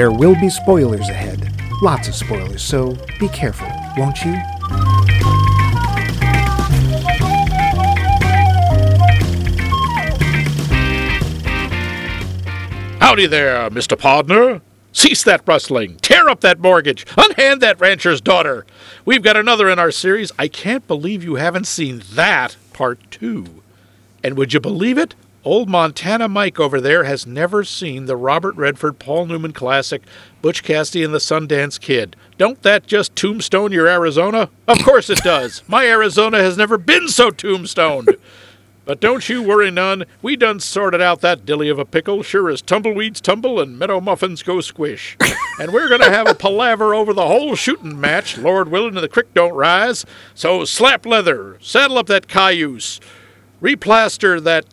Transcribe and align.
There 0.00 0.10
will 0.10 0.34
be 0.34 0.48
spoilers 0.48 1.10
ahead. 1.10 1.52
Lots 1.82 2.08
of 2.08 2.14
spoilers, 2.14 2.62
so 2.62 2.96
be 3.18 3.28
careful, 3.28 3.68
won't 3.98 4.24
you? 4.24 4.32
Howdy 12.98 13.26
there, 13.26 13.54
uh, 13.60 13.68
Mr. 13.68 13.94
Podner. 13.94 14.62
Cease 14.94 15.22
that 15.24 15.42
rustling. 15.46 15.96
Tear 15.96 16.30
up 16.30 16.40
that 16.40 16.60
mortgage. 16.60 17.04
Unhand 17.18 17.60
that 17.60 17.78
rancher's 17.78 18.22
daughter. 18.22 18.64
We've 19.04 19.22
got 19.22 19.36
another 19.36 19.68
in 19.68 19.78
our 19.78 19.90
series. 19.90 20.32
I 20.38 20.48
can't 20.48 20.88
believe 20.88 21.22
you 21.22 21.34
haven't 21.34 21.66
seen 21.66 22.02
that 22.14 22.56
part 22.72 23.00
two. 23.10 23.62
And 24.24 24.38
would 24.38 24.54
you 24.54 24.60
believe 24.60 24.96
it? 24.96 25.14
Old 25.42 25.70
Montana 25.70 26.28
Mike 26.28 26.60
over 26.60 26.82
there 26.82 27.04
has 27.04 27.26
never 27.26 27.64
seen 27.64 28.04
the 28.04 28.16
Robert 28.16 28.54
Redford 28.56 28.98
Paul 28.98 29.24
Newman 29.24 29.54
classic, 29.54 30.02
Butch 30.42 30.62
Cassidy 30.62 31.02
and 31.02 31.14
the 31.14 31.18
Sundance 31.18 31.80
Kid. 31.80 32.14
Don't 32.36 32.60
that 32.62 32.86
just 32.86 33.16
tombstone 33.16 33.72
your 33.72 33.88
Arizona? 33.88 34.50
Of 34.68 34.84
course 34.84 35.08
it 35.08 35.20
does. 35.24 35.62
My 35.68 35.86
Arizona 35.86 36.38
has 36.40 36.58
never 36.58 36.76
been 36.76 37.08
so 37.08 37.30
tombstoned. 37.30 38.16
But 38.84 39.00
don't 39.00 39.28
you 39.30 39.42
worry 39.42 39.70
none. 39.70 40.04
We 40.20 40.36
done 40.36 40.60
sorted 40.60 41.00
out 41.00 41.22
that 41.22 41.46
dilly 41.46 41.70
of 41.70 41.78
a 41.78 41.84
pickle, 41.86 42.22
sure 42.22 42.50
as 42.50 42.60
tumbleweeds 42.60 43.22
tumble 43.22 43.60
and 43.60 43.78
meadow 43.78 44.00
muffins 44.00 44.42
go 44.42 44.60
squish. 44.60 45.16
and 45.58 45.72
we're 45.72 45.88
going 45.88 46.00
to 46.02 46.10
have 46.10 46.28
a 46.28 46.34
palaver 46.34 46.94
over 46.94 47.14
the 47.14 47.26
whole 47.26 47.54
shooting 47.54 47.98
match, 47.98 48.36
Lord 48.36 48.68
willing, 48.68 48.96
and 48.96 49.04
the 49.04 49.08
creek 49.08 49.32
don't 49.32 49.54
rise. 49.54 50.04
So 50.34 50.66
slap 50.66 51.06
leather, 51.06 51.56
saddle 51.60 51.98
up 51.98 52.08
that 52.08 52.26
cayuse, 52.28 53.00
replaster 53.60 54.42
that 54.42 54.66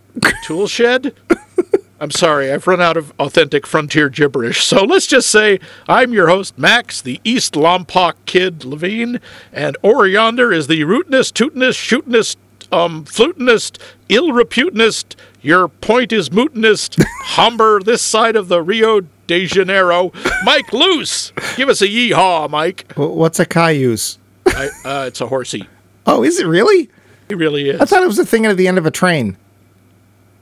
tool 0.43 0.67
shed. 0.67 1.13
I'm 1.99 2.11
sorry, 2.11 2.51
I've 2.51 2.67
run 2.67 2.79
out 2.79 2.95
of 2.95 3.11
authentic 3.19 3.65
frontier 3.65 4.07
gibberish. 4.07 4.63
So 4.63 4.83
let's 4.83 5.07
just 5.07 5.31
say 5.31 5.59
I'm 5.87 6.13
your 6.13 6.27
host, 6.27 6.57
Max, 6.57 7.01
the 7.01 7.19
East 7.23 7.55
Lompoc 7.55 8.13
Kid 8.25 8.63
Levine, 8.63 9.19
and 9.51 9.75
over 9.83 10.05
yonder 10.05 10.53
is 10.53 10.67
the 10.67 10.81
rootinest, 10.81 11.33
tootinest, 11.33 11.77
shootinest, 11.77 12.35
um, 12.71 13.05
flutinist, 13.05 13.79
ill 14.09 14.29
reputinist, 14.29 15.15
your 15.41 15.67
point 15.67 16.11
is 16.11 16.29
mootinist, 16.29 17.03
humber 17.21 17.81
this 17.81 18.01
side 18.01 18.35
of 18.35 18.47
the 18.47 18.61
Rio 18.61 19.01
de 19.25 19.45
Janeiro, 19.45 20.11
Mike 20.43 20.71
Loose. 20.73 21.31
Give 21.55 21.69
us 21.69 21.81
a 21.81 21.87
yeehaw, 21.87 22.49
Mike. 22.49 22.91
What's 22.95 23.39
a 23.39 23.45
cayuse? 23.45 24.19
I, 24.45 24.69
uh, 24.85 25.05
it's 25.07 25.21
a 25.21 25.27
horsey. 25.27 25.67
Oh, 26.05 26.23
is 26.23 26.39
it 26.39 26.45
really? 26.47 26.89
It 27.29 27.37
really 27.37 27.69
is. 27.69 27.81
I 27.81 27.85
thought 27.85 28.03
it 28.03 28.07
was 28.07 28.19
a 28.19 28.25
thing 28.25 28.45
at 28.45 28.55
the 28.57 28.67
end 28.67 28.77
of 28.77 28.85
a 28.85 28.91
train. 28.91 29.37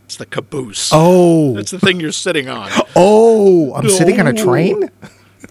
It's 0.05 0.17
the 0.17 0.25
caboose. 0.25 0.91
Oh, 0.93 1.55
That's 1.55 1.71
the 1.71 1.79
thing 1.79 1.99
you're 1.99 2.11
sitting 2.11 2.47
on. 2.47 2.69
oh, 2.95 3.73
I'm 3.73 3.89
sitting 3.89 4.19
on 4.19 4.27
a 4.27 4.31
Oh. 4.39 4.43
train? 4.43 4.89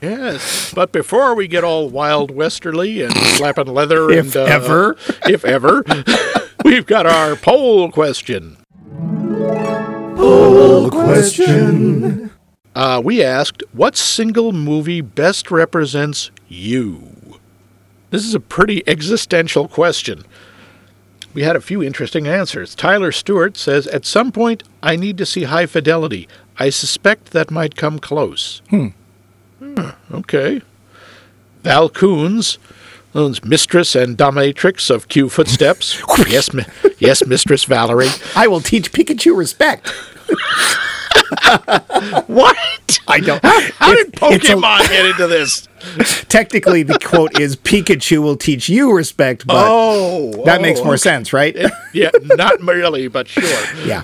Yes, 0.02 0.72
but 0.74 0.92
before 0.92 1.34
we 1.34 1.48
get 1.48 1.64
all 1.64 1.88
wild 1.88 2.30
westerly 2.30 3.02
and 3.02 3.16
slapping 3.36 3.66
leather 3.66 4.10
If 4.10 4.26
and 4.26 4.36
uh, 4.36 4.44
ever. 4.44 4.96
if 5.26 5.44
ever, 5.44 5.84
we've 6.64 6.86
got 6.86 7.06
our 7.06 7.36
poll 7.36 7.90
question. 7.90 8.56
Poll 10.16 10.90
question. 10.90 12.30
Uh, 12.74 13.00
we 13.04 13.22
asked, 13.22 13.62
what 13.72 13.96
single 13.96 14.52
movie 14.52 15.00
best 15.00 15.50
represents 15.50 16.30
you? 16.48 17.38
This 18.10 18.24
is 18.24 18.34
a 18.34 18.40
pretty 18.40 18.82
existential 18.88 19.68
question. 19.68 20.24
We 21.34 21.42
had 21.42 21.56
a 21.56 21.60
few 21.60 21.82
interesting 21.82 22.26
answers. 22.26 22.74
Tyler 22.74 23.12
Stewart 23.12 23.56
says, 23.56 23.86
At 23.88 24.06
some 24.06 24.30
point, 24.32 24.62
I 24.82 24.96
need 24.96 25.18
to 25.18 25.26
see 25.26 25.44
high 25.44 25.66
fidelity. 25.66 26.28
I 26.58 26.70
suspect 26.70 27.32
that 27.32 27.50
might 27.50 27.74
come 27.76 27.98
close. 27.98 28.62
Hmm. 28.70 28.88
okay. 30.12 30.62
Val 31.62 31.88
Coons, 31.88 32.58
owns 33.14 33.44
mistress 33.44 33.94
and 33.94 34.16
dominatrix 34.16 34.90
of 34.90 35.08
Q 35.08 35.28
Footsteps. 35.28 36.00
yes, 36.28 36.52
mi- 36.52 36.64
yes, 36.98 37.26
Mistress 37.26 37.64
Valerie. 37.64 38.08
I 38.36 38.46
will 38.46 38.60
teach 38.60 38.92
Pikachu 38.92 39.36
respect. 39.36 39.92
What? 42.26 42.56
I 43.08 43.20
don't. 43.20 43.42
How 43.44 43.92
It- 43.92 44.12
did 44.12 44.32
it's 44.34 44.48
a- 44.48 44.52
Pokemon 44.54 44.88
get 44.88 45.06
into 45.06 45.26
this? 45.26 45.68
technically, 46.28 46.82
the 46.82 46.98
quote 46.98 47.38
is 47.40 47.56
Pikachu 47.56 48.22
will 48.22 48.36
teach 48.36 48.68
you 48.68 48.92
respect, 48.92 49.46
but 49.46 49.56
Oh, 49.68 50.42
that 50.44 50.60
makes 50.62 50.80
oh, 50.80 50.84
more 50.84 50.96
sense, 50.96 51.32
right? 51.32 51.56
Yeah, 51.92 52.10
not 52.22 52.60
really, 52.60 53.08
but 53.08 53.28
sure. 53.28 53.44
yeah. 53.86 54.02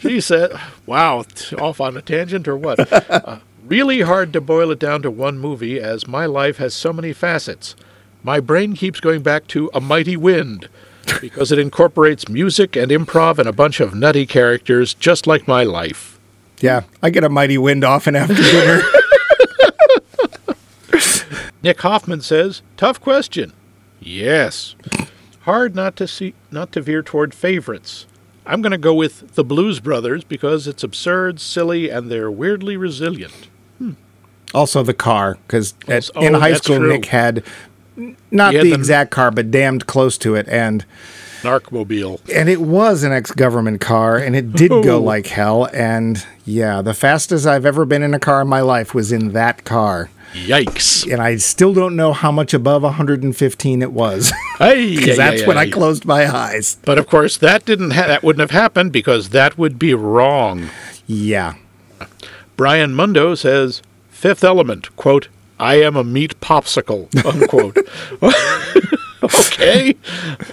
She 0.00 0.20
said, 0.20 0.52
wow, 0.86 1.24
off 1.58 1.80
on 1.80 1.96
a 1.96 2.02
tangent 2.02 2.46
or 2.46 2.56
what? 2.56 2.78
Uh, 2.92 3.38
really 3.66 4.02
hard 4.02 4.32
to 4.34 4.40
boil 4.40 4.70
it 4.70 4.78
down 4.78 5.00
to 5.02 5.10
one 5.10 5.38
movie 5.38 5.80
as 5.80 6.06
my 6.06 6.26
life 6.26 6.58
has 6.58 6.74
so 6.74 6.92
many 6.92 7.12
facets. 7.14 7.74
My 8.22 8.38
brain 8.40 8.74
keeps 8.74 9.00
going 9.00 9.22
back 9.22 9.46
to 9.48 9.70
A 9.72 9.80
Mighty 9.80 10.16
Wind 10.16 10.68
because 11.20 11.52
it 11.52 11.58
incorporates 11.58 12.28
music 12.28 12.76
and 12.76 12.90
improv 12.90 13.38
and 13.38 13.48
a 13.48 13.52
bunch 13.52 13.80
of 13.80 13.94
nutty 13.94 14.26
characters 14.26 14.94
just 14.94 15.26
like 15.26 15.48
my 15.48 15.64
life. 15.64 16.18
Yeah. 16.60 16.82
I 17.02 17.10
get 17.10 17.24
a 17.24 17.28
mighty 17.28 17.58
wind 17.58 17.84
often 17.84 18.16
after 18.16 18.34
dinner. 18.34 18.82
Nick 21.62 21.80
Hoffman 21.80 22.20
says, 22.20 22.62
"Tough 22.76 23.00
question." 23.00 23.52
Yes. 24.00 24.76
Hard 25.40 25.74
not 25.74 25.96
to 25.96 26.06
see 26.06 26.34
not 26.50 26.72
to 26.72 26.80
veer 26.80 27.02
toward 27.02 27.34
favorites. 27.34 28.06
I'm 28.46 28.62
going 28.62 28.72
to 28.72 28.78
go 28.78 28.94
with 28.94 29.34
The 29.34 29.44
Blues 29.44 29.78
Brothers 29.78 30.24
because 30.24 30.66
it's 30.66 30.82
absurd, 30.82 31.38
silly, 31.38 31.90
and 31.90 32.10
they're 32.10 32.30
weirdly 32.30 32.78
resilient. 32.78 33.48
Hmm. 33.76 33.92
also, 34.54 34.82
the 34.82 34.94
car, 34.94 35.36
because 35.46 35.74
in 35.86 36.34
oh, 36.34 36.40
high 36.40 36.54
school, 36.54 36.78
true. 36.78 36.88
Nick 36.88 37.06
had 37.06 37.44
not 38.30 38.52
the 38.52 38.60
the- 38.62 38.72
exact 38.74 39.10
car, 39.10 39.30
but 39.30 39.50
damned 39.50 39.86
close 39.86 40.16
to 40.18 40.34
it. 40.34 40.46
And 40.48 40.84
Narcmobile. 41.42 42.20
and 42.34 42.48
it 42.48 42.60
was 42.60 43.04
an 43.04 43.12
ex-government 43.12 43.80
car 43.80 44.16
and 44.16 44.34
it 44.34 44.52
did 44.54 44.70
go 44.70 45.00
like 45.12 45.28
hell 45.28 45.68
and 45.72 46.26
yeah 46.44 46.82
the 46.82 46.92
fastest 46.94 47.46
i've 47.46 47.64
ever 47.64 47.84
been 47.84 48.02
in 48.02 48.12
a 48.12 48.18
car 48.18 48.42
in 48.42 48.48
my 48.48 48.60
life 48.60 48.92
was 48.92 49.12
in 49.12 49.34
that 49.34 49.62
car 49.64 50.10
Yikes. 50.34 51.08
and 51.10 51.22
i 51.22 51.36
still 51.36 51.72
don't 51.72 51.94
know 51.94 52.12
how 52.12 52.32
much 52.32 52.52
above 52.52 52.82
115 52.82 53.82
it 53.82 53.92
was 53.92 54.32
Hey, 54.58 54.96
because 54.96 55.16
that's 55.16 55.46
when 55.46 55.56
i 55.56 55.70
closed 55.70 56.04
my 56.04 56.26
eyes 56.28 56.76
But 56.84 56.98
of 56.98 57.06
course, 57.06 57.36
that 57.36 57.64
didn't 57.64 57.92
ha- 57.92 58.08
that 58.08 58.24
wouldn't 58.24 58.40
have 58.40 58.50
happened 58.50 58.90
because 58.90 59.28
that 59.28 59.56
would 59.56 59.78
be 59.78 59.94
wrong. 59.94 60.70
yeah 61.06 61.54
Brian 62.56 62.94
Mundo 62.96 63.36
says, 63.36 63.80
Fifth 64.10 64.42
Element, 64.42 64.94
quote, 64.96 65.28
I 65.58 65.76
am 65.82 65.96
a 65.96 66.04
meat 66.04 66.40
popsicle, 66.40 67.08
unquote. 67.24 67.76
okay. 69.22 69.96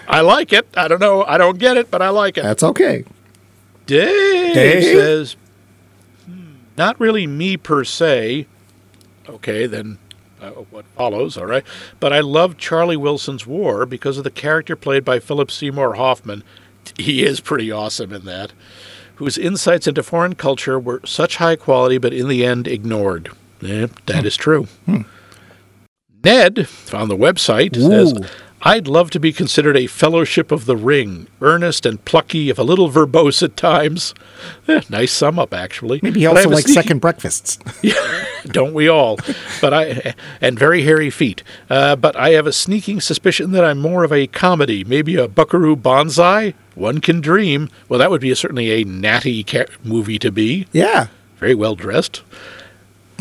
I 0.08 0.22
like 0.22 0.52
it. 0.52 0.68
I 0.76 0.88
don't 0.88 1.00
know. 1.00 1.24
I 1.24 1.38
don't 1.38 1.60
get 1.60 1.78
it, 1.78 1.92
but 1.92 2.02
I 2.02 2.10
like 2.10 2.38
it. 2.38 2.44
that's 2.44 2.64
okay 2.64 3.04
Dave, 3.86 4.56
Dave? 4.56 4.84
says, 4.84 5.36
"Hmm, 6.26 6.56
not 6.78 7.00
really 7.00 7.28
me 7.28 7.56
per 7.58 7.84
se. 7.84 8.48
Okay, 9.30 9.68
then 9.68 10.00
uh, 10.42 10.52
what 10.52 10.86
follows, 10.96 11.38
all 11.38 11.46
right. 11.46 11.64
But 12.00 12.14
I 12.14 12.20
love 12.20 12.58
Charlie 12.58 12.98
Wilson's 12.98 13.46
War 13.46 13.86
because 13.86 14.18
of 14.18 14.24
the 14.24 14.32
character 14.32 14.76
played 14.76 15.06
by 15.06 15.20
Philip 15.20 15.52
Seymour 15.52 15.96
Hoffman. 15.96 16.44
He 16.98 17.24
is 17.24 17.40
pretty 17.40 17.72
awesome 17.72 18.14
in 18.14 18.26
that. 18.26 18.54
Whose 19.16 19.38
insights 19.38 19.88
into 19.88 20.04
foreign 20.04 20.36
culture 20.36 20.80
were 20.80 21.02
such 21.06 21.38
high 21.38 21.56
quality, 21.56 21.98
but 21.98 22.14
in 22.14 22.28
the 22.28 22.46
end 22.46 22.68
ignored. 22.68 23.32
Eh, 23.64 23.88
that 24.06 24.26
is 24.26 24.36
true. 24.38 24.68
Ned 26.24 26.68
on 26.94 27.08
the 27.08 27.18
website 27.18 27.76
says, 27.76 28.14
I'd 28.62 28.88
love 28.88 29.12
to 29.12 29.20
be 29.20 29.32
considered 29.32 29.78
a 29.78 29.86
fellowship 29.86 30.52
of 30.52 30.66
the 30.66 30.76
ring, 30.76 31.28
earnest 31.40 31.86
and 31.86 32.04
plucky, 32.04 32.50
if 32.50 32.58
a 32.58 32.64
little 32.64 32.90
verbose 32.90 33.44
at 33.44 33.56
times. 33.58 34.14
Eh, 34.68 34.82
nice 34.90 35.12
sum 35.12 35.38
up, 35.38 35.54
actually. 35.54 36.00
maybe 36.02 36.22
he 36.22 36.26
also 36.26 36.50
a 36.50 36.52
likes 36.52 36.64
sneaky- 36.66 36.74
second 36.82 37.00
breakfasts 37.00 37.60
Don't 38.46 38.74
we 38.74 38.88
all? 38.88 39.18
But 39.62 39.74
I 39.76 40.16
and 40.42 40.58
very 40.58 40.82
hairy 40.84 41.10
feet. 41.12 41.44
Uh, 41.70 41.96
but 41.96 42.16
I 42.16 42.30
have 42.32 42.48
a 42.48 42.52
sneaking 42.54 43.02
suspicion 43.02 43.52
that 43.52 43.64
I'm 43.64 43.80
more 43.80 44.04
of 44.04 44.12
a 44.12 44.26
comedy, 44.28 44.84
maybe 44.84 45.16
a 45.18 45.28
Buckaroo 45.28 45.76
Banzai. 45.76 46.54
One 46.74 47.00
can 47.00 47.22
dream. 47.22 47.70
Well, 47.88 48.00
that 48.00 48.10
would 48.10 48.22
be 48.22 48.34
certainly 48.36 48.72
a 48.72 48.84
natty 48.84 49.44
ca- 49.44 49.66
movie 49.84 50.18
to 50.20 50.32
be. 50.32 50.66
yeah 50.72 51.08
Very 51.38 51.54
well 51.56 51.76
dressed, 51.76 52.22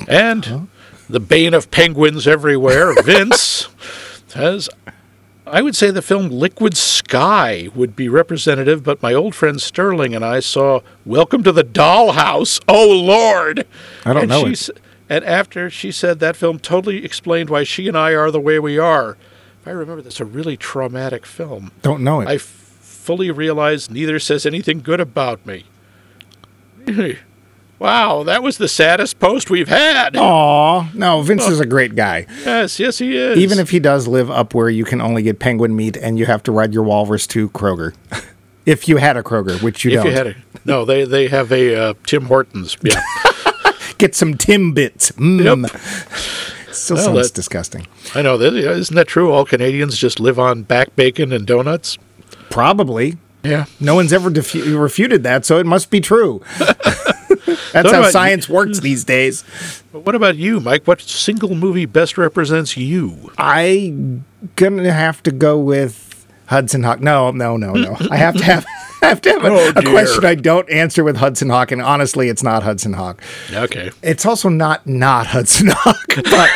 and 0.08 0.68
the 1.08 1.20
bane 1.20 1.54
of 1.54 1.70
penguins 1.70 2.26
everywhere. 2.26 2.94
Vince 3.02 3.68
says. 4.26 4.68
I 5.46 5.60
would 5.60 5.76
say 5.76 5.90
the 5.90 6.00
film 6.00 6.30
Liquid 6.30 6.74
Sky 6.74 7.68
would 7.74 7.94
be 7.94 8.08
representative, 8.08 8.82
but 8.82 9.02
my 9.02 9.12
old 9.12 9.34
friend 9.34 9.60
Sterling 9.60 10.14
and 10.14 10.24
I 10.24 10.40
saw 10.40 10.80
Welcome 11.04 11.42
to 11.42 11.52
the 11.52 11.62
Dollhouse. 11.62 12.62
Oh, 12.66 12.88
Lord! 12.90 13.66
I 14.06 14.14
don't 14.14 14.22
and 14.22 14.30
know 14.30 14.54
she 14.54 14.72
And 15.10 15.22
after 15.22 15.68
she 15.68 15.92
said 15.92 16.18
that 16.20 16.34
film 16.34 16.58
totally 16.58 17.04
explained 17.04 17.50
why 17.50 17.62
she 17.62 17.88
and 17.88 17.96
I 17.96 18.14
are 18.14 18.30
the 18.30 18.40
way 18.40 18.58
we 18.58 18.78
are. 18.78 19.18
If 19.60 19.68
I 19.68 19.72
remember, 19.72 20.00
that's 20.00 20.20
a 20.20 20.24
really 20.24 20.56
traumatic 20.56 21.26
film. 21.26 21.72
don't 21.82 22.02
know 22.02 22.22
it 22.22 22.28
I 22.28 22.36
f- 22.36 22.40
fully 22.40 23.30
realize 23.30 23.90
neither 23.90 24.18
says 24.18 24.46
anything 24.46 24.80
good 24.80 25.00
about 25.00 25.44
me. 25.44 25.64
Wow, 27.84 28.22
that 28.22 28.42
was 28.42 28.56
the 28.56 28.66
saddest 28.66 29.18
post 29.18 29.50
we've 29.50 29.68
had. 29.68 30.16
Aw, 30.16 30.88
no, 30.94 31.20
Vince 31.20 31.46
is 31.46 31.60
a 31.60 31.66
great 31.66 31.94
guy. 31.94 32.26
Yes, 32.42 32.80
yes, 32.80 32.96
he 32.96 33.14
is. 33.14 33.36
Even 33.36 33.58
if 33.58 33.68
he 33.68 33.78
does 33.78 34.08
live 34.08 34.30
up 34.30 34.54
where 34.54 34.70
you 34.70 34.86
can 34.86 35.02
only 35.02 35.22
get 35.22 35.38
penguin 35.38 35.76
meat 35.76 35.98
and 35.98 36.18
you 36.18 36.24
have 36.24 36.42
to 36.44 36.52
ride 36.52 36.72
your 36.72 36.82
walrus 36.82 37.26
to 37.26 37.50
Kroger. 37.50 37.94
if 38.64 38.88
you 38.88 38.96
had 38.96 39.18
a 39.18 39.22
Kroger, 39.22 39.60
which 39.62 39.84
you 39.84 39.90
if 39.90 39.96
don't. 39.98 40.06
you 40.06 40.12
had 40.12 40.26
a 40.28 40.34
no, 40.64 40.86
they 40.86 41.04
they 41.04 41.28
have 41.28 41.52
a 41.52 41.76
uh, 41.76 41.94
Tim 42.06 42.24
Hortons. 42.24 42.78
Yeah, 42.82 43.02
Get 43.98 44.14
some 44.14 44.32
Timbits. 44.32 45.12
Mm. 45.12 45.68
Still 46.72 46.96
Well, 46.96 47.04
sounds 47.04 47.28
that- 47.28 47.34
disgusting. 47.34 47.86
I 48.14 48.22
know. 48.22 48.38
That, 48.38 48.54
isn't 48.54 48.96
that 48.96 49.08
true? 49.08 49.30
All 49.30 49.44
Canadians 49.44 49.98
just 49.98 50.18
live 50.20 50.38
on 50.38 50.62
back 50.62 50.96
bacon 50.96 51.34
and 51.34 51.46
donuts. 51.46 51.98
Probably. 52.48 53.18
Yeah. 53.42 53.66
No 53.78 53.94
one's 53.94 54.14
ever 54.14 54.30
defu- 54.30 54.80
refuted 54.80 55.22
that, 55.24 55.44
so 55.44 55.58
it 55.58 55.66
must 55.66 55.90
be 55.90 56.00
true. 56.00 56.40
That's 57.72 57.90
how 57.90 58.08
science 58.10 58.48
works 58.48 58.80
these 58.80 59.04
days. 59.04 59.44
But 59.92 60.00
what 60.00 60.14
about 60.14 60.36
you, 60.36 60.60
Mike? 60.60 60.86
What 60.86 61.00
single 61.00 61.54
movie 61.54 61.86
best 61.86 62.16
represents 62.16 62.76
you? 62.76 63.30
I 63.38 63.94
gonna 64.56 64.92
have 64.92 65.22
to 65.24 65.30
go 65.30 65.58
with 65.58 66.26
Hudson 66.46 66.82
Hawk. 66.82 67.00
No, 67.00 67.30
no, 67.30 67.56
no, 67.56 67.72
no. 67.72 67.96
I 68.10 68.16
have 68.16 68.36
to 68.36 68.44
have 68.44 68.64
I 69.02 69.08
have 69.08 69.20
to 69.22 69.30
have 69.30 69.44
a, 69.44 69.48
Oh, 69.48 69.68
a 69.76 69.82
question 69.82 70.24
I 70.24 70.34
don't 70.34 70.68
answer 70.70 71.04
with 71.04 71.18
Hudson 71.18 71.50
Hawk, 71.50 71.70
and 71.70 71.82
honestly, 71.82 72.30
it's 72.30 72.42
not 72.42 72.62
Hudson 72.62 72.94
Hawk. 72.94 73.22
Okay. 73.52 73.90
It's 74.02 74.24
also 74.24 74.48
not 74.48 74.86
not 74.86 75.26
Hudson 75.26 75.68
Hawk, 75.70 76.06
but 76.16 76.50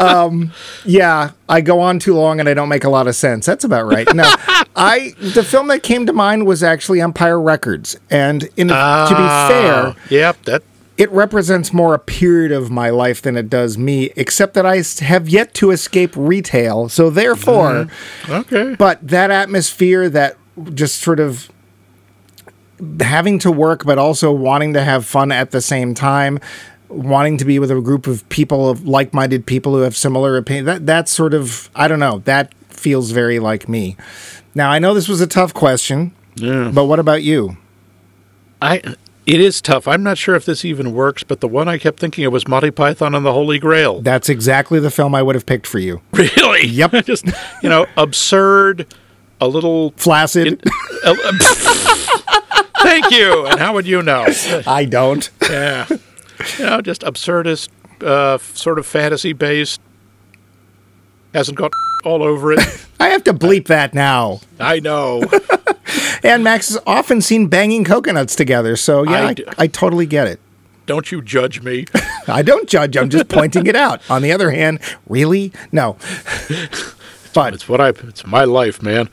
um, 0.00 0.52
yeah, 0.84 1.30
I 1.48 1.60
go 1.60 1.80
on 1.80 1.98
too 1.98 2.14
long 2.14 2.40
and 2.40 2.48
I 2.48 2.54
don't 2.54 2.68
make 2.68 2.84
a 2.84 2.88
lot 2.90 3.06
of 3.06 3.14
sense. 3.14 3.46
That's 3.46 3.64
about 3.64 3.86
right. 3.86 4.12
No, 4.14 4.24
I 4.76 5.14
the 5.20 5.44
film 5.44 5.68
that 5.68 5.82
came 5.82 6.06
to 6.06 6.12
mind 6.12 6.46
was 6.46 6.62
actually 6.62 7.00
Empire 7.00 7.40
Records, 7.40 7.98
and 8.10 8.44
in 8.56 8.68
to 8.68 9.08
be 9.10 9.52
fair, 9.52 9.94
Yep. 10.08 10.44
That. 10.44 10.62
it 10.96 11.10
represents 11.12 11.72
more 11.72 11.94
a 11.94 11.98
period 11.98 12.52
of 12.52 12.70
my 12.70 12.90
life 12.90 13.22
than 13.22 13.36
it 13.36 13.48
does 13.50 13.76
me, 13.78 14.10
except 14.16 14.54
that 14.54 14.66
I 14.66 14.82
have 15.04 15.28
yet 15.28 15.54
to 15.54 15.70
escape 15.70 16.12
retail. 16.16 16.88
So 16.88 17.10
therefore, 17.10 17.88
Okay. 18.28 18.74
but 18.78 19.06
that 19.06 19.30
atmosphere, 19.30 20.08
that 20.10 20.36
just 20.74 20.96
sort 21.00 21.20
of 21.20 21.48
having 23.00 23.38
to 23.40 23.50
work, 23.52 23.84
but 23.84 23.98
also 23.98 24.32
wanting 24.32 24.72
to 24.74 24.82
have 24.82 25.04
fun 25.04 25.30
at 25.32 25.50
the 25.50 25.60
same 25.60 25.94
time, 25.94 26.38
wanting 26.90 27.38
to 27.38 27.44
be 27.44 27.58
with 27.58 27.70
a 27.70 27.80
group 27.80 28.06
of 28.06 28.28
people 28.28 28.68
of 28.68 28.86
like-minded 28.86 29.46
people 29.46 29.72
who 29.74 29.80
have 29.82 29.96
similar 29.96 30.36
opinions. 30.36 30.66
That 30.66 30.86
that's 30.86 31.10
sort 31.12 31.32
of 31.34 31.70
I 31.74 31.88
don't 31.88 32.00
know. 32.00 32.18
That 32.24 32.52
feels 32.68 33.10
very 33.12 33.38
like 33.38 33.68
me. 33.68 33.96
Now 34.54 34.70
I 34.70 34.78
know 34.78 34.92
this 34.94 35.08
was 35.08 35.20
a 35.20 35.26
tough 35.26 35.54
question, 35.54 36.12
Yeah. 36.36 36.70
but 36.74 36.84
what 36.86 36.98
about 36.98 37.22
you? 37.22 37.56
I. 38.60 38.82
It 39.26 39.38
is 39.40 39.60
tough. 39.60 39.86
I'm 39.86 40.02
not 40.02 40.18
sure 40.18 40.34
if 40.34 40.44
this 40.44 40.64
even 40.64 40.92
works, 40.92 41.22
but 41.22 41.40
the 41.40 41.46
one 41.46 41.68
I 41.68 41.78
kept 41.78 42.00
thinking 42.00 42.24
of 42.24 42.32
was 42.32 42.48
Monty 42.48 42.72
Python 42.72 43.14
and 43.14 43.24
the 43.24 43.32
Holy 43.32 43.60
Grail. 43.60 44.00
That's 44.00 44.28
exactly 44.28 44.80
the 44.80 44.90
film 44.90 45.14
I 45.14 45.22
would 45.22 45.36
have 45.36 45.46
picked 45.46 45.68
for 45.68 45.78
you. 45.78 46.00
Really? 46.12 46.66
Yep. 46.66 46.90
Just 47.04 47.26
you 47.62 47.68
know, 47.68 47.86
absurd, 47.96 48.92
a 49.40 49.46
little. 49.46 49.92
Flaccid. 49.96 50.60
Thank 52.82 53.10
you. 53.10 53.46
And 53.46 53.60
how 53.60 53.74
would 53.74 53.86
you 53.86 54.02
know? 54.02 54.26
I 54.66 54.84
don't. 54.86 55.30
Yeah. 55.48 55.86
You 56.58 56.66
know, 56.66 56.80
just 56.80 57.02
absurdist, 57.02 57.68
uh, 58.02 58.38
sort 58.38 58.78
of 58.78 58.86
fantasy 58.86 59.32
based. 59.32 59.80
Hasn't 61.34 61.58
got 61.58 61.70
all 62.04 62.22
over 62.22 62.52
it. 62.52 62.60
I 63.00 63.08
have 63.08 63.24
to 63.24 63.34
bleep 63.34 63.66
that 63.66 63.94
now. 63.94 64.40
I 64.58 64.80
know. 64.80 65.22
And 66.22 66.44
Max 66.44 66.70
is 66.70 66.78
often 66.86 67.22
seen 67.22 67.46
banging 67.46 67.82
coconuts 67.82 68.36
together, 68.36 68.76
so 68.76 69.02
yeah, 69.04 69.22
I 69.22 69.28
I, 69.28 69.34
I 69.58 69.66
totally 69.66 70.04
get 70.04 70.28
it. 70.28 70.38
Don't 70.84 71.10
you 71.10 71.22
judge 71.22 71.62
me. 71.62 71.86
I 72.28 72.42
don't 72.42 72.68
judge. 72.68 72.96
I'm 72.96 73.08
just 73.08 73.28
pointing 73.28 73.66
it 73.66 73.74
out. 73.74 74.02
On 74.10 74.20
the 74.20 74.30
other 74.30 74.50
hand, 74.50 74.80
really, 75.08 75.50
no. 75.72 75.96
But 77.32 77.54
It's 77.54 77.68
what 77.68 77.80
I. 77.80 77.88
It's 77.88 78.26
my 78.26 78.44
life, 78.44 78.82
man. 78.82 79.08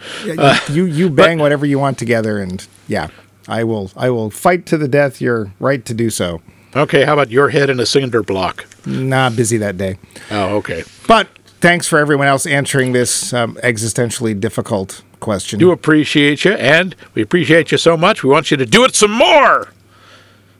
you 0.70 0.84
you 0.86 1.10
bang 1.10 1.40
whatever 1.40 1.66
you 1.66 1.80
want 1.80 1.98
together, 1.98 2.40
and 2.40 2.68
yeah, 2.88 3.08
I 3.48 3.64
will 3.64 3.90
I 3.96 4.10
will 4.10 4.30
fight 4.30 4.66
to 4.68 4.78
the 4.78 4.88
death. 4.88 5.22
Your 5.22 5.54
right 5.60 5.86
to 5.86 5.94
do 5.94 6.10
so. 6.10 6.42
Okay, 6.76 7.06
how 7.06 7.14
about 7.14 7.32
your 7.32 7.50
head 7.50 7.70
in 7.70 7.80
a 7.80 7.86
cinder 7.86 8.22
block? 8.22 8.66
Not 8.86 9.36
busy 9.36 9.58
that 9.58 9.78
day. 9.78 9.98
Oh, 10.30 10.58
okay. 10.58 10.84
But 11.08 11.28
thanks 11.62 11.88
for 11.88 11.98
everyone 11.98 12.28
else 12.28 12.46
answering 12.46 12.92
this 12.92 13.34
um, 13.34 13.56
existentially 13.64 14.40
difficult 14.40 15.02
question. 15.20 15.60
Do 15.60 15.72
appreciate 15.72 16.46
you, 16.46 16.52
and 16.54 16.96
we 17.16 17.22
appreciate 17.22 17.72
you 17.72 17.78
so 17.78 17.98
much. 17.98 18.24
We 18.24 18.30
want 18.30 18.52
you 18.52 18.58
to 18.58 18.66
do 18.66 18.84
it 18.86 18.96
some 18.96 19.12
more. 19.12 19.70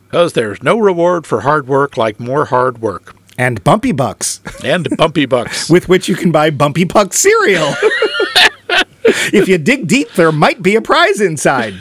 Because 0.06 0.34
there's 0.34 0.64
no 0.64 0.80
reward 0.80 1.28
for 1.28 1.42
hard 1.42 1.68
work 1.68 1.98
like 1.98 2.20
more 2.20 2.46
hard 2.46 2.80
work. 2.80 3.14
and 3.38 3.62
Bumpy 3.64 3.92
Bucks, 3.92 4.40
And 4.64 4.88
bumpy 4.98 5.26
bucks. 5.26 5.70
with 5.74 5.90
which 5.90 6.08
you 6.08 6.16
can 6.16 6.32
buy 6.32 6.50
Bumpy 6.50 6.86
Buck 6.86 7.14
cereal. 7.14 7.74
if 9.34 9.48
you 9.48 9.58
dig 9.58 9.88
deep, 9.88 10.12
there 10.14 10.32
might 10.32 10.62
be 10.64 10.76
a 10.76 10.82
prize 10.82 11.20
inside. 11.22 11.76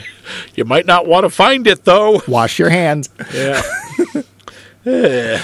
You 0.54 0.64
might 0.64 0.86
not 0.86 1.06
want 1.06 1.24
to 1.24 1.30
find 1.30 1.66
it, 1.66 1.84
though. 1.84 2.22
Wash 2.28 2.58
your 2.58 2.70
hands. 2.70 3.08
Yeah. 3.32 3.62
Uh, 4.84 5.38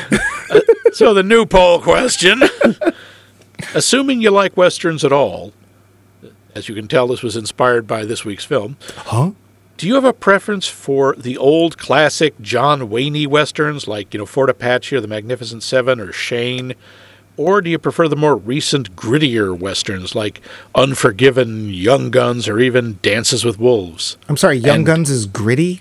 so 0.93 1.12
the 1.14 1.23
new 1.25 1.44
poll 1.46 1.81
question. 1.81 2.43
Assuming 3.75 4.20
you 4.20 4.31
like 4.31 4.56
westerns 4.56 5.05
at 5.05 5.12
all, 5.12 5.52
as 6.55 6.69
you 6.69 6.75
can 6.75 6.87
tell, 6.88 7.06
this 7.08 7.23
was 7.23 7.37
inspired 7.37 7.87
by 7.87 8.05
this 8.05 8.25
week's 8.25 8.44
film. 8.44 8.76
Huh? 8.96 9.32
Do 9.79 9.88
you 9.88 9.94
have 9.94 10.05
a 10.05 10.12
preference 10.12 10.69
for 10.69 11.17
the 11.17 11.37
old 11.37 11.76
classic 11.79 12.40
John 12.40 12.88
Wayne 12.88 13.29
westerns 13.29 13.88
like, 13.88 14.14
you 14.14 14.19
know, 14.19 14.26
Fort 14.26 14.50
Apache 14.50 14.94
or 14.94 15.00
The 15.00 15.08
Magnificent 15.08 15.62
Seven 15.62 15.99
or 15.99 16.12
Shane? 16.12 16.75
Or 17.37 17.61
do 17.62 17.70
you 17.70 17.79
prefer 17.79 18.08
the 18.08 18.17
more 18.17 18.37
recent, 18.37 18.94
grittier 18.94 19.58
westerns 19.58 20.14
like 20.14 20.40
Unforgiven, 20.75 21.70
Young 21.70 22.11
Guns, 22.11 22.46
or 22.49 22.58
even 22.61 22.99
Dances 23.02 23.44
with 23.44 23.58
Wolves? 23.58 24.17
I'm 24.29 24.37
sorry, 24.37 24.58
Young 24.58 24.76
And- 24.79 24.87
Guns 24.87 25.11
is 25.11 25.26
gritty. 25.26 25.81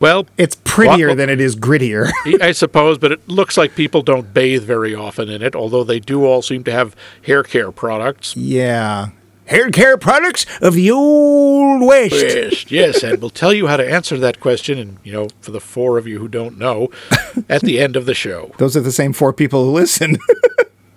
Well, 0.00 0.26
It's 0.38 0.56
prettier 0.64 1.08
Well- 1.08 1.16
than 1.16 1.28
it 1.28 1.40
is 1.40 1.54
grittier. 1.56 2.10
I 2.40 2.52
suppose, 2.52 2.96
but 2.98 3.12
it 3.12 3.28
looks 3.28 3.56
like 3.58 3.74
people 3.76 4.00
don't 4.02 4.32
bathe 4.34 4.64
very 4.64 4.94
often 4.94 5.28
in 5.28 5.42
it, 5.42 5.54
although 5.54 5.84
they 5.84 6.00
do 6.00 6.24
all 6.24 6.40
seem 6.42 6.64
to 6.64 6.72
have 6.72 6.96
hair 7.22 7.42
care 7.42 7.70
products. 7.70 8.34
yeah. 8.36 9.08
Hair 9.50 9.70
care 9.70 9.96
products 9.98 10.46
of 10.62 10.74
the 10.74 10.90
old 10.92 11.82
west. 11.84 12.12
Yes, 12.14 12.70
yes, 12.70 13.02
and 13.02 13.20
we'll 13.20 13.30
tell 13.30 13.52
you 13.52 13.66
how 13.66 13.76
to 13.76 13.84
answer 13.88 14.16
that 14.18 14.38
question, 14.38 14.78
and 14.78 14.98
you 15.02 15.12
know, 15.12 15.26
for 15.40 15.50
the 15.50 15.58
four 15.60 15.98
of 15.98 16.06
you 16.06 16.20
who 16.20 16.28
don't 16.28 16.56
know, 16.56 16.88
at 17.48 17.62
the 17.62 17.80
end 17.80 17.96
of 17.96 18.06
the 18.06 18.14
show. 18.14 18.52
Those 18.58 18.76
are 18.76 18.80
the 18.80 18.92
same 18.92 19.12
four 19.12 19.32
people 19.32 19.64
who 19.64 19.72
listen. 19.72 20.16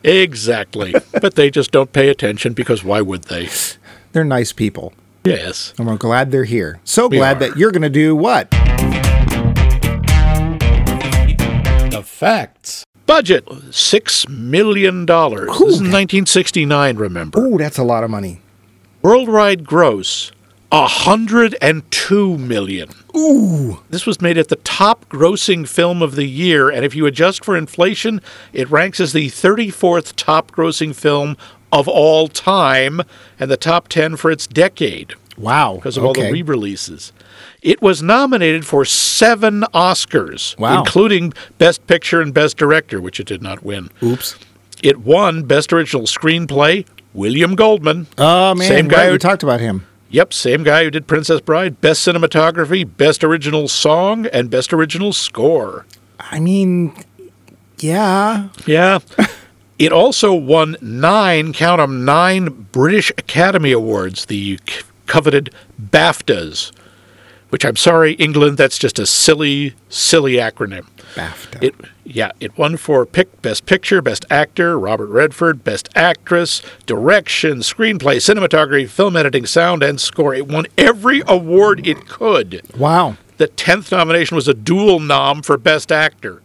Exactly, 0.05 0.93
but 1.22 1.36
they 1.36 1.50
just 1.50 1.72
don't 1.72 1.93
pay 1.93 2.10
attention 2.10 2.51
because 2.51 2.83
why 2.83 3.00
would 3.00 3.24
they? 3.24 3.48
they're 4.12 4.25
nice 4.25 4.51
people. 4.51 4.91
Yes. 5.24 5.74
And 5.77 5.88
we're 5.88 5.95
glad 5.95 6.29
they're 6.29 6.43
here. 6.43 6.81
So 6.83 7.07
We 7.07 7.19
glad 7.19 7.38
are. 7.38 7.48
that 7.48 7.57
you're 7.57 7.72
going 7.72 7.83
to 7.83 7.89
do 7.89 8.13
what? 8.13 8.51
The 11.91 12.03
facts. 12.05 12.83
Budget 13.05 13.48
six 13.72 14.27
million 14.29 15.05
dollars. 15.05 15.48
This 15.50 15.60
is 15.60 15.81
1969. 15.81 16.95
Remember, 16.98 17.39
Ooh, 17.39 17.57
that's 17.57 17.77
a 17.77 17.83
lot 17.83 18.03
of 18.03 18.10
money. 18.10 18.41
worldwide 19.01 19.65
gross 19.65 20.31
a 20.72 20.88
hundred 20.88 21.55
and 21.62 21.89
two 21.91 22.38
million. 22.38 22.89
Ooh. 23.15 23.79
This 23.89 24.07
was 24.07 24.22
made 24.22 24.38
at 24.39 24.48
the 24.48 24.55
top 24.57 25.07
grossing 25.10 25.67
film 25.67 26.01
of 26.01 26.15
the 26.15 26.25
year, 26.25 26.69
and 26.69 26.83
if 26.83 26.95
you 26.95 27.05
adjust 27.05 27.45
for 27.45 27.55
inflation, 27.55 28.22
it 28.53 28.72
ranks 28.72 29.00
as 29.00 29.13
the 29.13 29.27
34th 29.27 30.13
top 30.15 30.50
grossing 30.51 30.95
film 30.95 31.38
of 31.72 31.88
all 31.88 32.27
time 32.27 33.01
and 33.39 33.51
the 33.51 33.57
top 33.57 33.88
10 33.88 34.15
for 34.15 34.31
its 34.31 34.48
decade 34.48 35.13
Wow. 35.38 35.75
because 35.75 35.98
of 35.98 36.05
all 36.05 36.13
the 36.13 36.31
re 36.31 36.41
releases. 36.41 37.12
It 37.63 37.82
was 37.82 38.03
nominated 38.03 38.65
for 38.65 38.84
seven 38.86 39.62
Oscars, 39.74 40.58
Wow. 40.60 40.79
including 40.79 41.34
Best 41.58 41.88
Picture 41.88 42.20
and 42.22 42.34
Best 42.34 42.58
Director, 42.58 43.00
which 43.00 43.20
it 43.22 43.25
did 43.27 43.41
not 43.41 43.63
win. 43.63 43.89
Oops. 44.03 44.36
It 44.84 45.00
won 45.00 45.43
Best 45.43 45.72
Original 45.72 46.03
Screenplay, 46.03 46.86
William 47.13 47.55
Goldman. 47.55 48.08
Oh, 48.17 48.53
man. 48.53 48.67
Same 48.67 48.88
guy 48.89 48.98
right, 48.98 49.05
who 49.08 49.12
we 49.13 49.17
talked 49.17 49.43
about 49.43 49.62
him. 49.62 49.88
Yep, 50.10 50.34
same 50.34 50.63
guy 50.63 50.84
who 50.84 50.91
did 50.91 51.08
Princess 51.08 51.39
Bride, 51.41 51.79
Best 51.79 52.05
Cinematography, 52.05 52.86
Best 52.98 53.24
Original 53.24 53.67
Song, 53.70 54.25
and 54.27 54.50
Best 54.50 54.74
Original 54.74 55.13
Score. 55.13 55.86
I 56.20 56.39
mean, 56.41 56.93
yeah. 57.79 58.50
Yeah. 58.65 59.00
it 59.79 59.91
also 59.93 60.34
won 60.34 60.75
nine, 60.82 61.53
count 61.53 61.79
'em, 61.82 62.03
nine 62.05 62.67
British 62.74 63.10
Academy 63.12 63.72
Awards, 63.72 64.25
the 64.25 64.60
coveted 65.08 65.50
BAFTAs, 65.82 66.72
which 67.53 67.63
I'm 67.63 67.75
sorry, 67.75 68.13
England, 68.13 68.57
that's 68.57 68.79
just 68.79 68.98
a 68.98 69.05
silly, 69.05 69.75
silly 69.88 70.38
acronym. 70.38 70.88
BAFTA. 71.13 71.62
It 71.62 71.75
yeah, 72.03 72.31
it 72.39 72.57
won 72.57 72.77
for 72.77 73.05
pick 73.05 73.43
best 73.43 73.67
picture, 73.67 74.01
best 74.01 74.25
actor, 74.31 74.79
Robert 74.79 75.05
Redford, 75.05 75.63
best 75.63 75.88
actress, 75.95 76.63
direction, 76.88 77.60
screenplay, 77.60 78.15
cinematography, 78.15 78.89
film 78.89 79.15
editing, 79.15 79.45
sound 79.45 79.83
and 79.83 80.01
score. 80.01 80.33
It 80.33 80.48
won 80.48 80.65
every 80.79 81.22
award 81.27 81.86
it 81.86 82.07
could. 82.07 82.63
wow. 82.75 83.17
the 83.38 83.50
10th 83.50 83.91
nomination 83.91 84.33
was 84.33 84.48
a 84.48 84.55
dual 84.55 85.00
nom 85.00 85.43
for 85.43 85.55
Best 85.55 85.91
Actor. 85.91 86.41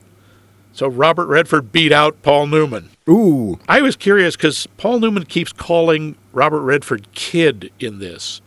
So 0.75 0.89
Robert 0.89 1.27
Redford 1.29 1.73
beat 1.73 1.91
out 1.91 2.21
Paul 2.21 2.49
Newman. 2.49 2.91
Ooh. 3.09 3.59
I 3.67 3.81
was 3.81 3.97
curious 3.97 4.37
because 4.37 4.67
Paul 4.77 5.01
Newman 5.01 5.25
keeps 5.25 5.55
calling 5.55 6.17
Robert 6.35 6.61
Redford 6.61 7.11
kid 7.15 7.73
in 7.81 7.99
this. 7.99 8.43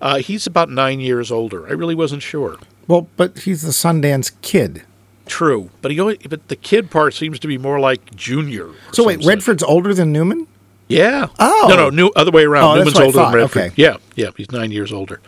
Uh, 0.00 0.18
he's 0.18 0.46
about 0.46 0.70
nine 0.70 1.00
years 1.00 1.30
older. 1.30 1.66
I 1.68 1.72
really 1.72 1.94
wasn't 1.94 2.22
sure. 2.22 2.56
Well, 2.88 3.08
but 3.16 3.40
he's 3.40 3.62
the 3.62 3.70
Sundance 3.70 4.32
kid. 4.42 4.82
True, 5.26 5.70
but 5.80 5.92
he 5.92 6.00
only, 6.00 6.18
but 6.28 6.48
the 6.48 6.56
kid 6.56 6.90
part 6.90 7.14
seems 7.14 7.38
to 7.38 7.46
be 7.46 7.56
more 7.56 7.78
like 7.78 8.16
junior. 8.16 8.70
So 8.92 9.04
wait, 9.04 9.20
such. 9.20 9.26
Redford's 9.26 9.62
older 9.62 9.94
than 9.94 10.12
Newman? 10.12 10.48
Yeah. 10.88 11.28
Oh. 11.38 11.66
No, 11.68 11.76
no, 11.76 11.90
new 11.90 12.08
other 12.16 12.32
way 12.32 12.44
around. 12.44 12.64
Oh, 12.64 12.74
Newman's 12.76 12.98
older 12.98 13.18
than. 13.18 13.32
Redford. 13.32 13.62
Okay. 13.62 13.74
Yeah, 13.76 13.98
yeah, 14.16 14.30
he's 14.36 14.50
nine 14.50 14.72
years 14.72 14.92
older. 14.92 15.20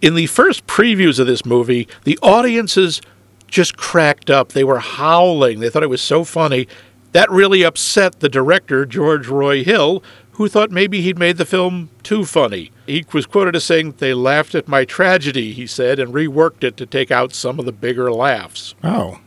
In 0.00 0.14
the 0.14 0.26
first 0.26 0.66
previews 0.68 1.18
of 1.18 1.26
this 1.26 1.44
movie, 1.44 1.88
the 2.04 2.16
audiences 2.22 3.00
just 3.48 3.76
cracked 3.76 4.30
up. 4.30 4.50
They 4.50 4.64
were 4.64 4.78
howling. 4.78 5.60
They 5.60 5.68
thought 5.68 5.82
it 5.82 5.90
was 5.90 6.02
so 6.02 6.22
funny. 6.22 6.68
That 7.10 7.30
really 7.30 7.62
upset 7.64 8.20
the 8.20 8.28
director, 8.28 8.86
George 8.86 9.26
Roy 9.26 9.64
Hill, 9.64 10.02
who 10.32 10.48
thought 10.48 10.70
maybe 10.70 11.00
he'd 11.02 11.18
made 11.18 11.36
the 11.36 11.44
film 11.44 11.90
too 12.02 12.24
funny. 12.24 12.70
He 12.86 13.04
was 13.12 13.26
quoted 13.26 13.54
as 13.54 13.64
saying, 13.64 13.96
They 13.98 14.14
laughed 14.14 14.54
at 14.54 14.68
my 14.68 14.84
tragedy, 14.84 15.52
he 15.52 15.66
said, 15.66 15.98
and 15.98 16.12
reworked 16.12 16.64
it 16.64 16.76
to 16.78 16.86
take 16.86 17.10
out 17.10 17.34
some 17.34 17.58
of 17.58 17.66
the 17.66 17.72
bigger 17.72 18.10
laughs. 18.12 18.74
Oh. 18.82 19.20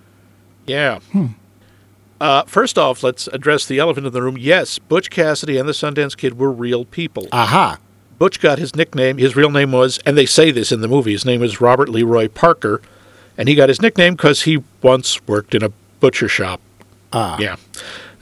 Yeah. 0.66 1.00
Uh, 2.20 2.44
first 2.44 2.78
off, 2.78 3.04
let's 3.04 3.28
address 3.28 3.66
the 3.66 3.78
elephant 3.78 4.08
in 4.08 4.14
the 4.14 4.22
room. 4.22 4.38
Yes, 4.38 4.80
Butch 4.80 5.10
Cassidy 5.10 5.58
and 5.58 5.68
the 5.70 5.74
Sundance 5.74 6.18
Kid 6.18 6.40
were 6.40 6.52
real 6.52 6.86
people. 6.86 7.28
Aha. 7.32 7.78
Butch 8.18 8.40
got 8.40 8.58
his 8.58 8.76
nickname. 8.76 9.18
His 9.18 9.36
real 9.36 9.52
name 9.52 9.72
was, 9.72 10.00
and 10.06 10.18
they 10.18 10.26
say 10.26 10.50
this 10.50 10.72
in 10.72 10.82
the 10.82 10.88
movie, 10.88 11.12
his 11.12 11.26
name 11.26 11.42
was 11.42 11.60
Robert 11.62 11.90
Leroy 11.90 12.30
Parker. 12.30 12.82
And 13.38 13.50
he 13.50 13.56
got 13.56 13.68
his 13.68 13.82
nickname 13.82 14.16
because 14.16 14.44
he 14.44 14.64
once 14.82 15.22
worked 15.28 15.54
in 15.54 15.62
a 15.62 15.72
butcher 16.00 16.30
shop. 16.30 16.62
Ah. 17.12 17.38
Yeah. 17.38 17.58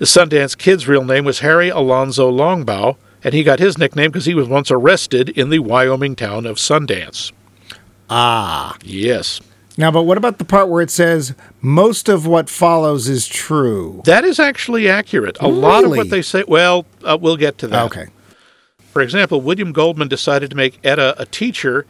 The 0.04 0.08
Sundance 0.08 0.58
Kid's 0.58 0.86
real 0.86 1.06
name 1.06 1.24
was 1.24 1.40
Harry 1.40 1.70
Alonzo 1.70 2.30
Longabaugh, 2.30 2.98
and 3.24 3.34
he 3.34 3.42
got 3.42 3.60
his 3.60 3.78
nickname 3.78 4.12
because 4.12 4.26
he 4.26 4.34
was 4.34 4.50
once 4.50 4.70
arrested 4.70 5.30
in 5.30 5.50
the 5.50 5.60
Wyoming 5.60 6.18
town 6.18 6.46
of 6.46 6.58
Sundance. 6.58 7.32
Ah. 8.10 8.76
Yes. 8.84 9.40
Now, 9.78 9.92
but 9.92 10.04
what 10.04 10.18
about 10.18 10.40
the 10.40 10.44
part 10.44 10.68
where 10.68 10.82
it 10.82 10.92
says 10.92 11.34
most 11.62 12.10
of 12.10 12.28
what 12.28 12.50
follows 12.50 13.08
is 13.08 13.30
true? 13.30 14.02
That 14.04 14.26
is 14.26 14.42
actually 14.42 14.90
accurate. 14.90 15.38
A 15.40 15.48
lot 15.48 15.86
of 15.86 15.92
what 15.92 16.10
they 16.10 16.22
say, 16.22 16.44
well, 16.50 16.86
uh, 17.06 17.18
we'll 17.18 17.38
get 17.38 17.58
to 17.60 17.68
that. 17.68 17.86
Okay. 17.86 18.08
For 18.92 19.02
example, 19.02 19.40
William 19.40 19.72
Goldman 19.72 20.10
decided 20.10 20.50
to 20.50 20.58
make 20.58 20.82
Etta 20.84 21.16
a 21.18 21.26
teacher 21.26 21.86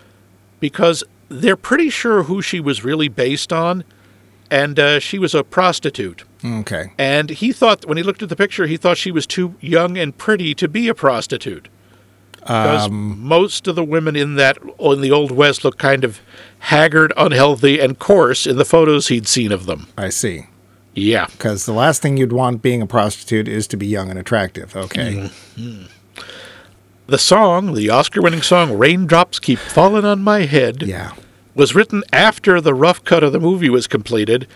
because 0.60 1.04
they're 1.30 1.56
pretty 1.56 1.90
sure 1.90 2.22
who 2.22 2.44
she 2.44 2.60
was 2.60 2.84
really 2.84 3.08
based 3.08 3.52
on, 3.52 3.84
and 4.52 4.78
uh, 4.78 5.00
she 5.00 5.18
was 5.18 5.34
a 5.34 5.44
prostitute. 5.44 6.26
Okay. 6.44 6.92
And 6.98 7.30
he 7.30 7.52
thought, 7.54 7.86
when 7.86 7.98
he 7.98 8.04
looked 8.04 8.22
at 8.22 8.30
the 8.30 8.36
picture, 8.36 8.68
he 8.68 8.78
thought 8.78 8.98
she 8.98 9.12
was 9.12 9.26
too 9.26 9.56
young 9.62 9.98
and 9.98 10.18
pretty 10.18 10.54
to 10.56 10.68
be 10.68 10.88
a 10.90 10.94
prostitute. 10.94 11.70
Because 12.40 12.88
um, 12.88 13.20
most 13.22 13.68
of 13.68 13.76
the 13.76 13.84
women 13.86 14.18
in 14.18 14.36
that 14.36 14.58
in 14.80 15.00
the 15.00 15.12
Old 15.12 15.32
West 15.32 15.64
looked 15.64 15.80
kind 15.80 16.04
of 16.04 16.20
haggard, 16.60 17.14
unhealthy, 17.16 17.80
and 17.80 17.98
coarse 17.98 18.46
in 18.46 18.58
the 18.58 18.66
photos 18.66 19.08
he'd 19.08 19.28
seen 19.28 19.54
of 19.54 19.66
them. 19.66 19.88
I 19.98 20.10
see. 20.10 20.48
Yeah. 20.94 21.28
Because 21.28 21.66
the 21.66 21.72
last 21.72 22.02
thing 22.02 22.18
you'd 22.18 22.34
want 22.34 22.62
being 22.62 22.82
a 22.82 22.86
prostitute 22.86 23.48
is 23.48 23.66
to 23.68 23.78
be 23.78 23.88
young 23.88 24.10
and 24.10 24.20
attractive. 24.20 24.76
Okay. 24.76 25.32
Mm-hmm. 25.58 25.84
The 27.08 27.18
song, 27.18 27.74
the 27.74 27.90
Oscar 27.90 28.22
winning 28.22 28.42
song, 28.42 28.78
Raindrops 28.78 29.40
Keep 29.40 29.60
Falling 29.60 30.06
on 30.06 30.22
My 30.22 30.42
Head, 30.42 30.84
Yeah. 30.84 31.14
was 31.56 31.76
written 31.76 32.04
after 32.12 32.60
the 32.62 32.74
rough 32.74 33.04
cut 33.04 33.24
of 33.24 33.32
the 33.34 33.40
movie 33.40 33.70
was 33.70 33.88
completed. 33.88 34.48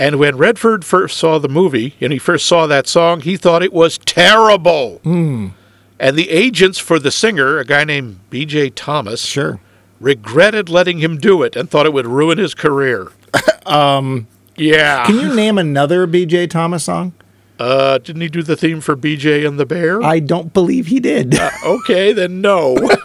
And 0.00 0.18
when 0.18 0.36
Redford 0.38 0.82
first 0.84 1.18
saw 1.18 1.38
the 1.38 1.48
movie 1.48 1.94
and 2.00 2.10
he 2.10 2.18
first 2.18 2.46
saw 2.46 2.66
that 2.66 2.86
song, 2.86 3.20
he 3.20 3.36
thought 3.36 3.62
it 3.62 3.72
was 3.72 3.98
terrible. 3.98 4.98
And 5.04 6.16
the 6.16 6.30
agents 6.30 6.78
for 6.78 6.98
the 6.98 7.10
singer, 7.10 7.58
a 7.58 7.64
guy 7.66 7.84
named 7.84 8.20
B.J. 8.30 8.70
Thomas, 8.70 9.20
Sure. 9.22 9.60
regretted 10.00 10.70
letting 10.70 11.00
him 11.00 11.18
do 11.18 11.42
it 11.42 11.54
and 11.54 11.68
thought 11.70 11.84
it 11.84 11.92
would 11.92 12.06
ruin 12.06 12.38
his 12.38 12.54
career. 12.54 13.08
um, 13.66 14.26
yeah. 14.56 15.04
Can 15.04 15.16
you 15.20 15.34
name 15.34 15.58
another 15.58 16.06
BJ 16.06 16.48
Thomas 16.48 16.84
song? 16.84 17.12
uh, 17.58 17.98
didn't 17.98 18.22
he 18.22 18.28
do 18.28 18.42
the 18.42 18.56
theme 18.56 18.80
for 18.80 18.96
B.J. 18.96 19.44
and 19.44 19.60
the 19.60 19.66
Bear? 19.66 20.02
I 20.02 20.18
don't 20.20 20.54
believe 20.54 20.86
he 20.86 20.98
did. 20.98 21.38
okay, 21.62 22.14
then 22.14 22.40
no. 22.40 22.74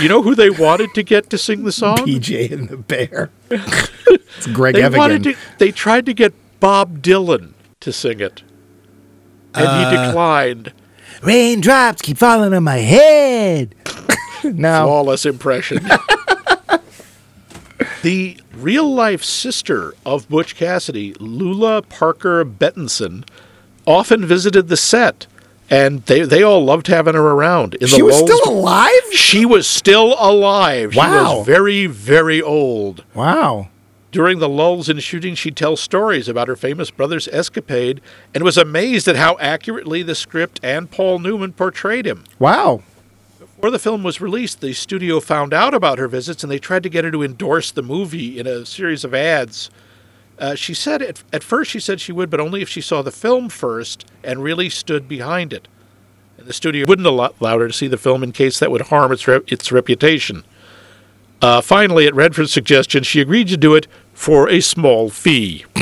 you 0.00 0.08
know 0.08 0.22
who 0.22 0.34
they 0.34 0.50
wanted 0.50 0.94
to 0.94 1.02
get 1.02 1.30
to 1.30 1.38
sing 1.38 1.64
the 1.64 1.72
song? 1.72 1.98
BJ 1.98 2.50
and 2.50 2.68
the 2.68 2.76
Bear. 2.76 3.30
it's 3.50 4.46
Greg 4.48 4.74
They 4.74 4.82
Evigan. 4.82 4.98
wanted 4.98 5.22
to. 5.24 5.36
They 5.58 5.70
tried 5.72 6.06
to 6.06 6.14
get 6.14 6.32
Bob 6.60 7.02
Dylan 7.02 7.52
to 7.80 7.92
sing 7.92 8.20
it, 8.20 8.42
and 9.54 9.64
he 9.66 9.96
uh, 9.96 10.06
declined. 10.06 10.72
Raindrops 11.22 12.02
keep 12.02 12.16
falling 12.18 12.54
on 12.54 12.64
my 12.64 12.78
head. 12.78 13.74
no. 14.44 14.84
Flawless 14.84 15.26
impression. 15.26 15.82
the 18.02 18.38
real 18.54 18.92
life 18.92 19.22
sister 19.22 19.92
of 20.06 20.28
Butch 20.28 20.56
Cassidy, 20.56 21.14
Lula 21.14 21.82
Parker 21.82 22.44
Betenson, 22.44 23.26
often 23.86 24.24
visited 24.24 24.68
the 24.68 24.76
set, 24.76 25.26
and 25.70 26.02
they 26.06 26.22
they 26.22 26.42
all 26.42 26.64
loved 26.64 26.88
having 26.88 27.14
her 27.14 27.20
around. 27.30 27.74
In 27.76 27.86
She 27.86 27.98
the 27.98 28.04
was 28.04 28.16
lulls- 28.20 28.30
still 28.30 28.52
alive? 28.52 29.12
She 29.12 29.46
was 29.46 29.66
still 29.66 30.16
alive. 30.18 30.92
She 30.92 30.98
Wow. 30.98 31.38
was 31.38 31.46
very, 31.46 31.86
very 31.86 32.42
old. 32.42 33.04
Wow. 33.14 33.68
During 34.12 34.40
the 34.40 34.48
lulls 34.48 34.88
in 34.88 34.98
shooting, 34.98 35.36
she'd 35.36 35.54
tell 35.56 35.76
stories 35.76 36.28
about 36.28 36.48
her 36.48 36.56
famous 36.56 36.90
brother's 36.90 37.28
escapade 37.28 38.00
and 38.34 38.42
was 38.42 38.58
amazed 38.58 39.06
at 39.06 39.14
how 39.14 39.36
accurately 39.38 40.02
the 40.02 40.16
script 40.16 40.58
and 40.64 40.90
Paul 40.90 41.20
Newman 41.20 41.52
portrayed 41.52 42.06
him. 42.06 42.24
Wow. 42.40 42.82
Before 43.38 43.70
the 43.70 43.78
film 43.78 44.02
was 44.02 44.20
released, 44.20 44.60
the 44.62 44.72
studio 44.72 45.20
found 45.20 45.54
out 45.54 45.74
about 45.74 45.98
her 45.98 46.08
visits 46.08 46.42
and 46.42 46.50
they 46.50 46.58
tried 46.58 46.82
to 46.82 46.88
get 46.88 47.04
her 47.04 47.12
to 47.12 47.22
endorse 47.22 47.70
the 47.70 47.82
movie 47.82 48.36
in 48.38 48.48
a 48.48 48.66
series 48.66 49.04
of 49.04 49.14
ads. 49.14 49.70
Uh, 50.40 50.54
she 50.54 50.72
said 50.72 51.02
at, 51.02 51.22
at 51.32 51.42
first 51.44 51.70
she 51.70 51.78
said 51.78 52.00
she 52.00 52.12
would, 52.12 52.30
but 52.30 52.40
only 52.40 52.62
if 52.62 52.68
she 52.68 52.80
saw 52.80 53.02
the 53.02 53.10
film 53.12 53.48
first 53.50 54.06
and 54.24 54.42
really 54.42 54.70
stood 54.70 55.06
behind 55.06 55.52
it. 55.52 55.68
And 56.38 56.46
the 56.46 56.54
studio 56.54 56.86
wouldn't 56.88 57.06
allow 57.06 57.58
her 57.58 57.66
to 57.68 57.72
see 57.74 57.88
the 57.88 57.98
film 57.98 58.22
in 58.22 58.32
case 58.32 58.58
that 58.58 58.70
would 58.70 58.80
harm 58.82 59.12
its 59.12 59.28
re- 59.28 59.40
its 59.46 59.70
reputation. 59.70 60.42
Uh, 61.42 61.60
finally, 61.60 62.06
at 62.06 62.14
Redford's 62.14 62.52
suggestion, 62.52 63.02
she 63.02 63.20
agreed 63.20 63.48
to 63.48 63.56
do 63.58 63.74
it 63.74 63.86
for 64.14 64.48
a 64.48 64.60
small 64.60 65.10
fee. 65.10 65.64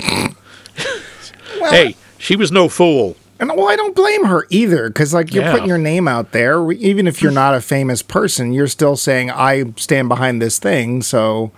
hey, 1.71 1.95
she 2.19 2.37
was 2.37 2.51
no 2.53 2.69
fool. 2.69 3.17
And 3.41 3.51
well, 3.51 3.69
I 3.69 3.77
don't 3.77 3.95
blame 3.95 4.25
her 4.25 4.47
either, 4.51 4.89
because 4.89 5.15
like 5.15 5.33
you're 5.33 5.45
Yeah. 5.45 5.53
putting 5.53 5.69
your 5.69 5.79
name 5.79 6.09
out 6.09 6.33
there. 6.33 6.71
Even 6.73 7.07
if 7.07 7.23
you're 7.23 7.31
not 7.31 7.55
a 7.55 7.61
famous 7.61 8.03
person, 8.03 8.53
you're 8.53 8.67
still 8.67 8.97
saying 8.97 9.31
I 9.31 9.73
stand 9.77 10.09
behind 10.09 10.43
this 10.43 10.59
thing. 10.59 11.03
So 11.03 11.53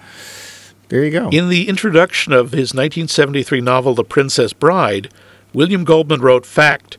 there 0.90 1.04
you 1.04 1.10
go. 1.10 1.28
In 1.30 1.48
the 1.48 1.68
introduction 1.68 2.32
of 2.32 2.52
his 2.52 2.74
1973 2.74 3.60
novel, 3.60 3.94
The 3.94 4.04
Princess 4.04 4.52
Bride, 4.52 5.10
William 5.52 5.84
Goldman 5.84 6.20
wrote 6.20 6.44
Fact 6.44 6.98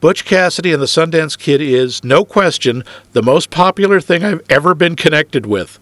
Butch 0.00 0.24
Cassidy 0.24 0.72
and 0.72 0.80
the 0.80 0.86
Sundance 0.86 1.36
Kid 1.36 1.60
is, 1.60 2.04
no 2.04 2.24
question, 2.24 2.84
the 3.12 3.22
most 3.22 3.50
popular 3.50 4.00
thing 4.00 4.24
I've 4.24 4.42
ever 4.48 4.74
been 4.74 4.94
connected 4.94 5.44
with. 5.44 5.78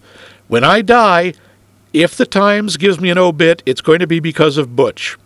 When 0.47 0.63
I 0.63 0.81
die, 0.81 1.33
if 1.93 2.15
the 2.15 2.25
Times 2.25 2.77
gives 2.77 2.99
me 2.99 3.09
an 3.09 3.17
obit, 3.17 3.61
it's 3.65 3.81
going 3.81 3.99
to 3.99 4.07
be 4.07 4.19
because 4.19 4.57
of 4.57 4.75
Butch. 4.75 5.17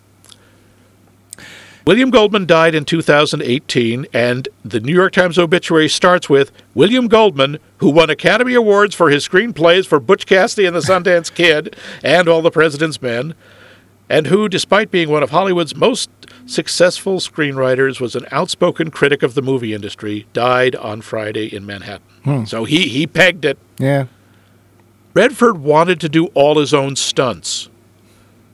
William 1.85 2.11
Goldman 2.11 2.45
died 2.45 2.75
in 2.75 2.85
2018, 2.85 4.05
and 4.13 4.47
the 4.63 4.79
New 4.79 4.93
York 4.93 5.13
Times 5.13 5.39
obituary 5.39 5.89
starts 5.89 6.29
with 6.29 6.51
William 6.75 7.07
Goldman, 7.07 7.57
who 7.77 7.89
won 7.89 8.09
Academy 8.09 8.53
Awards 8.53 8.93
for 8.93 9.09
his 9.09 9.27
screenplays 9.27 9.87
for 9.87 9.99
Butch 9.99 10.27
Cassidy 10.27 10.67
and 10.67 10.75
the 10.75 10.81
Sundance 10.81 11.33
Kid 11.35 11.75
and 12.03 12.27
All 12.27 12.43
the 12.43 12.51
President's 12.51 13.01
Men, 13.01 13.33
and 14.09 14.27
who, 14.27 14.47
despite 14.47 14.91
being 14.91 15.09
one 15.09 15.23
of 15.23 15.31
Hollywood's 15.31 15.75
most 15.75 16.09
successful 16.45 17.17
screenwriters, 17.17 17.99
was 17.99 18.15
an 18.15 18.27
outspoken 18.31 18.91
critic 18.91 19.23
of 19.23 19.33
the 19.33 19.41
movie 19.41 19.73
industry, 19.73 20.27
died 20.33 20.75
on 20.75 21.01
Friday 21.01 21.47
in 21.47 21.65
Manhattan. 21.65 22.05
Hmm. 22.23 22.43
So 22.45 22.65
he, 22.65 22.89
he 22.89 23.07
pegged 23.07 23.45
it. 23.45 23.57
yeah. 23.79 24.05
Redford 25.13 25.57
wanted 25.57 25.99
to 25.99 26.07
do 26.09 26.27
all 26.27 26.57
his 26.57 26.73
own 26.73 26.95
stunts. 26.95 27.67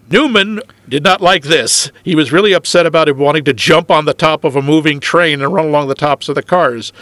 Newman 0.10 0.62
did 0.88 1.04
not 1.04 1.22
like 1.22 1.44
this. 1.44 1.92
He 2.04 2.16
was 2.16 2.32
really 2.32 2.54
upset 2.54 2.86
about 2.86 3.10
him 3.10 3.18
wanting 3.18 3.44
to 3.46 3.54
jump 3.54 3.92
on 3.92 4.06
the 4.06 4.14
top 4.14 4.44
of 4.44 4.56
a 4.56 4.62
moving 4.62 5.00
train 5.00 5.42
and 5.42 5.54
run 5.54 5.66
along 5.66 5.88
the 5.88 5.96
tops 5.96 6.30
of 6.30 6.36
the 6.36 6.44
cars. 6.44 6.94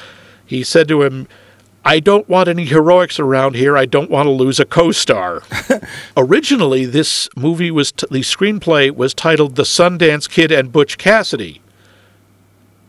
He 0.45 0.63
said 0.63 0.87
to 0.87 1.03
him, 1.03 1.27
I 1.87 1.99
don't 1.99 2.27
want 2.27 2.49
any 2.49 2.65
heroics 2.65 3.19
around 3.19 3.55
here. 3.55 3.77
I 3.77 3.85
don't 3.85 4.09
want 4.09 4.25
to 4.25 4.31
lose 4.31 4.59
a 4.59 4.65
co-star. 4.65 5.43
Originally, 6.17 6.87
this 6.87 7.29
movie 7.35 7.69
was 7.69 7.91
t- 7.91 8.07
the 8.09 8.21
screenplay 8.21 8.89
was 8.89 9.13
titled 9.13 9.55
The 9.55 9.63
Sundance 9.63 10.27
Kid 10.27 10.51
and 10.51 10.71
Butch 10.71 10.97
Cassidy. 10.97 11.61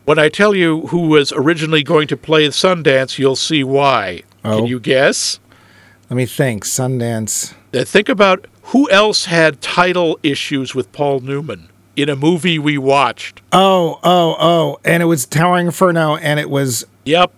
When 0.05 0.17
I 0.17 0.29
tell 0.29 0.55
you 0.55 0.87
who 0.87 1.09
was 1.09 1.31
originally 1.33 1.83
going 1.83 2.07
to 2.07 2.17
play 2.17 2.47
Sundance, 2.47 3.19
you'll 3.19 3.35
see 3.35 3.63
why. 3.63 4.23
Oh. 4.43 4.57
Can 4.57 4.65
you 4.65 4.79
guess? 4.79 5.39
Let 6.09 6.15
me 6.17 6.25
think. 6.25 6.63
Sundance. 6.63 7.53
Uh, 7.73 7.83
Think 7.83 8.07
about 8.09 8.47
who 8.67 8.89
else 8.89 9.25
had 9.25 9.61
title 9.61 10.19
issues 10.23 10.75
with 10.75 10.91
Paul 10.91 11.21
Newman 11.21 11.69
in 11.95 12.09
a 12.09 12.15
movie 12.15 12.59
we 12.59 12.77
watched. 12.77 13.41
Oh, 13.51 13.99
oh, 14.03 14.35
oh. 14.39 14.79
And 14.85 15.01
it 15.01 15.07
was 15.07 15.25
Towering 15.25 15.67
Inferno, 15.67 16.15
and 16.17 16.39
it 16.39 16.49
was 16.49 16.85
Yep. 17.05 17.31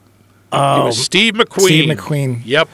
it 0.52 0.56
was 0.56 1.04
Steve 1.04 1.36
McQueen. 1.36 1.62
Oh, 1.62 1.66
Steve 1.66 1.90
McQueen. 1.90 2.42
Yep. 2.46 2.70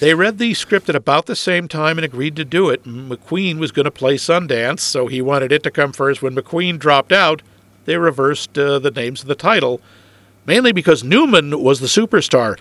They 0.00 0.14
read 0.14 0.38
the 0.38 0.52
script 0.54 0.88
at 0.88 0.96
about 0.96 1.26
the 1.26 1.36
same 1.36 1.68
time 1.68 1.96
and 1.96 2.04
agreed 2.04 2.34
to 2.36 2.44
do 2.44 2.68
it. 2.68 2.84
McQueen 2.84 3.58
was 3.58 3.70
going 3.70 3.84
to 3.84 3.90
play 3.90 4.16
Sundance, 4.16 4.80
so 4.80 5.06
he 5.06 5.22
wanted 5.22 5.52
it 5.52 5.62
to 5.62 5.70
come 5.70 5.92
first. 5.92 6.22
When 6.22 6.34
McQueen 6.34 6.78
dropped 6.78 7.12
out, 7.12 7.40
they 7.84 7.96
reversed 7.96 8.58
uh, 8.58 8.78
the 8.80 8.90
names 8.90 9.22
of 9.22 9.28
the 9.28 9.34
title, 9.36 9.80
mainly 10.44 10.72
because 10.72 11.04
Newman 11.04 11.62
was 11.62 11.80
the 11.80 11.86
superstar. 11.86 12.58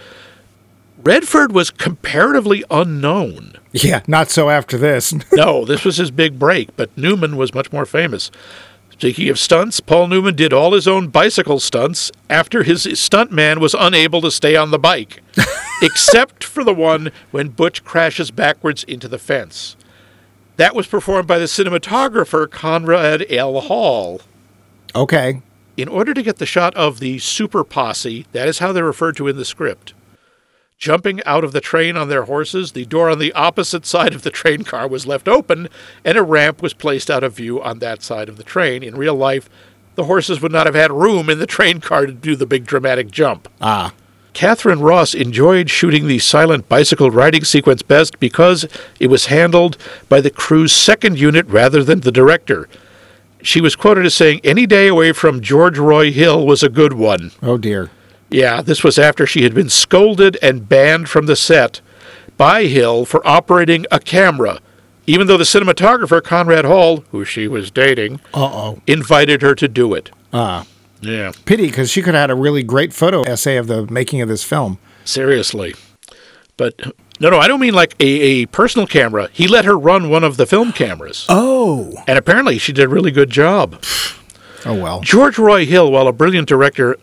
Redford 1.04 1.52
was 1.52 1.72
comparatively 1.72 2.64
unknown. 2.70 3.54
Yeah, 3.72 4.02
not 4.08 4.30
so 4.30 4.50
after 4.50 4.78
this. 4.78 5.14
No, 5.34 5.66
this 5.66 5.84
was 5.86 5.98
his 5.98 6.12
big 6.12 6.38
break, 6.38 6.76
but 6.76 6.96
Newman 6.98 7.38
was 7.38 7.54
much 7.54 7.72
more 7.72 7.86
famous. 7.86 8.30
Speaking 8.92 9.30
of 9.30 9.40
stunts, 9.40 9.80
Paul 9.80 10.08
Newman 10.08 10.36
did 10.36 10.54
all 10.54 10.74
his 10.74 10.88
own 10.88 11.08
bicycle 11.08 11.60
stunts 11.60 12.12
after 12.30 12.62
his 12.64 12.86
stuntman 12.86 13.58
was 13.60 13.74
unable 13.74 14.22
to 14.22 14.30
stay 14.30 14.56
on 14.56 14.70
the 14.70 14.78
bike, 14.78 15.24
except 15.82 16.44
for 16.44 16.64
the 16.64 16.74
one 16.74 17.12
when 17.32 17.48
Butch 17.50 17.84
crashes 17.84 18.30
backwards 18.30 18.84
into 18.84 19.08
the 19.08 19.18
fence. 19.18 19.76
That 20.58 20.76
was 20.76 20.86
performed 20.86 21.28
by 21.28 21.40
the 21.40 21.46
cinematographer 21.46 22.50
Conrad 22.50 23.26
L. 23.32 23.60
Hall. 23.62 24.22
okay. 24.94 25.42
In 25.78 25.88
order 25.88 26.14
to 26.14 26.22
get 26.22 26.38
the 26.38 26.46
shot 26.46 26.76
of 26.76 27.00
the 27.00 27.18
super 27.18 27.64
posse, 27.64 28.28
that 28.34 28.48
is 28.48 28.60
how 28.60 28.72
they're 28.74 28.84
referred 28.84 29.16
to 29.16 29.28
in 29.30 29.38
the 29.38 29.46
script, 29.46 29.94
jumping 30.82 31.24
out 31.26 31.44
of 31.44 31.54
the 31.54 31.62
train 31.62 31.96
on 31.96 32.10
their 32.10 32.24
horses, 32.24 32.72
the 32.72 32.86
door 32.86 33.10
on 33.10 33.20
the 33.20 33.32
opposite 33.34 33.86
side 33.86 34.16
of 34.16 34.24
the 34.24 34.32
train 34.32 34.64
car 34.64 34.88
was 34.88 35.06
left 35.06 35.28
open, 35.28 35.70
and 36.04 36.18
a 36.18 36.24
ramp 36.24 36.62
was 36.62 36.74
placed 36.74 37.10
out 37.10 37.24
of 37.24 37.36
view 37.36 37.62
on 37.62 37.80
that 37.80 38.02
side 38.02 38.28
of 38.28 38.36
the 38.36 38.44
train. 38.44 38.82
In 38.82 38.96
real 38.96 39.16
life, 39.16 39.48
the 39.94 40.06
horses 40.06 40.42
would 40.42 40.52
not 40.52 40.66
have 40.66 40.76
had 40.76 40.92
room 40.92 41.30
in 41.30 41.38
the 41.38 41.46
train 41.46 41.80
car 41.80 42.08
to 42.08 42.12
do 42.12 42.36
the 42.36 42.48
big 42.48 42.66
dramatic 42.66 43.12
jump. 43.12 43.48
Ah. 43.62 43.94
Katharine 44.34 44.80
Ross 44.80 45.14
enjoyed 45.14 45.70
shooting 45.70 46.08
the 46.08 46.18
silent 46.18 46.68
bicycle 46.68 47.12
riding 47.12 47.44
sequence 47.44 47.84
best 47.84 48.20
because 48.20 48.66
it 49.00 49.08
was 49.08 49.28
handled 49.28 49.78
by 50.10 50.20
the 50.20 50.30
crew's 50.32 50.72
second 50.72 51.20
unit 51.20 51.46
rather 51.48 51.84
than 51.84 52.00
the 52.00 52.12
director. 52.12 52.68
She 53.44 53.62
was 53.62 53.76
quoted 53.76 54.06
as 54.06 54.16
saying, 54.16 54.40
Any 54.44 54.66
day 54.66 54.88
away 54.88 55.12
from 55.12 55.42
George 55.42 55.78
Roy 55.78 56.12
Hill 56.12 56.46
was 56.48 56.64
a 56.64 56.70
good 56.70 56.94
one. 56.94 57.32
Oh, 57.44 57.58
dear. 57.58 57.92
Yeah, 58.32 58.62
this 58.62 58.84
was 58.84 58.98
after 58.98 59.26
she 59.28 59.44
had 59.44 59.54
been 59.54 59.70
scolded 59.70 60.38
and 60.42 60.68
banned 60.68 61.10
from 61.10 61.26
the 61.26 61.36
set 61.36 61.82
by 62.38 62.64
Hill 62.66 63.06
for 63.06 63.26
operating 63.28 63.86
a 63.92 64.00
camera, 64.00 64.60
even 65.06 65.28
though 65.28 65.38
the 65.38 65.44
cinematographer, 65.44 66.24
Conrad 66.24 66.66
Hall, 66.66 67.04
who 67.12 67.26
she 67.26 67.48
was 67.48 67.70
dating, 67.72 68.22
Uh 68.34 68.46
oh. 68.46 68.82
invited 68.88 69.42
her 69.42 69.54
to 69.56 69.68
do 69.68 69.94
it. 69.94 70.12
Ah. 70.34 70.66
Yeah, 71.02 71.32
Pity, 71.46 71.66
because 71.68 71.90
she 71.90 72.02
could 72.04 72.14
have 72.14 72.22
had 72.22 72.32
a 72.32 72.36
really 72.36 72.62
great 72.64 72.94
photo 72.94 73.24
essay 73.24 73.58
of 73.58 73.66
the 73.68 73.88
making 73.88 74.22
of 74.22 74.30
this 74.30 74.44
film. 74.44 74.78
seriously. 75.04 75.74
But 76.58 76.80
no, 77.20 77.30
no, 77.32 77.40
I 77.40 77.48
don't 77.48 77.60
mean 77.60 77.74
like 77.74 77.96
a, 78.00 78.06
a 78.06 78.46
personal 78.48 78.86
camera. 78.86 79.28
He 79.34 79.48
let 79.48 79.66
her 79.66 79.76
run 79.78 80.10
one 80.12 80.24
of 80.24 80.38
the 80.38 80.46
film 80.46 80.72
cameras. 80.72 81.26
Oh. 81.28 81.96
And 82.08 82.20
apparently 82.20 82.60
she 82.60 82.72
did 82.72 82.86
a 82.86 82.88
really 82.90 83.10
good 83.10 83.32
job. 83.32 83.84
Oh, 84.64 84.76
well. 84.80 85.02
George 85.02 85.40
Roy 85.40 85.66
Hill, 85.66 85.92
while 85.92 86.08
a 86.08 86.14
brilliant 86.14 86.48
director, 86.48 86.98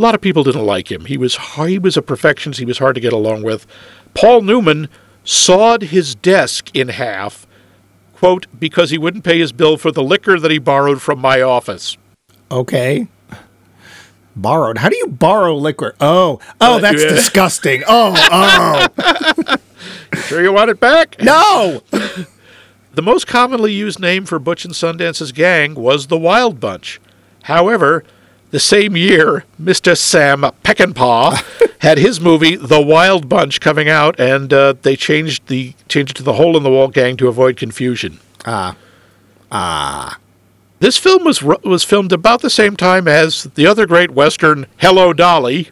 a 0.00 0.02
lot 0.02 0.14
of 0.14 0.22
people 0.22 0.42
didn't 0.42 0.64
like 0.64 0.90
him. 0.90 1.04
He 1.04 1.18
was 1.18 1.36
he 1.66 1.78
was 1.78 1.96
a 1.98 2.02
perfectionist. 2.02 2.58
He 2.58 2.64
was 2.64 2.78
hard 2.78 2.94
to 2.94 3.00
get 3.02 3.12
along 3.12 3.42
with. 3.42 3.66
Paul 4.14 4.40
Newman 4.40 4.88
sawed 5.24 5.82
his 5.82 6.14
desk 6.14 6.74
in 6.74 6.88
half, 6.88 7.46
quote, 8.14 8.46
because 8.58 8.88
he 8.88 8.96
wouldn't 8.96 9.24
pay 9.24 9.38
his 9.38 9.52
bill 9.52 9.76
for 9.76 9.92
the 9.92 10.02
liquor 10.02 10.40
that 10.40 10.50
he 10.50 10.58
borrowed 10.58 11.02
from 11.02 11.18
my 11.18 11.42
office. 11.42 11.98
Okay. 12.50 13.08
Borrowed. 14.34 14.78
How 14.78 14.88
do 14.88 14.96
you 14.96 15.08
borrow 15.08 15.54
liquor? 15.54 15.94
Oh, 16.00 16.40
oh, 16.62 16.76
Uh, 16.76 16.78
that's 16.78 17.02
disgusting. 17.04 17.82
Oh, 17.86 18.14
oh. 18.96 19.56
Sure 20.26 20.42
you 20.42 20.52
want 20.52 20.70
it 20.70 20.80
back? 20.80 21.16
no. 21.20 21.82
The 22.92 23.02
most 23.02 23.28
commonly 23.28 23.72
used 23.72 24.00
name 24.00 24.24
for 24.26 24.40
Butch 24.40 24.64
and 24.64 24.74
Sundance's 24.74 25.30
gang 25.30 25.74
was 25.74 26.08
the 26.08 26.18
Wild 26.18 26.58
Bunch. 26.58 27.00
However, 27.44 28.02
the 28.50 28.60
same 28.60 28.96
year, 28.96 29.44
Mr. 29.60 29.96
Sam 29.96 30.42
Peckinpah 30.64 31.76
had 31.78 31.98
his 31.98 32.20
movie 32.20 32.56
The 32.56 32.80
Wild 32.80 33.28
Bunch 33.28 33.60
coming 33.60 33.88
out, 33.88 34.18
and 34.18 34.52
uh, 34.52 34.74
they 34.82 34.96
changed 34.96 35.46
the 35.46 35.74
changed 35.88 36.12
it 36.12 36.16
to 36.16 36.22
the 36.22 36.34
Hole 36.34 36.56
in 36.56 36.62
the 36.62 36.70
Wall 36.70 36.88
Gang 36.88 37.16
to 37.18 37.28
avoid 37.28 37.56
confusion. 37.56 38.18
Ah. 38.44 38.76
Ah. 39.52 40.18
This 40.80 40.96
film 40.96 41.24
was 41.24 41.42
was 41.42 41.84
filmed 41.84 42.12
about 42.12 42.42
the 42.42 42.50
same 42.50 42.76
time 42.76 43.06
as 43.06 43.44
the 43.54 43.66
other 43.66 43.86
great 43.86 44.10
western 44.10 44.66
Hello 44.78 45.12
Dolly. 45.12 45.70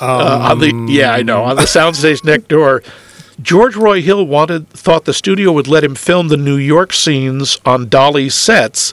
uh, 0.00 0.50
on 0.50 0.58
the 0.58 0.86
yeah, 0.92 1.12
I 1.12 1.22
know 1.22 1.44
on 1.44 1.56
the 1.56 1.62
soundstage 1.62 2.24
next 2.24 2.48
door. 2.48 2.82
George 3.42 3.76
Roy 3.76 4.02
Hill 4.02 4.26
wanted 4.26 4.68
thought 4.70 5.04
the 5.04 5.14
studio 5.14 5.52
would 5.52 5.68
let 5.68 5.84
him 5.84 5.94
film 5.94 6.28
the 6.28 6.36
New 6.36 6.56
York 6.56 6.92
scenes 6.92 7.58
on 7.64 7.88
Dolly's 7.88 8.34
sets, 8.34 8.92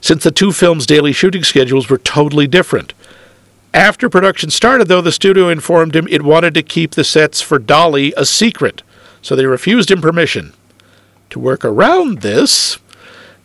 since 0.00 0.24
the 0.24 0.30
two 0.30 0.52
films' 0.52 0.86
daily 0.86 1.12
shooting 1.12 1.44
schedules 1.44 1.88
were 1.88 1.98
totally 1.98 2.46
different. 2.46 2.92
After 3.72 4.10
production 4.10 4.50
started, 4.50 4.88
though, 4.88 5.00
the 5.00 5.12
studio 5.12 5.48
informed 5.48 5.94
him 5.96 6.08
it 6.10 6.22
wanted 6.22 6.52
to 6.54 6.62
keep 6.62 6.92
the 6.92 7.04
sets 7.04 7.40
for 7.40 7.58
Dolly 7.58 8.12
a 8.16 8.26
secret, 8.26 8.82
so 9.22 9.34
they 9.34 9.46
refused 9.46 9.90
him 9.90 10.02
permission. 10.02 10.52
To 11.30 11.38
work 11.38 11.64
around 11.64 12.20
this, 12.20 12.78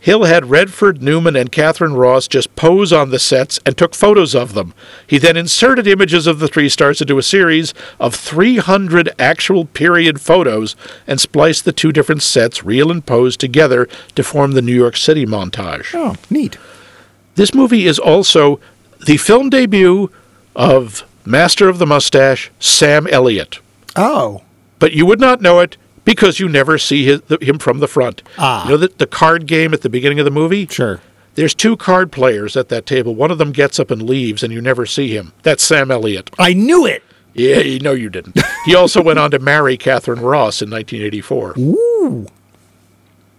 Hill 0.02 0.24
had 0.24 0.50
Redford, 0.50 1.00
Newman, 1.00 1.36
and 1.36 1.52
Katharine 1.52 1.94
Ross 1.94 2.26
just 2.26 2.56
pose 2.56 2.92
on 2.92 3.10
the 3.10 3.20
sets 3.20 3.60
and 3.64 3.78
took 3.78 3.94
photos 3.94 4.34
of 4.34 4.52
them. 4.54 4.74
He 5.06 5.16
then 5.16 5.36
inserted 5.36 5.86
images 5.86 6.26
of 6.26 6.40
the 6.40 6.48
three 6.48 6.68
stars 6.68 7.00
into 7.00 7.18
a 7.18 7.22
series 7.22 7.72
of 8.00 8.12
300 8.12 9.14
actual 9.16 9.64
period 9.64 10.20
photos 10.20 10.74
and 11.06 11.20
spliced 11.20 11.64
the 11.64 11.70
two 11.72 11.92
different 11.92 12.20
sets, 12.20 12.64
real 12.64 12.90
and 12.90 13.06
posed, 13.06 13.38
together 13.38 13.88
to 14.16 14.24
form 14.24 14.52
the 14.52 14.62
New 14.62 14.74
York 14.74 14.96
City 14.96 15.24
montage. 15.24 15.94
Oh, 15.94 16.16
neat. 16.28 16.58
This 17.36 17.54
movie 17.54 17.86
is 17.86 18.00
also 18.00 18.58
the 19.06 19.18
film 19.18 19.50
debut 19.50 20.10
of 20.56 21.04
Master 21.24 21.68
of 21.68 21.78
the 21.78 21.86
Mustache, 21.86 22.50
Sam 22.58 23.06
Elliott. 23.06 23.60
Oh. 23.94 24.42
But 24.80 24.94
you 24.94 25.06
would 25.06 25.20
not 25.20 25.40
know 25.40 25.60
it 25.60 25.76
because 26.04 26.40
you 26.40 26.48
never 26.48 26.78
see 26.78 27.04
his, 27.04 27.20
the, 27.22 27.38
him 27.40 27.58
from 27.58 27.80
the 27.80 27.88
front. 27.88 28.22
Ah. 28.38 28.64
You 28.64 28.70
know 28.70 28.76
the, 28.76 28.88
the 28.88 29.06
card 29.06 29.46
game 29.46 29.72
at 29.72 29.82
the 29.82 29.88
beginning 29.88 30.18
of 30.18 30.24
the 30.24 30.30
movie? 30.30 30.66
Sure. 30.66 31.00
There's 31.34 31.54
two 31.54 31.76
card 31.76 32.12
players 32.12 32.56
at 32.56 32.68
that 32.68 32.84
table. 32.84 33.14
One 33.14 33.30
of 33.30 33.38
them 33.38 33.52
gets 33.52 33.80
up 33.80 33.90
and 33.90 34.02
leaves, 34.02 34.42
and 34.42 34.52
you 34.52 34.60
never 34.60 34.84
see 34.84 35.16
him. 35.16 35.32
That's 35.42 35.64
Sam 35.64 35.90
Elliott. 35.90 36.30
I 36.38 36.52
knew 36.52 36.84
it. 36.84 37.02
Yeah, 37.34 37.60
you 37.60 37.80
know 37.80 37.92
you 37.92 38.10
didn't. 38.10 38.38
he 38.66 38.74
also 38.74 39.02
went 39.02 39.18
on 39.18 39.30
to 39.30 39.38
marry 39.38 39.78
Katharine 39.78 40.20
Ross 40.20 40.60
in 40.60 40.70
1984. 40.70 41.54
Ooh. 41.58 42.26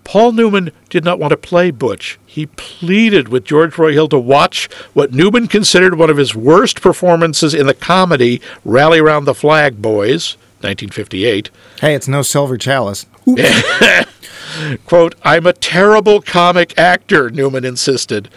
Paul 0.03 0.33
Newman 0.33 0.71
did 0.89 1.03
not 1.05 1.19
want 1.19 1.31
to 1.31 1.37
play 1.37 1.71
Butch. 1.71 2.19
He 2.25 2.47
pleaded 2.47 3.29
with 3.29 3.45
George 3.45 3.77
Roy 3.77 3.93
Hill 3.93 4.09
to 4.09 4.19
watch 4.19 4.69
what 4.93 5.13
Newman 5.13 5.47
considered 5.47 5.97
one 5.97 6.09
of 6.09 6.17
his 6.17 6.35
worst 6.35 6.81
performances 6.81 7.53
in 7.53 7.67
the 7.67 7.73
comedy 7.73 8.41
Rally 8.65 8.99
Round 8.99 9.25
the 9.25 9.33
Flag 9.33 9.81
Boys, 9.81 10.35
1958. 10.63 11.49
Hey, 11.81 11.93
it's 11.95 12.07
no 12.07 12.21
silver 12.21 12.57
chalice. 12.57 13.05
Quote, 14.85 15.15
I'm 15.23 15.45
a 15.45 15.53
terrible 15.53 16.21
comic 16.21 16.77
actor, 16.77 17.29
Newman 17.29 17.65
insisted, 17.65 18.29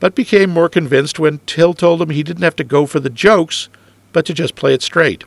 but 0.00 0.14
became 0.14 0.50
more 0.50 0.68
convinced 0.68 1.18
when 1.18 1.40
Hill 1.48 1.74
told 1.74 2.00
him 2.02 2.10
he 2.10 2.22
didn't 2.22 2.42
have 2.42 2.56
to 2.56 2.64
go 2.64 2.86
for 2.86 3.00
the 3.00 3.10
jokes, 3.10 3.68
but 4.12 4.24
to 4.26 4.34
just 4.34 4.54
play 4.54 4.72
it 4.74 4.82
straight. 4.82 5.24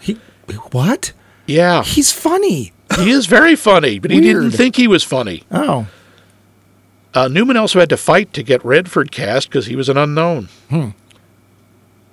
He, 0.00 0.14
what? 0.72 1.12
Yeah, 1.46 1.82
He's 1.82 2.12
funny. 2.12 2.72
he 2.96 3.10
is 3.10 3.26
very 3.26 3.56
funny, 3.56 3.98
but 3.98 4.10
he 4.10 4.20
didn't 4.20 4.50
think 4.50 4.76
he 4.76 4.86
was 4.88 5.02
funny. 5.02 5.44
Oh. 5.50 5.86
Uh, 7.14 7.28
Newman 7.28 7.56
also 7.56 7.80
had 7.80 7.88
to 7.88 7.96
fight 7.96 8.32
to 8.34 8.42
get 8.42 8.62
Redford 8.64 9.10
cast 9.10 9.48
because 9.48 9.66
he 9.66 9.74
was 9.76 9.88
an 9.88 9.96
unknown. 9.96 10.48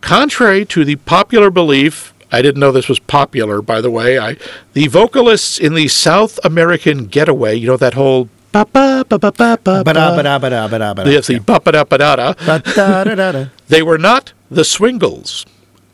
Contrary 0.02 0.66
to 0.66 0.86
the 0.86 0.96
popular 0.98 1.50
belief, 1.50 2.14
I 2.36 2.42
didn't 2.42 2.60
know 2.60 2.74
this 2.74 2.90
was 2.90 3.00
popular, 3.00 3.62
by 3.62 3.80
the 3.80 3.90
way. 3.90 4.20
I 4.20 4.36
the 4.74 4.88
vocalists 4.88 5.58
in 5.58 5.74
the 5.74 5.88
South 5.88 6.38
American 6.44 7.06
Getaway, 7.06 7.56
you 7.56 7.68
know 7.68 7.78
that 7.78 7.94
whole 7.94 8.28
ba 8.52 8.66
ba 8.74 9.06
ba 9.08 9.18
ba 9.18 9.32
ba 9.32 9.58
ba 9.64 9.84
Ba-da, 9.84 10.16
ba-da, 10.18 10.38
ba-da, 10.40 10.68
ba-da, 10.68 10.94
ba-da. 10.94 11.10
Yes, 11.10 11.28
the 11.28 11.40
ba 11.40 11.62
ba 11.64 11.72
da 11.72 11.84
ba 11.86 11.98
da 11.98 12.16
da. 12.34 13.46
They 13.70 13.82
were 13.82 13.98
not 13.98 14.34
the 14.52 14.66
Swingles. 14.66 15.46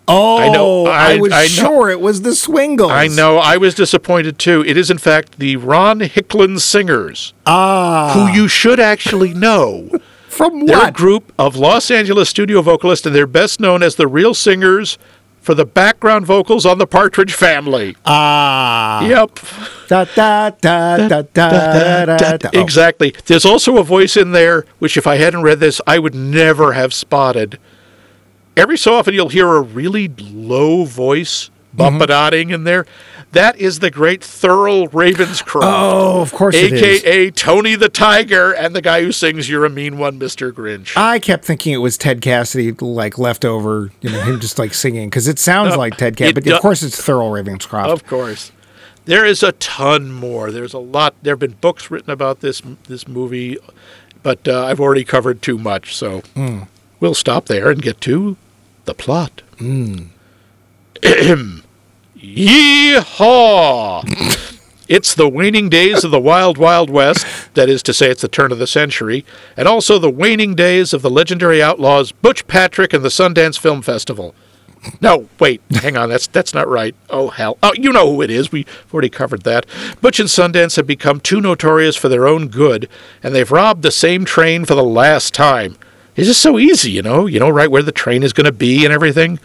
Oh, 0.08 0.40
I 0.40 0.50
know, 0.50 0.88
I- 0.88 1.18
was 1.18 1.32
I 1.32 1.44
know. 1.44 1.48
sure 1.48 1.90
it 1.92 2.02
was 2.02 2.24
the 2.24 2.36
Swingles. 2.36 2.92
I 2.92 3.08
know. 3.08 3.38
I 3.38 3.58
was 3.58 3.76
disappointed 3.76 4.40
too. 4.40 4.64
It 4.66 4.76
is 4.78 4.90
in 4.90 4.98
fact 4.98 5.38
the 5.38 5.58
Ron 5.58 6.00
Hicklin 6.00 6.60
Singers, 6.60 7.34
Ah. 7.46 8.12
who 8.16 8.34
you 8.36 8.48
should 8.48 8.80
actually 8.80 9.34
know. 9.36 9.90
From 10.28 10.66
They're 10.66 10.78
a 10.78 10.80
what? 10.86 10.94
group 10.94 11.32
of 11.38 11.56
Los 11.56 11.92
Angeles 11.92 12.30
studio 12.30 12.62
vocalists, 12.62 13.06
and 13.06 13.14
they're 13.16 13.28
best 13.28 13.60
known 13.60 13.84
as 13.84 13.96
the 13.96 14.08
Real 14.08 14.34
Singers, 14.34 14.98
for 15.42 15.56
the 15.56 15.66
background 15.66 16.26
vocals 16.26 16.66
on 16.66 16.78
the 16.78 16.88
Partridge 16.88 17.34
Family. 17.34 17.98
Ah. 18.06 19.04
Yep. 19.04 19.40
Da, 19.88 20.06
da, 20.06 20.50
da, 20.52 21.08
da, 21.08 21.22
da, 21.24 22.06
da, 22.06 22.38
da. 22.38 22.50
Exactly. 22.54 23.14
There's 23.26 23.46
also 23.46 23.78
a 23.78 23.84
voice 23.84 24.16
in 24.16 24.32
there, 24.32 24.66
which 24.80 24.96
if 24.96 25.08
I 25.08 25.16
hadn't 25.18 25.42
read 25.42 25.60
this, 25.60 25.82
I 25.88 26.00
would 26.00 26.16
never 26.16 26.74
have 26.74 26.94
spotted. 26.94 27.60
Every 28.56 28.78
so 28.78 28.94
often 28.94 29.14
you'll 29.14 29.30
hear 29.30 29.48
a 29.48 29.62
really 29.62 30.08
low 30.08 30.86
voice 30.86 31.50
Mm-hmm. 31.76 32.02
bumpadotting 32.02 32.54
in 32.54 32.64
there. 32.66 32.86
That 33.32 33.58
is 33.58 33.80
the 33.80 33.90
great 33.90 34.20
Thurl 34.22 34.90
Ravenscroft. 34.90 35.62
Oh, 35.64 36.22
of 36.22 36.34
course 36.34 36.54
it 36.56 36.74
is. 36.74 36.82
AKA 37.04 37.32
Tony 37.32 37.76
the 37.76 37.88
Tiger 37.88 38.52
and 38.52 38.76
the 38.76 38.82
guy 38.82 39.02
who 39.04 39.14
sings 39.14 39.50
You're 39.50 39.64
a 39.64 39.70
Mean 39.70 39.98
One, 39.98 40.20
Mr. 40.20 40.52
Grinch. 40.52 40.98
I 40.98 41.18
kept 41.20 41.46
thinking 41.46 41.72
it 41.72 41.78
was 41.78 41.98
Ted 41.98 42.20
Cassidy, 42.22 42.74
like 42.74 43.18
left 43.18 43.46
over, 43.46 43.90
you 44.02 44.10
know, 44.10 44.20
him 44.22 44.42
just 44.42 44.60
like 44.60 44.74
singing 44.74 45.10
because 45.10 45.30
it 45.30 45.40
sounds 45.40 45.78
like 45.78 45.96
Ted 45.96 46.18
Cassidy, 46.18 46.42
but 46.42 46.54
of 46.54 46.62
course 46.62 46.84
it's 46.84 47.00
Thurl 47.02 47.32
Ravenscroft. 47.32 47.88
Of 47.88 48.06
course. 48.06 48.52
There 49.06 49.26
is 49.26 49.42
a 49.42 49.54
ton 49.54 50.12
more. 50.12 50.52
There's 50.52 50.74
a 50.74 50.80
lot. 50.80 51.16
There 51.24 51.32
have 51.34 51.40
been 51.40 51.56
books 51.62 51.90
written 51.90 52.12
about 52.12 52.42
this 52.42 52.62
this 52.90 53.08
movie, 53.08 53.58
but 54.24 54.46
uh, 54.48 54.66
I've 54.66 54.80
already 54.82 55.04
covered 55.06 55.42
too 55.42 55.58
much, 55.58 55.96
so 55.96 56.20
Hmm. 56.36 56.64
we'll 57.00 57.14
stop 57.16 57.46
there 57.46 57.70
and 57.72 57.82
get 57.82 58.00
to 58.02 58.36
the 58.86 58.94
plot. 58.94 59.42
Hmm. 59.58 60.04
Yeehaw! 62.16 64.04
it's 64.88 65.16
the 65.16 65.28
waning 65.28 65.70
days 65.70 66.04
of 66.04 66.12
the 66.12 66.20
Wild 66.20 66.58
Wild 66.58 66.90
West. 66.90 67.26
That 67.56 67.70
is 67.70 67.82
to 67.84 67.94
say, 67.94 68.12
it's 68.12 68.22
the 68.22 68.28
turn 68.28 68.52
of 68.52 68.60
the 68.60 68.68
century, 68.68 69.26
and 69.58 69.68
also 69.68 69.98
the 69.98 70.10
waning 70.12 70.54
days 70.54 70.94
of 70.94 71.02
the 71.02 71.10
legendary 71.10 71.62
outlaws 71.62 72.12
Butch 72.12 72.46
Patrick 72.46 72.94
and 72.94 73.04
the 73.04 73.10
Sundance 73.10 73.58
Film 73.58 73.82
Festival. 73.82 74.36
No, 75.00 75.28
wait, 75.40 75.62
hang 75.72 75.98
on. 75.98 76.10
That's 76.10 76.28
that's 76.28 76.54
not 76.54 76.68
right. 76.68 76.96
Oh 77.10 77.30
hell! 77.30 77.58
Oh, 77.64 77.74
you 77.74 77.92
know 77.92 78.14
who 78.14 78.22
it 78.22 78.30
is. 78.30 78.52
We've 78.52 78.68
already 78.94 79.10
covered 79.10 79.44
that. 79.44 79.66
Butch 80.02 80.20
and 80.20 80.30
Sundance 80.30 80.76
have 80.76 80.88
become 80.88 81.20
too 81.20 81.40
notorious 81.40 81.96
for 81.96 82.10
their 82.10 82.28
own 82.28 82.48
good, 82.48 82.90
and 83.24 83.34
they've 83.34 83.52
robbed 83.52 83.84
the 83.84 83.92
same 83.92 84.26
train 84.26 84.66
for 84.66 84.76
the 84.76 84.84
last 84.84 85.34
time. 85.34 85.78
It's 86.16 86.28
just 86.28 86.42
so 86.42 86.60
easy, 86.60 86.92
you 86.92 87.02
know. 87.02 87.26
You 87.26 87.40
know 87.40 87.50
right 87.50 87.72
where 87.72 87.84
the 87.84 87.92
train 87.92 88.24
is 88.24 88.34
going 88.34 88.46
to 88.46 88.52
be 88.52 88.84
and 88.84 88.94
everything. 88.94 89.40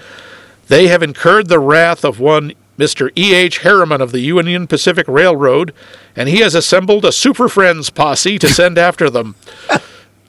They 0.69 0.89
have 0.89 1.03
incurred 1.03 1.49
the 1.49 1.61
wrath 1.61 2.05
of 2.05 2.19
one 2.19 2.53
Mr. 2.79 3.11
E. 3.17 3.35
H. 3.35 3.59
Harriman 3.59 4.01
of 4.01 4.13
the 4.13 4.21
Union 4.21 4.67
Pacific 4.67 5.07
Railroad, 5.09 5.73
and 6.15 6.29
he 6.29 6.39
has 6.39 6.55
assembled 6.55 7.05
a 7.05 7.13
Super 7.13 7.49
Friends 7.49 7.89
posse 7.91 8.39
to 8.39 8.49
send 8.49 8.77
after 8.77 9.09
them. 9.09 9.35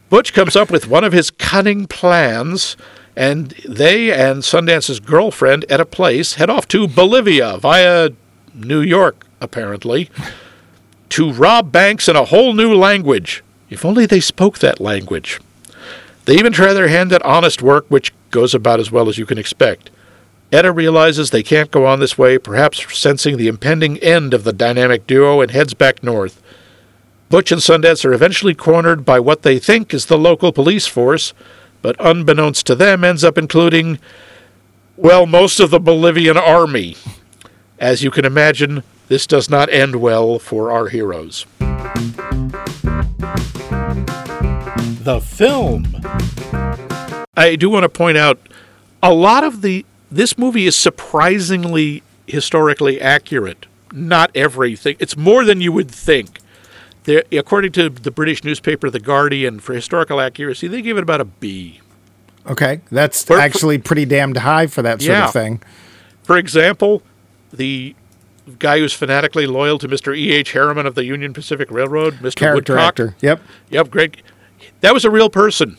Butch 0.10 0.34
comes 0.34 0.56
up 0.56 0.72
with 0.72 0.88
one 0.88 1.04
of 1.04 1.12
his 1.12 1.30
cunning 1.30 1.88
plans, 1.88 2.78
and 3.16 3.50
they 3.68 4.14
and 4.14 4.44
Sundance's 4.46 5.00
girlfriend 5.02 5.66
at 5.70 5.82
a 5.82 5.86
place 5.86 6.36
head 6.36 6.50
off 6.50 6.68
to 6.70 6.88
Bolivia 6.88 7.58
via 7.58 8.12
New 8.54 8.80
York, 8.80 9.26
apparently, 9.42 10.10
to 11.10 11.34
rob 11.34 11.72
banks 11.72 12.08
in 12.08 12.16
a 12.16 12.26
whole 12.26 12.54
new 12.54 12.74
language. 12.74 13.44
If 13.70 13.84
only 13.84 14.06
they 14.06 14.22
spoke 14.22 14.60
that 14.60 14.80
language. 14.80 15.42
They 16.24 16.36
even 16.36 16.54
try 16.54 16.74
their 16.74 16.88
hand 16.88 17.12
at 17.12 17.22
honest 17.24 17.62
work, 17.62 17.86
which 17.90 18.14
goes 18.32 18.54
about 18.54 18.80
as 18.80 18.92
well 18.92 19.10
as 19.10 19.18
you 19.18 19.26
can 19.26 19.38
expect. 19.38 19.90
Etta 20.52 20.72
realizes 20.72 21.30
they 21.30 21.44
can't 21.44 21.72
go 21.72 21.86
on 21.86 22.00
this 22.00 22.18
way, 22.18 22.38
perhaps 22.38 22.98
sensing 22.98 23.36
the 23.36 23.50
impending 23.50 23.98
end 23.98 24.34
of 24.34 24.46
the 24.46 24.54
dynamic 24.54 25.06
duo, 25.06 25.42
and 25.42 25.52
heads 25.52 25.74
back 25.74 26.02
north. 26.02 26.42
Butch 27.30 27.52
and 27.52 27.60
Sundance 27.60 28.06
are 28.06 28.14
eventually 28.14 28.56
cornered 28.56 29.04
by 29.04 29.20
what 29.20 29.42
they 29.42 29.60
think 29.60 29.94
is 29.94 30.06
the 30.06 30.18
local 30.18 30.54
police 30.54 30.88
force, 30.88 31.34
but 31.82 31.98
unbeknownst 32.00 32.66
to 32.68 32.76
them, 32.76 33.04
ends 33.04 33.26
up 33.26 33.38
including, 33.38 34.00
well, 34.96 35.26
most 35.26 35.60
of 35.60 35.70
the 35.70 35.80
Bolivian 35.80 36.38
army. 36.38 36.96
As 37.80 38.02
you 38.02 38.10
can 38.10 38.24
imagine, 38.24 38.84
this 39.10 39.28
does 39.28 39.50
not 39.50 39.70
end 39.70 39.98
well 39.98 40.40
for 40.40 40.72
our 40.72 40.88
heroes. 40.88 41.46
The 45.04 45.22
film. 45.22 45.86
I 47.36 47.58
do 47.58 47.70
want 47.70 47.84
to 47.84 47.90
point 47.90 48.18
out 48.18 48.40
a 49.04 49.14
lot 49.14 49.44
of 49.44 49.62
the 49.62 49.86
this 50.12 50.38
movie 50.38 50.66
is 50.68 50.76
surprisingly 50.76 52.04
historically 52.28 53.00
accurate. 53.02 53.66
Not 53.94 54.32
everything. 54.36 54.96
It's 55.00 55.16
more 55.18 55.44
than 55.46 55.62
you 55.62 55.72
would 55.72 55.90
think. 55.92 56.40
According 57.32 57.72
to 57.74 57.90
the 57.90 58.12
British 58.12 58.44
newspaper 58.44 58.90
The 58.90 59.00
Guardian, 59.00 59.60
for 59.62 59.74
historical 59.74 60.20
accuracy, 60.20 60.68
they 60.68 60.82
gave 60.82 60.98
it 60.98 61.04
about 61.04 61.22
a 61.22 61.26
B. 61.26 61.80
Okay, 62.46 62.82
that's 62.92 63.24
For- 63.24 63.40
actually 63.40 63.78
pretty 63.78 64.06
damned 64.06 64.38
high 64.38 64.68
for 64.68 64.82
that 64.82 65.02
sort 65.02 65.12
Yeah. 65.18 65.26
of 65.28 65.34
thing. 65.34 65.62
For 66.24 66.38
example, 66.38 67.02
the 67.54 67.96
guy 68.60 68.80
who's 68.80 68.92
fanatically 68.94 69.48
loyal 69.48 69.78
to 69.80 69.88
Mr. 69.88 70.16
E. 70.18 70.34
H. 70.34 70.52
Harriman 70.52 70.86
of 70.86 70.96
the 70.96 71.06
Union 71.06 71.34
Pacific 71.34 71.70
Railroad, 71.72 72.16
Mr. 72.16 72.36
Character 72.36 72.74
Woodcock. 72.74 72.88
actor. 72.88 73.16
Yep. 73.22 73.42
Yep, 73.70 73.90
great. 73.90 74.18
That 74.82 74.94
was 74.94 75.06
a 75.06 75.10
real 75.10 75.30
person. 75.30 75.78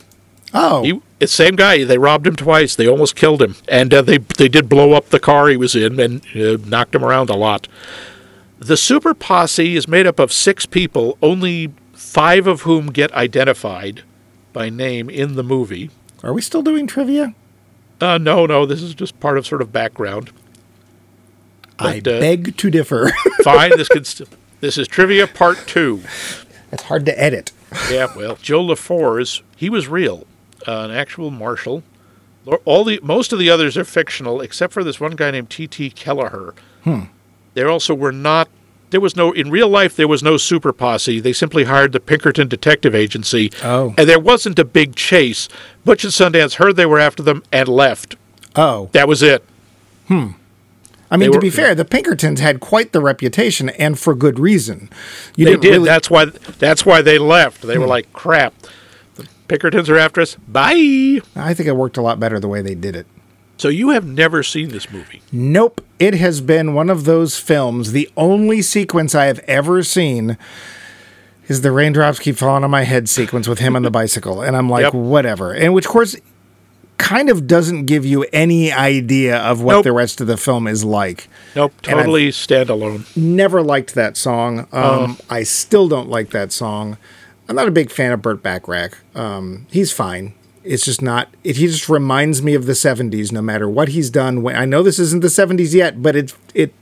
Oh, 0.53 0.83
He, 0.83 0.99
it's 1.19 1.31
same 1.33 1.55
guy. 1.55 1.83
They 1.83 1.97
robbed 1.97 2.25
him 2.25 2.35
twice. 2.35 2.75
They 2.75 2.87
almost 2.87 3.15
killed 3.15 3.41
him, 3.41 3.55
and 3.67 3.93
uh, 3.93 4.01
they 4.01 4.17
they 4.17 4.47
did 4.47 4.67
blow 4.69 4.93
up 4.93 5.09
the 5.09 5.19
car 5.19 5.47
he 5.47 5.57
was 5.57 5.75
in 5.75 5.99
and 5.99 6.21
uh, 6.35 6.57
knocked 6.65 6.95
him 6.95 7.03
around 7.05 7.29
a 7.29 7.35
lot. 7.35 7.67
The 8.57 8.75
super 8.77 9.13
posse 9.13 9.75
is 9.75 9.87
made 9.87 10.07
up 10.07 10.19
of 10.19 10.33
six 10.33 10.65
people, 10.65 11.17
only 11.21 11.71
five 11.93 12.47
of 12.47 12.61
whom 12.61 12.87
get 12.87 13.11
identified 13.13 14.03
by 14.53 14.69
name 14.69 15.09
in 15.09 15.35
the 15.35 15.43
movie. 15.43 15.91
are 16.23 16.33
we 16.33 16.41
still 16.41 16.61
doing 16.63 16.87
trivia? 16.87 17.35
Uh, 18.01 18.17
no, 18.17 18.45
no, 18.45 18.65
this 18.65 18.81
is 18.81 18.93
just 18.95 19.19
part 19.19 19.37
of 19.37 19.45
sort 19.45 19.61
of 19.61 19.71
background. 19.71 20.31
I 21.77 21.99
But, 21.99 22.13
uh, 22.15 22.19
beg 22.19 22.57
to 22.57 22.69
differ. 22.69 23.11
Fine, 23.43 23.71
this 23.77 23.87
could 23.87 24.07
st- 24.07 24.29
this 24.61 24.77
is 24.77 24.87
trivia 24.87 25.27
part 25.27 25.57
two. 25.67 26.01
it's 26.71 26.83
hard 26.83 27.05
to 27.05 27.21
edit. 27.21 27.51
Yeah, 27.89 28.07
well, 28.15 28.35
Joe 28.41 28.63
Lefors, 28.65 29.41
he 29.55 29.69
was 29.69 29.87
real, 29.87 30.25
uh, 30.67 30.81
an 30.81 30.91
actual 30.91 31.31
marshal. 31.31 31.83
All 32.65 32.83
the 32.83 32.99
most 33.03 33.31
of 33.31 33.37
the 33.39 33.49
others 33.49 33.77
are 33.77 33.83
fictional, 33.83 34.41
except 34.41 34.73
for 34.73 34.83
this 34.83 34.99
one 34.99 35.11
guy 35.15 35.29
named 35.31 35.49
T.T. 35.49 35.91
Kelleher. 35.91 36.55
Hmm. 36.83 37.01
There 37.53 37.69
also 37.69 37.93
were 37.93 38.11
not. 38.11 38.47
There 38.89 39.01
was 39.01 39.15
no 39.15 39.31
in 39.33 39.51
real 39.51 39.69
life. 39.69 39.95
There 39.95 40.07
was 40.07 40.23
no 40.23 40.37
super 40.37 40.73
posse. 40.73 41.19
They 41.19 41.33
simply 41.33 41.65
hired 41.65 41.91
the 41.91 41.99
Pinkerton 41.99 42.47
Detective 42.47 42.95
Agency, 42.95 43.51
Oh. 43.63 43.93
and 43.99 44.09
there 44.09 44.19
wasn't 44.19 44.57
a 44.57 44.65
big 44.65 44.95
chase. 44.95 45.47
Butch 45.85 46.03
and 46.03 46.11
Sundance 46.13 46.55
heard 46.55 46.75
they 46.75 46.87
were 46.87 46.97
after 46.99 47.21
them 47.21 47.43
and 47.51 47.67
left. 47.67 48.15
Oh, 48.55 48.89
That 48.93 49.07
was 49.07 49.21
it. 49.21 49.43
Hmm. 50.07 50.29
I 51.11 51.17
mean, 51.17 51.27
They 51.29 51.33
to 51.33 51.37
were- 51.37 51.41
be 51.41 51.49
fair, 51.51 51.75
the 51.75 51.85
Pinkertons 51.85 52.39
had 52.39 52.59
quite 52.59 52.91
the 52.93 52.99
reputation, 53.01 53.69
and 53.69 53.99
for 53.99 54.15
good 54.15 54.39
reason. 54.39 54.89
You 55.35 55.45
they 55.45 55.55
did. 55.57 55.63
really. 55.65 55.77
Hmm. 55.79 55.85
That's 55.85 56.09
why. 56.09 56.25
That's 56.25 56.83
why 56.85 57.01
they 57.03 57.19
left. 57.19 57.61
They 57.61 57.77
were 57.77 57.87
like, 57.87 58.11
"Crap, 58.13 58.53
Pinkertons 59.49 59.89
are 59.89 59.97
after 59.97 60.21
us. 60.21 60.35
Bye." 60.47 61.19
I 61.35 61.53
think 61.53 61.67
it 61.67 61.75
worked 61.75 61.97
a 61.97 62.01
lot 62.01 62.19
better 62.19 62.39
the 62.39 62.47
way 62.47 62.61
they 62.61 62.75
did 62.75 62.95
it. 62.95 63.05
So 63.57 63.67
you 63.67 63.89
have 63.89 64.05
never 64.07 64.41
seen 64.41 64.69
this 64.69 64.89
movie. 64.89 65.21
Nope. 65.33 65.81
It 65.99 66.13
has 66.13 66.39
been 66.39 66.73
one 66.73 66.89
of 66.89 67.03
those 67.03 67.37
films. 67.37 67.91
The 67.91 68.09
only 68.15 68.61
sequence 68.61 69.13
I 69.13 69.25
have 69.25 69.39
ever 69.39 69.83
seen 69.83 70.37
is 71.49 71.59
the 71.61 71.73
raindrops 71.73 72.19
keep 72.19 72.37
falling 72.37 72.63
on 72.63 72.71
my 72.71 72.83
head 72.83 73.09
sequence 73.09 73.49
with 73.49 73.59
him 73.59 73.75
on 73.75 73.81
the 73.81 73.91
bicycle. 74.01 74.41
And 74.41 74.55
I'm 74.55 74.69
like, 74.69 74.83
Yep. 74.83 74.93
whatever. 74.93 75.51
And 75.53 75.73
which, 75.73 75.85
of 75.87 75.91
course, 75.91 76.15
kind 76.97 77.29
of 77.29 77.47
doesn't 77.47 77.85
give 77.85 78.05
you 78.05 78.23
any 78.31 78.71
idea 78.71 79.37
of 79.39 79.61
what 79.61 79.73
Nope. 79.73 79.83
the 79.83 79.91
rest 79.91 80.21
of 80.21 80.27
the 80.27 80.37
film 80.37 80.65
is 80.67 80.85
like. 80.85 81.27
Nope, 81.55 81.73
totally 81.81 82.29
standalone. 82.29 83.03
Never 83.17 83.61
liked 83.61 83.93
that 83.95 84.15
song. 84.15 84.67
Um, 84.71 85.17
I 85.29 85.43
still 85.43 85.87
don't 85.89 86.07
like 86.09 86.29
that 86.29 86.51
song. 86.53 86.97
I'm 87.49 87.55
not 87.55 87.67
a 87.67 87.71
big 87.71 87.89
fan 87.89 88.11
of 88.11 88.21
Burt 88.21 88.43
Bacharach. 88.43 88.97
Um, 89.15 89.65
he's 89.71 89.91
fine. 89.91 90.35
It's 90.63 90.85
just 90.85 91.01
not. 91.01 91.29
It, 91.43 91.55
he 91.55 91.65
just 91.65 91.89
reminds 91.89 92.43
me 92.43 92.53
of 92.53 92.67
the 92.67 92.73
'70s. 92.73 93.31
No 93.31 93.41
matter 93.41 93.67
what 93.67 93.89
he's 93.89 94.11
done. 94.11 94.43
When, 94.43 94.55
I 94.55 94.65
know 94.65 94.83
this 94.83 94.99
isn't 94.99 95.21
the 95.21 95.29
'70s 95.29 95.73
yet, 95.73 96.01
but 96.01 96.15
it's 96.15 96.37
it 96.53 96.73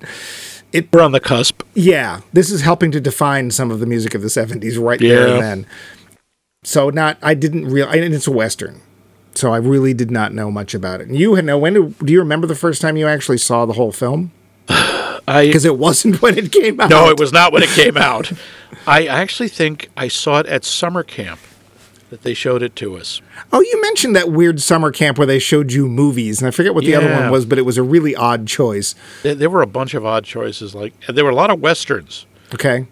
it 0.73 0.91
We're 0.91 1.01
on 1.01 1.13
the 1.13 1.21
cusp. 1.21 1.63
yeah, 1.73 2.19
this 2.33 2.51
is 2.51 2.61
helping 2.61 2.91
to 2.91 2.99
define 2.99 3.49
some 3.51 3.71
of 3.71 3.79
the 3.79 3.85
music 3.85 4.13
of 4.13 4.21
the 4.21 4.27
'70s 4.27 4.77
right 4.83 4.99
there 4.99 5.27
and 5.27 5.41
then. 5.41 5.67
So 6.63 6.89
not. 6.89 7.17
I 7.21 7.33
didn't 7.33 7.65
real. 7.69 7.87
And 7.87 8.13
it's 8.13 8.27
a 8.27 8.31
western. 8.31 8.81
So 9.35 9.53
I 9.53 9.57
really 9.57 9.93
did 9.93 10.11
not 10.11 10.33
know 10.33 10.51
much 10.51 10.73
about 10.73 10.99
it. 10.99 11.07
And 11.07 11.15
you 11.15 11.35
had 11.35 11.45
know 11.45 11.57
when? 11.57 11.75
Do, 11.75 11.95
do 12.03 12.11
you 12.11 12.19
remember 12.19 12.45
the 12.45 12.55
first 12.55 12.81
time 12.81 12.97
you 12.97 13.07
actually 13.07 13.37
saw 13.37 13.65
the 13.65 13.73
whole 13.73 13.93
film? 13.93 14.31
I 14.69 15.45
Because 15.45 15.63
it 15.63 15.77
wasn't 15.77 16.21
when 16.21 16.37
it 16.37 16.51
came 16.51 16.81
out. 16.81 16.89
no, 16.89 17.09
it 17.09 17.19
was 17.19 17.31
not 17.31 17.53
when 17.53 17.63
it 17.63 17.69
came 17.69 17.95
out. 17.95 18.33
I 18.87 19.05
actually 19.05 19.49
think 19.49 19.89
I 19.97 20.07
saw 20.07 20.39
it 20.39 20.45
at 20.47 20.63
summer 20.63 21.03
camp 21.03 21.39
that 22.09 22.21
they 22.23 22.33
showed 22.33 22.63
it 22.63 22.73
to 22.77 22.95
us. 22.95 23.21
Oh, 23.51 23.59
you 23.59 23.81
mentioned 23.81 24.15
that 24.15 24.31
weird 24.31 24.61
summer 24.61 24.91
camp 24.91 25.17
where 25.17 25.27
they 25.27 25.39
showed 25.39 25.73
you 25.73 25.87
movies, 25.89 26.39
and 26.41 26.47
I 26.47 26.51
forget 26.51 26.73
what 26.73 26.85
the 26.85 26.95
other 26.95 27.11
one 27.11 27.29
was, 27.29 27.45
but 27.45 27.57
it 27.57 27.63
was 27.63 27.77
a 27.77 27.83
really 27.83 28.15
odd 28.15 28.47
choice. 28.47 28.95
There, 29.23 29.35
there 29.35 29.49
were 29.49 29.61
a 29.61 29.67
bunch 29.67 29.93
of 29.93 30.05
odd 30.05 30.23
choices. 30.23 30.73
Like 30.73 30.93
there 31.07 31.25
were 31.25 31.31
a 31.31 31.35
lot 31.35 31.51
of 31.51 31.59
westerns. 31.59 32.25
Okay. 32.53 32.87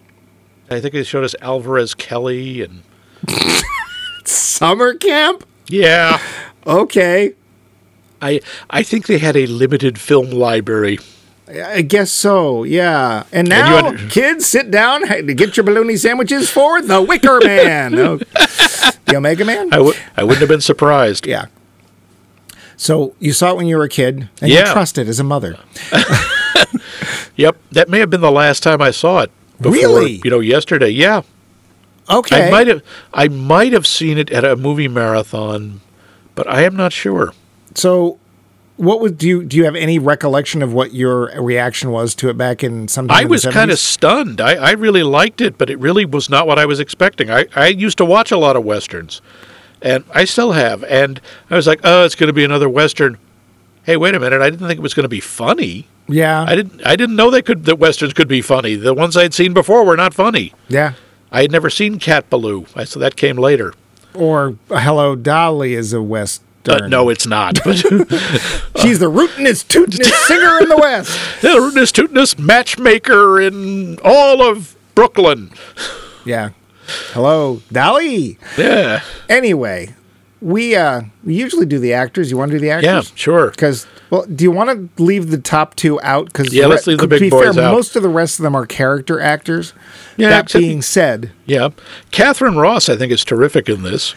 I 0.70 0.80
think 0.80 0.92
they 0.92 1.02
showed 1.02 1.24
us 1.24 1.34
Alvarez 1.40 1.94
Kelly 1.94 2.60
and 2.62 2.82
Summer 4.24 4.94
camp? 4.94 5.46
yeah, 5.68 6.20
Okay. 6.66 7.34
I 8.20 8.40
I 8.70 8.82
think 8.82 9.06
they 9.06 9.18
had 9.18 9.36
a 9.36 9.46
limited 9.46 9.98
film 9.98 10.30
library. 10.30 10.98
I 11.48 11.82
guess 11.82 12.10
so, 12.10 12.64
yeah. 12.64 13.22
And 13.32 13.46
you 13.48 13.54
now, 13.54 13.86
under- 13.88 14.08
kids, 14.08 14.46
sit 14.46 14.70
down 14.70 15.06
to 15.06 15.34
get 15.34 15.56
your 15.56 15.62
bologna 15.64 15.96
sandwiches 15.96 16.50
for 16.50 16.82
the 16.82 17.00
Wicker 17.00 17.40
Man. 17.44 17.94
Oh, 17.98 18.16
the 18.16 19.14
Omega 19.16 19.44
Man? 19.44 19.68
I 19.72 19.76
w- 19.76 19.94
I 20.16 20.22
wouldn't 20.24 20.40
have 20.40 20.48
been 20.48 20.60
surprised. 20.60 21.26
Yeah. 21.26 21.46
So 22.76 23.14
you 23.20 23.32
saw 23.32 23.52
it 23.52 23.56
when 23.56 23.66
you 23.68 23.76
were 23.76 23.84
a 23.84 23.88
kid, 23.88 24.28
and 24.40 24.50
you 24.50 24.56
Yeah. 24.58 24.72
trusted 24.72 25.08
as 25.08 25.20
a 25.20 25.24
mother. 25.24 25.56
Yep, 27.36 27.58
that 27.72 27.90
may 27.90 27.98
have 27.98 28.08
been 28.08 28.22
the 28.22 28.30
last 28.32 28.62
time 28.62 28.80
I 28.80 28.90
saw 28.90 29.20
it. 29.20 29.30
Before, 29.58 29.72
Really? 29.72 30.20
You 30.24 30.30
know, 30.30 30.40
yesterday. 30.40 30.88
Yeah, 30.88 31.20
Okay. 32.08 32.48
I 32.48 32.50
might 32.50 32.66
have 32.66 32.82
I 33.12 33.28
might 33.28 33.72
have 33.74 33.86
seen 33.86 34.16
it 34.16 34.30
at 34.30 34.42
a 34.44 34.56
movie 34.56 34.88
marathon, 34.88 35.82
but 36.34 36.48
I 36.48 36.62
am 36.62 36.74
not 36.76 36.92
sure. 36.94 37.34
So, 37.74 38.18
what 38.76 39.00
would 39.00 39.18
do 39.18 39.26
you 39.28 39.44
do? 39.44 39.56
You 39.58 39.64
have 39.64 39.76
any 39.76 39.98
recollection 39.98 40.62
of 40.62 40.72
what 40.72 40.92
your 40.92 41.26
reaction 41.40 41.90
was 41.90 42.14
to 42.16 42.28
it 42.28 42.36
back 42.36 42.62
in 42.62 42.88
sometime? 42.88 43.16
I 43.16 43.24
was 43.24 43.44
kind 43.46 43.70
of 43.70 43.78
stunned. 43.78 44.40
I, 44.40 44.54
I 44.54 44.70
really 44.72 45.02
liked 45.02 45.40
it, 45.40 45.56
but 45.58 45.70
it 45.70 45.78
really 45.78 46.04
was 46.04 46.28
not 46.28 46.46
what 46.46 46.58
I 46.58 46.66
was 46.66 46.80
expecting. 46.80 47.30
I, 47.30 47.46
I 47.54 47.68
used 47.68 47.98
to 47.98 48.04
watch 48.04 48.30
a 48.30 48.36
lot 48.36 48.56
of 48.56 48.64
westerns, 48.64 49.22
and 49.80 50.04
I 50.12 50.24
still 50.24 50.52
have. 50.52 50.84
And 50.84 51.20
I 51.50 51.56
was 51.56 51.66
like, 51.66 51.80
oh, 51.84 52.04
it's 52.04 52.14
going 52.14 52.28
to 52.28 52.32
be 52.34 52.44
another 52.44 52.68
western. 52.68 53.18
Hey, 53.84 53.96
wait 53.96 54.14
a 54.14 54.20
minute! 54.20 54.40
I 54.42 54.50
didn't 54.50 54.66
think 54.66 54.78
it 54.78 54.82
was 54.82 54.94
going 54.94 55.04
to 55.04 55.08
be 55.08 55.20
funny. 55.20 55.86
Yeah. 56.08 56.44
I 56.46 56.54
didn't. 56.54 56.84
I 56.86 56.96
didn't 56.96 57.16
know 57.16 57.30
they 57.30 57.42
could. 57.42 57.64
That 57.64 57.78
westerns 57.78 58.12
could 58.14 58.28
be 58.28 58.42
funny. 58.42 58.74
The 58.74 58.94
ones 58.94 59.16
I'd 59.16 59.34
seen 59.34 59.54
before 59.54 59.84
were 59.84 59.96
not 59.96 60.14
funny. 60.14 60.52
yeah. 60.68 60.94
I 61.32 61.42
had 61.42 61.50
never 61.50 61.68
seen 61.68 61.98
Cat 61.98 62.30
Ballou. 62.30 62.66
I 62.76 62.84
so 62.84 63.00
that 63.00 63.16
came 63.16 63.36
later. 63.36 63.74
Or 64.14 64.56
Hello 64.68 65.16
Dolly 65.16 65.74
is 65.74 65.92
a 65.92 66.00
western. 66.00 66.45
Uh, 66.68 66.86
no, 66.88 67.08
it's 67.08 67.26
not. 67.26 67.58
But 67.64 67.76
she's 68.80 68.98
the 68.98 69.10
rootinest, 69.10 69.66
tootinest 69.68 70.12
singer 70.26 70.58
in 70.60 70.68
the 70.68 70.76
West. 70.76 71.42
the 71.42 71.48
rootinest, 71.48 71.92
tootinest 72.06 72.38
matchmaker 72.38 73.40
in 73.40 73.98
all 74.04 74.42
of 74.48 74.76
Brooklyn. 74.94 75.50
Yeah. 76.24 76.50
Hello 77.12 77.62
Dolly. 77.72 78.38
Yeah, 78.56 79.02
Anyway, 79.28 79.94
we 80.40 80.76
uh 80.76 81.02
we 81.24 81.34
usually 81.34 81.66
do 81.66 81.78
the 81.80 81.92
actors. 81.94 82.30
You 82.30 82.36
want 82.36 82.52
to 82.52 82.58
do 82.58 82.60
the 82.60 82.70
actors? 82.70 83.10
yeah, 83.10 83.16
sure. 83.16 83.50
Because 83.50 83.86
well, 84.10 84.24
do 84.26 84.44
you 84.44 84.52
want 84.52 84.70
to 84.96 85.02
leave 85.02 85.30
the 85.30 85.38
top 85.38 85.74
two 85.74 86.00
out? 86.02 86.26
Because 86.26 86.54
Yeah, 86.54 86.66
let's 86.66 86.86
leave 86.86 86.98
the 86.98 87.08
big 87.08 87.18
to 87.18 87.24
be 87.24 87.30
boys 87.30 87.56
fair, 87.56 87.64
out. 87.64 87.72
most 87.72 87.96
of 87.96 88.02
the 88.04 88.08
rest 88.08 88.38
of 88.38 88.44
them 88.44 88.54
are 88.54 88.66
character 88.66 89.20
actors. 89.20 89.72
Yeah, 90.16 90.28
that 90.28 90.44
except- 90.44 90.62
being 90.62 90.80
said, 90.82 91.32
Yeah, 91.44 91.70
Katharine 92.12 92.56
Ross, 92.56 92.88
I 92.88 92.94
think, 92.96 93.10
is 93.12 93.24
terrific 93.24 93.68
in 93.68 93.82
this. 93.82 94.14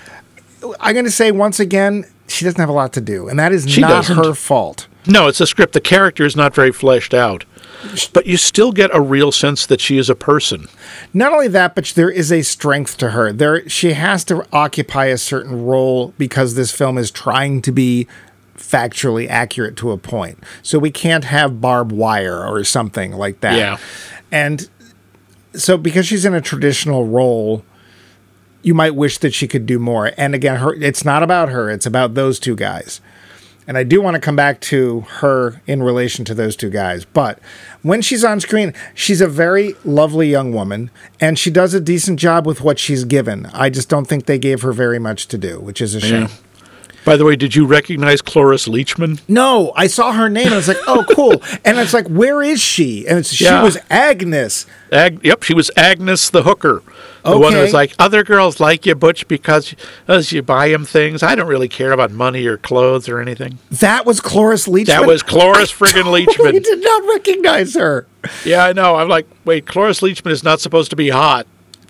I'm 0.79 0.93
going 0.93 1.05
to 1.05 1.11
say 1.11 1.31
once 1.31 1.59
again, 1.59 2.05
she 2.29 2.45
doesn't 2.45 2.59
have 2.59 2.69
a 2.69 2.73
lot 2.73 2.93
to 2.93 3.01
do, 3.01 3.27
and 3.27 3.37
that 3.39 3.51
is 3.51 3.69
She 3.69 3.81
not 3.81 3.89
doesn't. 3.89 4.17
her 4.17 4.33
fault. 4.33 4.87
No, 5.07 5.27
it's 5.27 5.41
a 5.41 5.47
script. 5.47 5.73
The 5.73 5.81
character 5.81 6.25
is 6.25 6.35
not 6.35 6.53
very 6.53 6.71
fleshed 6.71 7.13
out, 7.13 7.45
but 8.13 8.27
you 8.27 8.37
still 8.37 8.71
get 8.71 8.93
a 8.93 9.01
real 9.01 9.31
sense 9.31 9.65
that 9.65 9.81
she 9.81 9.97
is 9.97 10.09
a 10.09 10.15
person. 10.15 10.67
Not 11.13 11.33
only 11.33 11.47
that, 11.47 11.73
but 11.75 11.85
there 11.95 12.09
is 12.11 12.31
a 12.31 12.41
strength 12.43 12.97
to 12.97 13.11
her. 13.11 13.31
There, 13.33 13.67
she 13.67 13.93
has 13.93 14.23
to 14.25 14.45
occupy 14.53 15.05
a 15.05 15.17
certain 15.17 15.65
role 15.65 16.13
because 16.17 16.55
this 16.55 16.71
film 16.71 16.97
is 16.97 17.09
trying 17.11 17.61
to 17.63 17.71
be 17.71 18.07
factually 18.57 19.27
accurate 19.27 19.75
to 19.77 19.91
a 19.91 19.97
point. 19.97 20.37
So 20.61 20.77
we 20.77 20.91
can't 20.91 21.23
have 21.23 21.61
barbed 21.61 21.91
wire 21.93 22.45
or 22.45 22.63
something 22.65 23.13
like 23.13 23.39
that. 23.39 23.55
Yeah. 23.57 23.77
And 24.31 24.69
so 25.53 25.77
because 25.77 26.05
she's 26.05 26.25
in 26.25 26.33
a 26.33 26.41
traditional 26.41 27.07
role, 27.07 27.63
you 28.61 28.73
might 28.73 28.95
wish 28.95 29.17
that 29.19 29.33
she 29.33 29.47
could 29.47 29.65
do 29.65 29.79
more. 29.79 30.11
And 30.17 30.35
again, 30.35 30.57
her 30.57 30.73
it's 30.73 31.05
not 31.05 31.23
about 31.23 31.49
her, 31.49 31.69
it's 31.69 31.85
about 31.85 32.13
those 32.13 32.39
two 32.39 32.55
guys. 32.55 33.01
And 33.67 33.77
I 33.77 33.83
do 33.83 34.01
want 34.01 34.15
to 34.15 34.19
come 34.19 34.35
back 34.35 34.61
to 34.61 35.01
her 35.01 35.61
in 35.67 35.83
relation 35.83 36.25
to 36.25 36.33
those 36.33 36.55
two 36.55 36.71
guys. 36.71 37.05
But 37.05 37.37
when 37.83 38.01
she's 38.01 38.23
on 38.23 38.39
screen, 38.39 38.73
she's 38.95 39.21
a 39.21 39.27
very 39.27 39.75
lovely 39.85 40.27
young 40.27 40.53
woman 40.53 40.89
and 41.21 41.37
she 41.37 41.51
does 41.51 41.75
a 41.75 41.79
decent 41.79 42.19
job 42.19 42.47
with 42.47 42.61
what 42.61 42.79
she's 42.79 43.03
given. 43.03 43.45
I 43.53 43.69
just 43.69 43.87
don't 43.87 44.05
think 44.05 44.25
they 44.25 44.39
gave 44.39 44.63
her 44.63 44.73
very 44.73 44.97
much 44.97 45.27
to 45.27 45.37
do, 45.37 45.59
which 45.59 45.81
is 45.81 45.93
a 45.93 46.01
shame. 46.01 46.23
Yeah. 46.23 46.29
By 47.05 47.17
the 47.17 47.25
way, 47.25 47.35
did 47.35 47.55
you 47.55 47.65
recognize 47.65 48.21
Cloris 48.21 48.67
Leachman? 48.67 49.21
No, 49.27 49.71
I 49.75 49.87
saw 49.87 50.11
her 50.13 50.29
name 50.29 50.45
and 50.47 50.53
I 50.53 50.57
was 50.57 50.67
like, 50.67 50.77
oh, 50.87 51.05
cool. 51.15 51.41
and 51.65 51.77
it's 51.79 51.93
like, 51.93 52.07
where 52.07 52.41
is 52.43 52.61
she? 52.61 53.07
And 53.07 53.19
it's, 53.19 53.39
Yeah. 53.39 53.59
she 53.59 53.63
was 53.63 53.77
Agnes. 53.89 54.65
Ag- 54.91 55.19
yep, 55.23 55.43
she 55.43 55.53
was 55.53 55.71
Agnes 55.77 56.29
the 56.29 56.43
hooker. 56.43 56.83
The 57.23 57.37
one 57.37 57.53
who 57.53 57.59
was 57.59 57.73
like, 57.73 57.93
other 57.99 58.23
girls 58.23 58.59
like 58.59 58.85
you, 58.85 58.95
Butch, 58.95 59.27
because 59.27 59.75
as 60.07 60.31
you 60.31 60.41
buy 60.41 60.69
them 60.69 60.85
things. 60.85 61.21
I 61.21 61.35
don't 61.35 61.47
really 61.47 61.67
care 61.67 61.91
about 61.91 62.11
money 62.11 62.45
or 62.45 62.57
clothes 62.57 63.07
or 63.07 63.19
anything. 63.19 63.59
That 63.69 64.05
was 64.05 64.19
Cloris 64.19 64.67
Leachman. 64.67 64.85
That 64.87 65.05
was 65.05 65.21
Cloris 65.21 65.71
friggin' 65.77 66.03
I 66.05 66.25
Leachman. 66.25 66.63
did 66.63 66.81
not 66.81 67.03
recognize 67.07 67.75
her. 67.75 68.07
Yeah, 68.45 68.63
I 68.65 68.73
know. 68.73 68.95
I'm 68.95 69.09
like, 69.09 69.27
wait, 69.45 69.65
Cloris 69.67 69.99
Leachman 70.01 70.31
is 70.31 70.43
not 70.43 70.59
supposed 70.59 70.89
to 70.89 70.95
be 70.95 71.09
hot. 71.09 71.45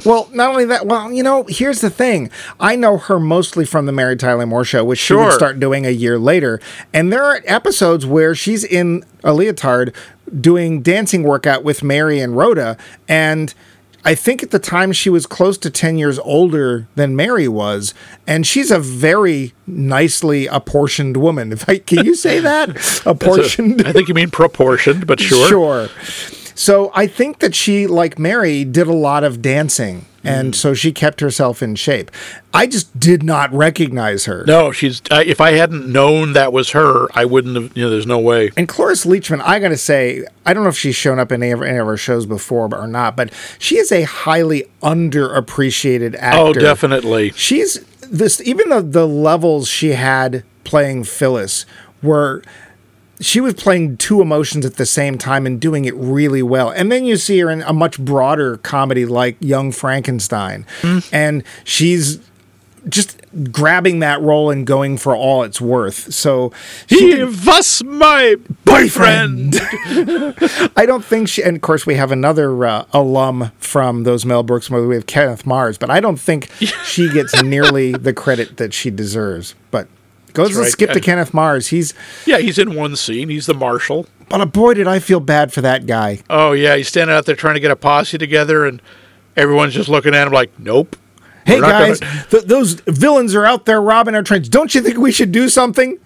Well, 0.06 0.30
not 0.34 0.50
only 0.52 0.66
that, 0.66 0.86
well, 0.86 1.12
you 1.12 1.24
know, 1.24 1.46
here's 1.50 1.82
the 1.82 1.90
thing. 1.90 2.30
I 2.60 2.76
know 2.76 2.98
her 2.98 3.20
mostly 3.20 3.66
from 3.66 3.86
the 3.86 3.92
Mary 3.92 4.16
Tyler 4.16 4.46
Moore 4.46 4.64
show, 4.64 4.84
which 4.86 5.00
she 5.00 5.14
would 5.14 5.34
start 5.34 5.60
doing 5.60 5.86
a 5.86 5.90
year 5.92 6.18
later. 6.18 6.62
And 6.94 7.12
there 7.12 7.24
are 7.24 7.42
episodes 7.46 8.06
where 8.06 8.34
she's 8.34 8.64
in 8.64 9.04
a 9.24 9.34
leotard 9.34 9.94
doing 10.40 10.82
dancing 10.82 11.24
workout 11.24 11.64
with 11.64 11.84
Mary 11.84 12.20
and 12.20 12.38
Rhoda. 12.38 12.78
And 13.08 13.54
I 14.06 14.16
think 14.16 14.42
at 14.42 14.52
the 14.52 14.60
time 14.60 14.94
she 14.94 15.10
was 15.10 15.26
close 15.26 15.58
to 15.58 15.70
10 15.70 15.98
years 15.98 16.18
older 16.20 16.88
than 16.96 17.16
Mary 17.16 17.48
was. 17.50 17.94
And 18.26 18.48
she's 18.48 18.72
a 18.72 18.80
very 18.80 19.54
nicely 19.68 20.48
apportioned 20.48 21.18
woman. 21.18 21.52
If 21.60 21.68
I, 21.68 21.80
can 21.80 22.06
you 22.06 22.16
say 22.16 22.40
that? 22.40 22.70
Apportioned? 23.06 23.86
I 23.86 23.92
think 23.92 24.08
you 24.08 24.14
mean 24.14 24.32
proportioned, 24.32 25.06
but 25.06 25.20
sure. 25.20 25.50
Sure. 25.50 25.90
So 26.60 26.92
I 26.94 27.08
think 27.08 27.40
that 27.40 27.56
she, 27.56 27.88
like 27.88 28.20
Mary, 28.20 28.66
did 28.66 28.88
a 28.88 28.94
lot 28.94 29.24
of 29.24 29.42
dancing, 29.42 30.04
and 30.26 30.54
so 30.54 30.74
she 30.74 30.92
kept 30.92 31.22
herself 31.22 31.64
in 31.64 31.76
shape. 31.76 32.12
I 32.54 32.68
just 32.68 33.00
did 33.00 33.24
not 33.24 33.50
recognize 33.54 34.26
her. 34.26 34.44
No, 34.46 34.74
she's. 34.74 35.02
Uh, 35.10 35.24
if 35.26 35.40
I 35.40 35.54
hadn't 35.54 35.90
known 35.90 36.34
that 36.34 36.52
was 36.52 36.72
her, 36.72 37.08
I 37.14 37.24
wouldn't 37.24 37.56
have. 37.56 37.78
You 37.78 37.86
know, 37.86 37.90
there's 37.90 38.06
no 38.06 38.20
way. 38.20 38.52
And 38.58 38.68
Cloris 38.68 39.06
Leachman, 39.06 39.42
I 39.42 39.60
gotta 39.60 39.78
say, 39.78 40.26
I 40.46 40.54
don't 40.54 40.64
know 40.64 40.70
if 40.70 40.78
she's 40.78 40.98
shown 40.98 41.18
up 41.18 41.32
in 41.32 41.42
any 41.42 41.54
of, 41.54 41.62
any 41.62 41.78
of 41.78 41.88
our 41.88 41.96
shows 41.96 42.26
before 42.26 42.68
or 42.76 42.88
not, 42.88 43.16
but 43.16 43.32
she 43.58 43.78
is 43.78 43.90
a 43.94 44.02
highly 44.02 44.66
underappreciated 44.84 46.16
actor. 46.16 46.40
Oh, 46.42 46.52
definitely. 46.52 47.32
She's 47.38 47.80
this 48.02 48.42
even 48.42 48.68
the 48.68 48.82
the 48.82 49.08
levels 49.08 49.70
she 49.70 49.92
had 49.92 50.44
playing 50.66 51.06
Phyllis 51.06 51.66
were 52.04 52.44
she 53.20 53.42
was 53.42 53.54
playing 53.54 53.98
two 53.98 54.22
emotions 54.22 54.66
at 54.66 54.76
the 54.76 54.86
same 54.86 55.18
time 55.18 55.46
and 55.46 55.60
doing 55.60 55.86
it 55.86 55.96
really 55.96 56.42
well. 56.42 56.70
And 56.70 56.92
then 56.92 57.04
you 57.06 57.18
see 57.18 57.40
her 57.40 57.50
in 57.50 57.62
a 57.64 57.74
much 57.74 58.00
broader 58.00 58.58
comedy 58.58 59.06
like 59.06 59.36
Young 59.40 59.72
Frankenstein. 59.72 60.66
And 61.12 61.44
she's 61.64 62.20
just 62.88 63.20
grabbing 63.52 64.00
that 64.00 64.22
role 64.22 64.50
and 64.50 64.66
going 64.66 64.98
for 64.98 65.14
all 65.16 65.44
it's 65.44 65.60
worth. 65.60 66.14
So 66.14 66.54
He 66.88 67.22
was 67.24 67.84
my 67.84 68.38
boyfriend. 68.64 69.56
I 70.76 70.86
don't 70.88 71.04
think 71.04 71.28
she, 71.28 71.44
and 71.44 71.58
of 71.58 71.62
course 71.62 71.86
we 71.86 71.96
have 71.96 72.12
another 72.12 72.66
uh, 72.66 72.86
alum 72.94 73.52
from 73.60 74.04
those 74.04 74.26
Mel 74.26 74.44
Brooks 74.44 74.72
movies. 74.72 74.88
We 74.88 74.96
have 74.96 75.08
Kenneth 75.08 75.46
Mars, 75.46 75.78
but 75.78 75.90
I 75.90 76.00
don't 76.00 76.20
think 76.20 76.50
she 76.86 77.10
gets 77.12 77.44
nearly 77.44 77.92
the 77.92 78.14
credit 78.14 78.58
that 78.58 78.74
she 78.74 78.90
deserves. 78.90 79.56
But 79.72 79.88
go 80.34 80.44
let's 80.44 80.56
right. 80.56 80.72
skip 80.72 80.92
to 80.92 81.00
Kenneth 81.00 81.34
Mars. 81.34 81.68
He's, 81.68 81.94
yeah, 82.26 82.38
he's 82.38 82.58
in 82.58 82.76
one 82.76 82.96
scene. 82.96 83.30
He's 83.30 83.46
the 83.46 83.54
marshal. 83.54 84.06
but 84.30 84.46
boy, 84.48 84.76
did 84.76 84.88
I 84.88 85.00
feel 85.00 85.20
bad 85.20 85.52
for 85.52 85.62
that 85.62 85.86
guy. 85.86 86.22
Oh 86.30 86.52
yeah, 86.54 86.76
he's 86.76 86.88
standing 86.88 87.16
out 87.16 87.26
there 87.26 87.36
trying 87.36 87.56
to 87.56 87.60
get 87.60 87.72
a 87.72 87.76
posse 87.76 88.18
together, 88.18 88.66
and 88.66 88.82
everyone's 89.36 89.74
just 89.74 89.90
looking 89.90 90.14
at 90.14 90.28
him 90.28 90.34
like, 90.34 90.58
"Nope." 90.60 90.96
Hey 91.46 91.60
guys, 91.62 92.00
gonna- 92.00 92.26
th- 92.30 92.44
those 92.44 92.74
villains 92.86 93.34
are 93.34 93.46
out 93.46 93.66
there 93.66 93.82
robbing 93.82 94.14
our 94.16 94.24
trains. 94.24 94.50
Don't 94.50 94.76
you 94.76 94.82
think 94.82 94.98
we 94.98 95.12
should 95.12 95.32
do 95.32 95.50
something? 95.50 95.98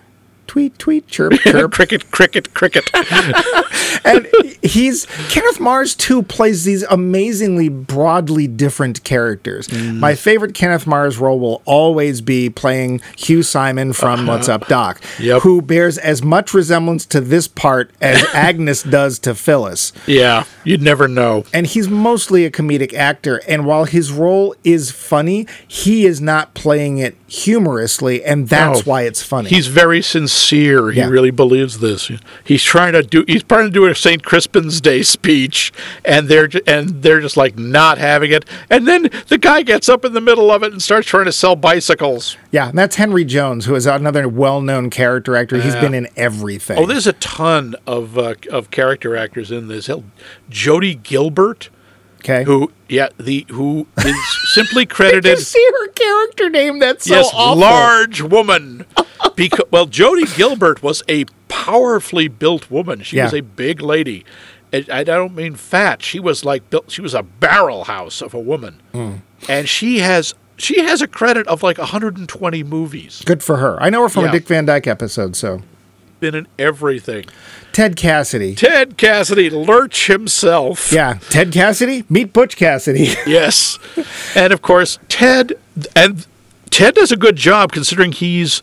Tweet, 0.47 0.77
tweet, 0.77 1.07
chirp, 1.07 1.33
chirp. 1.43 1.71
cricket, 1.71 2.11
cricket, 2.11 2.53
cricket. 2.53 2.89
and 4.05 4.27
he's 4.61 5.05
Kenneth 5.29 5.59
Mars 5.59 5.95
too 5.95 6.21
plays 6.23 6.63
these 6.63 6.83
amazingly 6.83 7.69
broadly 7.69 8.47
different 8.47 9.03
characters. 9.03 9.67
Mm. 9.69 9.99
My 9.99 10.15
favorite 10.15 10.53
Kenneth 10.53 10.85
Mars 10.85 11.17
role 11.17 11.39
will 11.39 11.61
always 11.65 12.21
be 12.21 12.49
playing 12.49 13.01
Hugh 13.17 13.41
Simon 13.43 13.93
from 13.93 14.27
What's 14.27 14.49
Up 14.49 14.67
Doc, 14.67 14.97
Uh-huh. 15.03 15.23
Yep. 15.23 15.41
who 15.43 15.61
bears 15.61 15.97
as 15.97 16.21
much 16.21 16.53
resemblance 16.53 17.05
to 17.07 17.21
this 17.21 17.47
part 17.47 17.91
as 18.01 18.23
Agnes 18.33 18.83
does 18.83 19.19
to 19.19 19.33
Phyllis. 19.35 19.91
yeah, 20.05 20.43
you'd 20.63 20.81
never 20.81 21.07
know. 21.07 21.45
And 21.53 21.65
he's 21.67 21.87
mostly 21.89 22.45
a 22.45 22.51
comedic 22.51 22.93
actor. 22.93 23.41
And 23.47 23.65
while 23.65 23.85
his 23.85 24.11
role 24.11 24.55
is 24.63 24.91
funny, 24.91 25.47
he 25.67 26.05
is 26.05 26.19
not 26.21 26.53
playing 26.53 26.97
it 26.97 27.15
humorously, 27.27 28.23
and 28.23 28.49
that's 28.49 28.85
No. 28.85 28.91
why 28.91 29.01
it's 29.03 29.23
funny. 29.23 29.49
He's 29.49 29.67
very 29.67 30.01
sincere 30.01 30.32
sincere. 30.33 30.91
He 30.91 30.99
Yeah. 30.99 31.09
really 31.09 31.31
believes 31.31 31.79
this. 31.79 32.11
He's 32.43 32.63
trying 32.63 32.93
to 32.93 33.03
do. 33.03 33.23
He's 33.27 33.43
trying 33.43 33.65
to 33.65 33.71
do 33.71 33.85
a 33.85 33.95
St. 33.95 34.23
Crispin's 34.23 34.81
Day 34.81 35.01
speech, 35.03 35.71
and 36.03 36.27
they're 36.27 36.49
and 36.67 37.01
they're 37.03 37.21
just 37.21 37.37
like 37.37 37.57
not 37.57 37.97
having 37.97 38.31
it. 38.31 38.45
And 38.69 38.87
then 38.87 39.09
the 39.27 39.37
guy 39.37 39.61
gets 39.61 39.87
up 39.89 40.03
in 40.05 40.13
the 40.13 40.21
middle 40.21 40.51
of 40.51 40.63
it 40.63 40.71
and 40.71 40.81
starts 40.81 41.07
trying 41.07 41.25
to 41.25 41.31
sell 41.31 41.55
bicycles. 41.55 42.37
Yeah, 42.51 42.69
and 42.69 42.77
that's 42.77 42.95
Henry 42.97 43.25
Jones, 43.25 43.65
who 43.65 43.75
is 43.75 43.85
another 43.85 44.27
well-known 44.27 44.89
character 44.89 45.35
actor. 45.35 45.59
He's 45.61 45.75
Yeah. 45.75 45.81
been 45.81 45.93
in 45.93 46.07
everything. 46.15 46.77
Oh, 46.77 46.85
there's 46.85 47.07
a 47.07 47.13
ton 47.13 47.75
of 47.87 48.17
uh, 48.17 48.35
of 48.51 48.71
character 48.71 49.15
actors 49.15 49.51
in 49.51 49.67
this. 49.67 49.89
Jody 50.49 50.95
Gilbert, 50.95 51.69
okay. 52.19 52.43
who 52.43 52.71
yeah, 52.89 53.09
the 53.19 53.45
who 53.49 53.87
is 54.05 54.15
simply 54.53 54.85
Did 54.85 54.91
you 54.91 54.95
credited. 54.95 55.39
see 55.39 55.65
her 55.79 55.87
character 55.89 56.49
name? 56.49 56.79
That's 56.79 57.05
so 57.05 57.15
yes, 57.15 57.29
awful. 57.33 57.59
large 57.61 58.21
woman. 58.21 58.85
because 59.35 59.65
well, 59.71 59.85
Jody 59.85 60.25
Gilbert 60.35 60.81
was 60.83 61.03
a 61.07 61.25
powerfully 61.47 62.27
built 62.27 62.69
woman. 62.71 63.01
She 63.03 63.19
was 63.19 63.33
a 63.33 63.41
big 63.41 63.81
lady. 63.81 64.25
And 64.71 64.89
I 64.89 65.03
don't 65.03 65.35
mean 65.35 65.53
fat. 65.55 66.01
She 66.01 66.19
was 66.19 66.43
like 66.43 66.67
built. 66.71 66.89
She 66.89 67.01
was 67.01 67.13
a 67.13 67.21
barrel 67.23 67.83
house 67.83 68.21
of 68.21 68.33
a 68.33 68.39
woman, 68.39 68.81
Hmm. 68.91 69.11
and 69.47 69.69
she 69.69 69.99
has 69.99 70.33
she 70.57 70.81
has 70.81 71.01
a 71.01 71.07
credit 71.07 71.47
of 71.47 71.61
like 71.61 71.77
120 71.77 72.63
movies. 72.63 73.21
Good 73.25 73.43
for 73.43 73.57
her. 73.57 73.77
I 73.81 73.89
know 73.91 74.01
her 74.03 74.09
from 74.09 74.23
Yeah. 74.23 74.29
a 74.29 74.31
Dick 74.33 74.47
Van 74.47 74.65
Dyke 74.65 74.87
episode. 74.87 75.35
So 75.35 75.61
Been 76.19 76.33
in 76.35 76.47
everything. 76.57 77.25
Ted 77.73 77.95
Cassidy. 77.97 78.55
Ted 78.55 78.97
Cassidy, 78.97 79.49
Lurch 79.49 80.07
himself. 80.07 80.91
Yeah, 80.91 81.19
Ted 81.29 81.51
Cassidy. 81.51 82.05
Meet 82.09 82.33
Butch 82.33 82.55
Cassidy. 82.55 83.13
Yes. 83.27 83.77
And 84.35 84.53
of 84.53 84.61
course, 84.63 84.97
Ted 85.09 85.53
and 85.95 86.25
Ted 86.71 86.95
does 86.95 87.11
a 87.11 87.17
good 87.17 87.35
job 87.35 87.71
considering 87.73 88.11
he's 88.11 88.61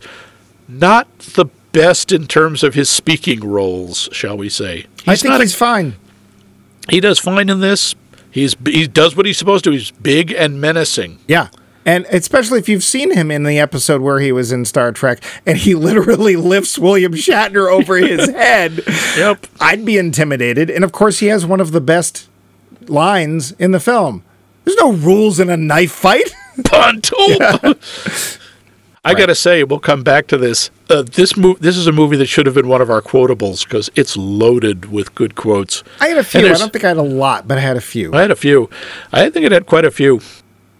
not 0.71 1.19
the 1.19 1.45
best 1.71 2.11
in 2.11 2.27
terms 2.27 2.63
of 2.63 2.73
his 2.73 2.89
speaking 2.89 3.39
roles, 3.41 4.09
shall 4.11 4.37
we 4.37 4.49
say. 4.49 4.85
I 5.07 5.15
think 5.15 5.31
not 5.31 5.41
a- 5.41 5.43
he's 5.43 5.55
fine. 5.55 5.95
he 6.89 6.99
does 6.99 7.19
fine 7.19 7.49
in 7.49 7.59
this. 7.59 7.95
He's 8.29 8.55
he 8.65 8.87
does 8.87 9.15
what 9.15 9.25
he's 9.25 9.37
supposed 9.37 9.63
to. 9.65 9.71
He's 9.71 9.91
big 9.91 10.31
and 10.31 10.59
menacing. 10.61 11.19
Yeah. 11.27 11.49
And 11.85 12.05
especially 12.11 12.59
if 12.59 12.69
you've 12.69 12.83
seen 12.83 13.11
him 13.11 13.31
in 13.31 13.43
the 13.43 13.57
episode 13.59 14.01
where 14.01 14.19
he 14.19 14.31
was 14.31 14.51
in 14.51 14.65
Star 14.65 14.91
Trek 14.91 15.21
and 15.47 15.57
he 15.57 15.73
literally 15.89 16.35
lifts 16.35 16.77
William 16.77 17.13
Shatner 17.13 17.69
over 17.71 17.97
his 17.97 18.29
head, 18.31 18.83
Yep. 19.17 19.47
I'd 19.59 19.83
be 19.83 19.97
intimidated. 19.97 20.69
And 20.69 20.83
of 20.83 20.91
course, 20.91 21.19
he 21.19 21.27
has 21.27 21.45
one 21.45 21.59
of 21.59 21.71
the 21.71 21.81
best 21.81 22.29
lines 22.87 23.51
in 23.53 23.71
the 23.71 23.79
film. 23.79 24.23
There's 24.63 24.77
no 24.77 24.93
rules 24.93 25.39
in 25.39 25.49
a 25.49 25.57
knife 25.57 25.91
fight. 25.91 26.31
Punt. 26.65 27.09
I 29.03 29.15
got 29.15 29.27
to 29.27 29.35
say, 29.35 29.63
we'll 29.63 29.79
come 29.79 30.03
back 30.03 30.27
to 30.27 30.37
this. 30.37 30.69
Uh, 30.87 31.01
this 31.01 31.33
mov- 31.33 31.57
this 31.57 31.75
is 31.75 31.87
a 31.87 31.91
movie 31.91 32.17
that 32.17 32.27
should 32.27 32.45
have 32.45 32.53
been 32.53 32.67
one 32.67 32.81
of 32.81 32.91
our 32.91 33.01
quotables 33.01 33.63
because 33.63 33.89
it's 33.95 34.15
loaded 34.15 34.91
with 34.91 35.15
good 35.15 35.33
quotes. 35.33 35.83
I 35.99 36.09
had 36.09 36.19
a 36.19 36.23
few. 36.23 36.41
I 36.47 36.53
don't 36.53 36.71
think 36.71 36.85
I 36.85 36.89
had 36.89 36.97
a 36.97 37.01
lot, 37.01 37.47
but 37.47 37.57
I 37.57 37.61
had 37.61 37.77
a 37.77 37.81
few. 37.81 38.13
I 38.13 38.21
had 38.21 38.29
a 38.29 38.35
few. 38.35 38.69
I 39.11 39.27
think 39.31 39.47
it 39.47 39.51
had 39.51 39.65
quite 39.65 39.85
a 39.85 39.91
few. 39.91 40.21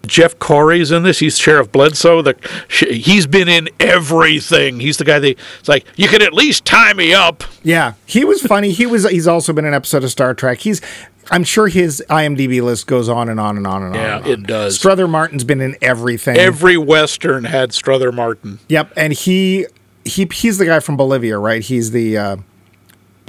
Jeff 0.07 0.37
Corey's 0.39 0.91
in 0.91 1.03
this. 1.03 1.19
He's 1.19 1.37
Sheriff 1.37 1.71
Bledsoe. 1.71 2.21
The 2.21 2.35
sh- 2.67 2.85
he's 2.89 3.27
been 3.27 3.47
in 3.47 3.69
everything. 3.79 4.79
He's 4.79 4.97
the 4.97 5.03
guy 5.05 5.19
that 5.19 5.37
it's 5.59 5.69
like 5.69 5.85
you 5.95 6.07
can 6.07 6.21
at 6.21 6.33
least 6.33 6.65
tie 6.65 6.93
me 6.93 7.13
up. 7.13 7.43
Yeah, 7.63 7.93
he 8.05 8.25
was 8.25 8.41
funny. 8.41 8.71
He 8.71 8.85
was. 8.85 9.07
He's 9.09 9.27
also 9.27 9.53
been 9.53 9.65
an 9.65 9.73
episode 9.73 10.03
of 10.03 10.11
Star 10.11 10.33
Trek. 10.33 10.59
He's. 10.59 10.81
I'm 11.29 11.43
sure 11.43 11.67
his 11.67 12.03
IMDb 12.09 12.61
list 12.61 12.87
goes 12.87 13.07
on 13.07 13.29
and 13.29 13.39
on 13.39 13.55
and 13.55 13.65
on 13.65 13.83
and 13.83 13.95
Yeah, 13.95 14.17
on. 14.17 14.23
on. 14.23 14.29
it 14.29 14.43
does. 14.47 14.75
Strother 14.75 15.07
Martin's 15.07 15.43
been 15.43 15.61
in 15.61 15.77
everything. 15.81 16.35
Every 16.35 16.77
western 16.77 17.43
had 17.45 17.73
Strother 17.73 18.11
Martin. 18.11 18.59
yep, 18.67 18.91
and 18.97 19.13
he 19.13 19.67
he 20.03 20.27
he's 20.33 20.57
the 20.57 20.65
guy 20.65 20.79
from 20.79 20.97
Bolivia, 20.97 21.37
right? 21.37 21.61
He's 21.61 21.91
the. 21.91 22.17
Uh, 22.17 22.37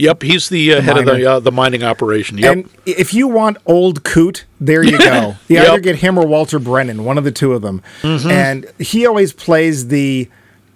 Yep, 0.02 0.22
he's 0.24 0.48
the, 0.48 0.74
uh, 0.74 0.80
head 0.80 0.98
of 0.98 1.04
the 1.06 1.24
uh, 1.24 1.38
the 1.38 1.52
mining 1.52 1.84
operation. 1.84 2.36
Yep. 2.36 2.52
And 2.52 2.68
if 2.86 3.14
you 3.14 3.28
want 3.28 3.58
old 3.66 4.02
Coot, 4.02 4.46
there 4.60 4.82
you 4.82 4.98
go. 5.10 5.36
You 5.46 5.56
Yep. 5.56 5.68
either 5.68 5.80
get 5.80 5.96
him 5.96 6.18
or 6.18 6.26
Walter 6.26 6.58
Brennan, 6.58 7.04
one 7.04 7.18
of 7.18 7.24
the 7.24 7.30
two 7.30 7.52
of 7.52 7.62
them. 7.62 7.82
Mm-hmm. 8.02 8.28
And 8.30 8.66
he 8.80 9.06
always 9.06 9.32
plays 9.32 9.86
the 9.88 10.28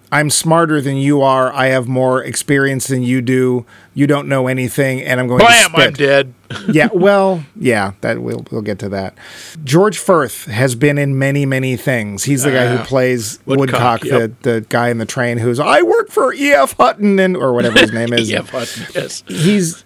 I'm 0.09 0.29
smarter 0.29 0.79
than 0.79 0.95
you 0.95 1.21
are, 1.21 1.51
I 1.51 1.65
have 1.67 1.87
more 1.89 2.23
experience 2.23 2.87
than 2.87 3.03
you 3.03 3.21
do, 3.21 3.65
you 3.93 4.07
don't 4.07 4.29
know 4.29 4.47
anything, 4.47 5.01
and 5.01 5.19
I'm 5.19 5.27
going 5.27 5.39
Bam! 5.39 5.71
to 5.71 5.77
I'm 5.77 5.93
dead. 5.93 6.33
yeah, 6.71 6.87
well, 6.93 7.43
yeah, 7.57 7.91
that 7.99 8.21
we'll 8.21 8.45
we'll 8.49 8.61
get 8.61 8.79
to 8.79 8.89
that. 8.89 9.17
George 9.65 9.97
Furth 9.97 10.45
has 10.45 10.75
been 10.75 10.97
in 10.97 11.19
many, 11.19 11.45
many 11.45 11.75
things. 11.75 12.23
He's 12.23 12.43
the 12.43 12.51
guy 12.51 12.69
who 12.69 12.77
Ah, 12.77 12.85
plays 12.85 13.39
Woodcock, 13.45 14.01
Woodcock, 14.01 14.03
yep. 14.05 14.41
the, 14.43 14.49
the 14.51 14.61
guy 14.69 14.87
in 14.89 14.97
the 14.99 15.05
train 15.05 15.39
who's 15.39 15.59
I 15.59 15.81
work 15.81 16.09
for 16.09 16.33
E.F. 16.33 16.77
Hutton 16.77 17.19
and 17.19 17.35
or 17.35 17.51
whatever 17.53 17.77
his 17.79 17.91
name 17.91 18.13
is. 18.13 18.31
E.F. 18.31 18.49
Hutton. 18.51 18.85
yes. 18.95 19.23
He's 19.27 19.83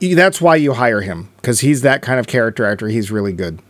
that's 0.00 0.40
why 0.40 0.56
you 0.56 0.72
hire 0.72 1.02
him 1.02 1.28
because 1.36 1.60
he's 1.60 1.82
that 1.82 2.02
kind 2.02 2.18
of 2.18 2.26
character 2.26 2.64
actor. 2.64 2.88
He's 2.88 3.12
really 3.12 3.32
good. 3.32 3.60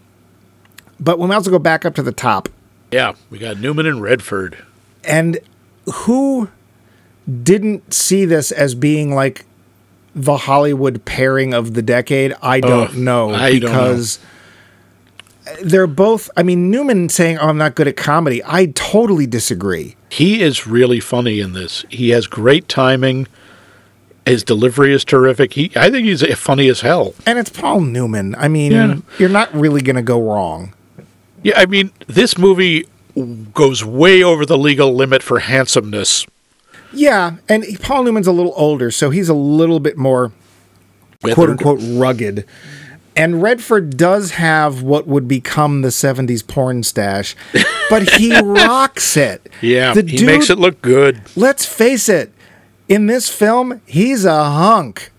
But 0.98 1.18
we 1.18 1.26
might 1.26 1.34
also 1.34 1.50
go 1.50 1.58
back 1.58 1.84
up 1.84 1.94
to 1.96 2.02
the 2.02 2.12
top. 2.12 2.48
Yeah, 2.90 3.12
we 3.28 3.38
got 3.38 3.58
Newman 3.58 3.84
and 3.84 4.00
Redford. 4.00 4.56
And 5.04 5.38
who 5.92 6.48
didn't 7.42 7.92
see 7.94 8.24
this 8.24 8.50
as 8.52 8.74
being 8.74 9.14
like 9.14 9.44
the 10.14 10.36
Hollywood 10.36 11.04
pairing 11.04 11.54
of 11.54 11.74
the 11.74 11.82
decade? 11.82 12.34
I 12.42 12.60
don't 12.60 12.90
Ugh, 12.90 12.96
know 12.96 13.30
I 13.30 13.58
don't 13.58 13.62
know. 13.62 13.68
because 13.68 14.18
they're 15.62 15.86
both. 15.86 16.30
I 16.36 16.42
mean, 16.42 16.70
Newman 16.70 17.08
saying, 17.08 17.38
"Oh, 17.38 17.48
I'm 17.48 17.58
not 17.58 17.74
good 17.74 17.88
at 17.88 17.96
comedy." 17.96 18.42
I 18.44 18.66
totally 18.66 19.26
disagree. 19.26 19.96
He 20.08 20.40
is 20.40 20.66
really 20.66 21.00
funny 21.00 21.40
in 21.40 21.52
this. 21.52 21.84
He 21.88 22.10
has 22.10 22.26
great 22.26 22.68
timing. 22.68 23.26
His 24.24 24.44
delivery 24.44 24.92
is 24.94 25.04
terrific. 25.04 25.54
He, 25.54 25.72
I 25.74 25.90
think 25.90 26.06
he's 26.06 26.22
funny 26.38 26.68
as 26.68 26.82
hell. 26.82 27.14
And 27.26 27.40
it's 27.40 27.50
Paul 27.50 27.80
Newman. 27.80 28.36
I 28.36 28.46
mean, 28.46 28.70
Yeah. 28.70 28.96
you're 29.18 29.28
not 29.28 29.52
really 29.52 29.80
going 29.80 29.96
to 29.96 30.02
go 30.02 30.20
wrong. 30.22 30.74
Yeah, 31.42 31.54
I 31.58 31.66
mean, 31.66 31.90
this 32.06 32.38
movie 32.38 32.86
goes 33.52 33.84
way 33.84 34.22
over 34.22 34.46
the 34.46 34.58
legal 34.58 34.94
limit 34.94 35.22
for 35.22 35.40
handsomeness. 35.40 36.26
Yeah, 36.92 37.36
and 37.48 37.64
Paul 37.80 38.04
Newman's 38.04 38.26
a 38.26 38.32
little 38.32 38.52
older, 38.56 38.90
so 38.90 39.10
he's 39.10 39.28
a 39.28 39.34
little 39.34 39.80
bit 39.80 39.96
more 39.96 40.32
quote 41.22 41.50
unquote 41.50 41.80
rugged. 41.82 42.44
And 43.14 43.42
Redford 43.42 43.98
does 43.98 44.32
have 44.32 44.82
what 44.82 45.06
would 45.06 45.28
become 45.28 45.82
the 45.82 45.88
70s 45.88 46.46
porn 46.46 46.82
stash, 46.82 47.36
but 47.90 48.08
he 48.14 48.38
rocks 48.40 49.16
it. 49.18 49.50
Yeah, 49.60 49.92
the 49.92 50.02
he 50.02 50.24
makes 50.24 50.48
it 50.48 50.58
look 50.58 50.80
good. 50.80 51.20
Let's 51.36 51.66
face 51.66 52.08
it, 52.08 52.32
in 52.88 53.06
this 53.06 53.28
film, 53.28 53.82
he's 53.86 54.24
a 54.24 54.44
hunk. 54.44 55.12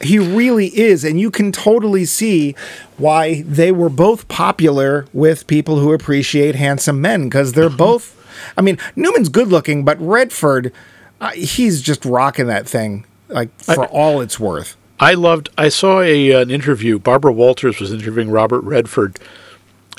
He 0.00 0.18
really 0.18 0.68
is. 0.78 1.04
And 1.04 1.20
you 1.20 1.30
can 1.30 1.52
totally 1.52 2.04
see 2.04 2.54
why 2.96 3.42
they 3.42 3.72
were 3.72 3.88
both 3.88 4.28
popular 4.28 5.06
with 5.12 5.46
people 5.46 5.78
who 5.78 5.92
appreciate 5.92 6.54
handsome 6.54 7.00
men 7.00 7.24
because 7.24 7.52
they're 7.52 7.70
both. 7.70 8.18
I 8.56 8.60
mean, 8.60 8.78
Newman's 8.96 9.28
good 9.28 9.48
looking, 9.48 9.84
but 9.84 10.00
Redford, 10.00 10.72
uh, 11.20 11.30
he's 11.30 11.82
just 11.82 12.04
rocking 12.04 12.46
that 12.46 12.68
thing 12.68 13.04
like 13.28 13.50
for 13.60 13.86
all 13.86 14.20
it's 14.20 14.38
worth. 14.38 14.76
I 15.00 15.14
loved. 15.14 15.50
I 15.58 15.68
saw 15.68 16.00
a 16.00 16.30
an 16.30 16.50
interview. 16.50 16.98
Barbara 16.98 17.32
Walters 17.32 17.80
was 17.80 17.92
interviewing 17.92 18.30
Robert 18.30 18.60
Redford, 18.60 19.18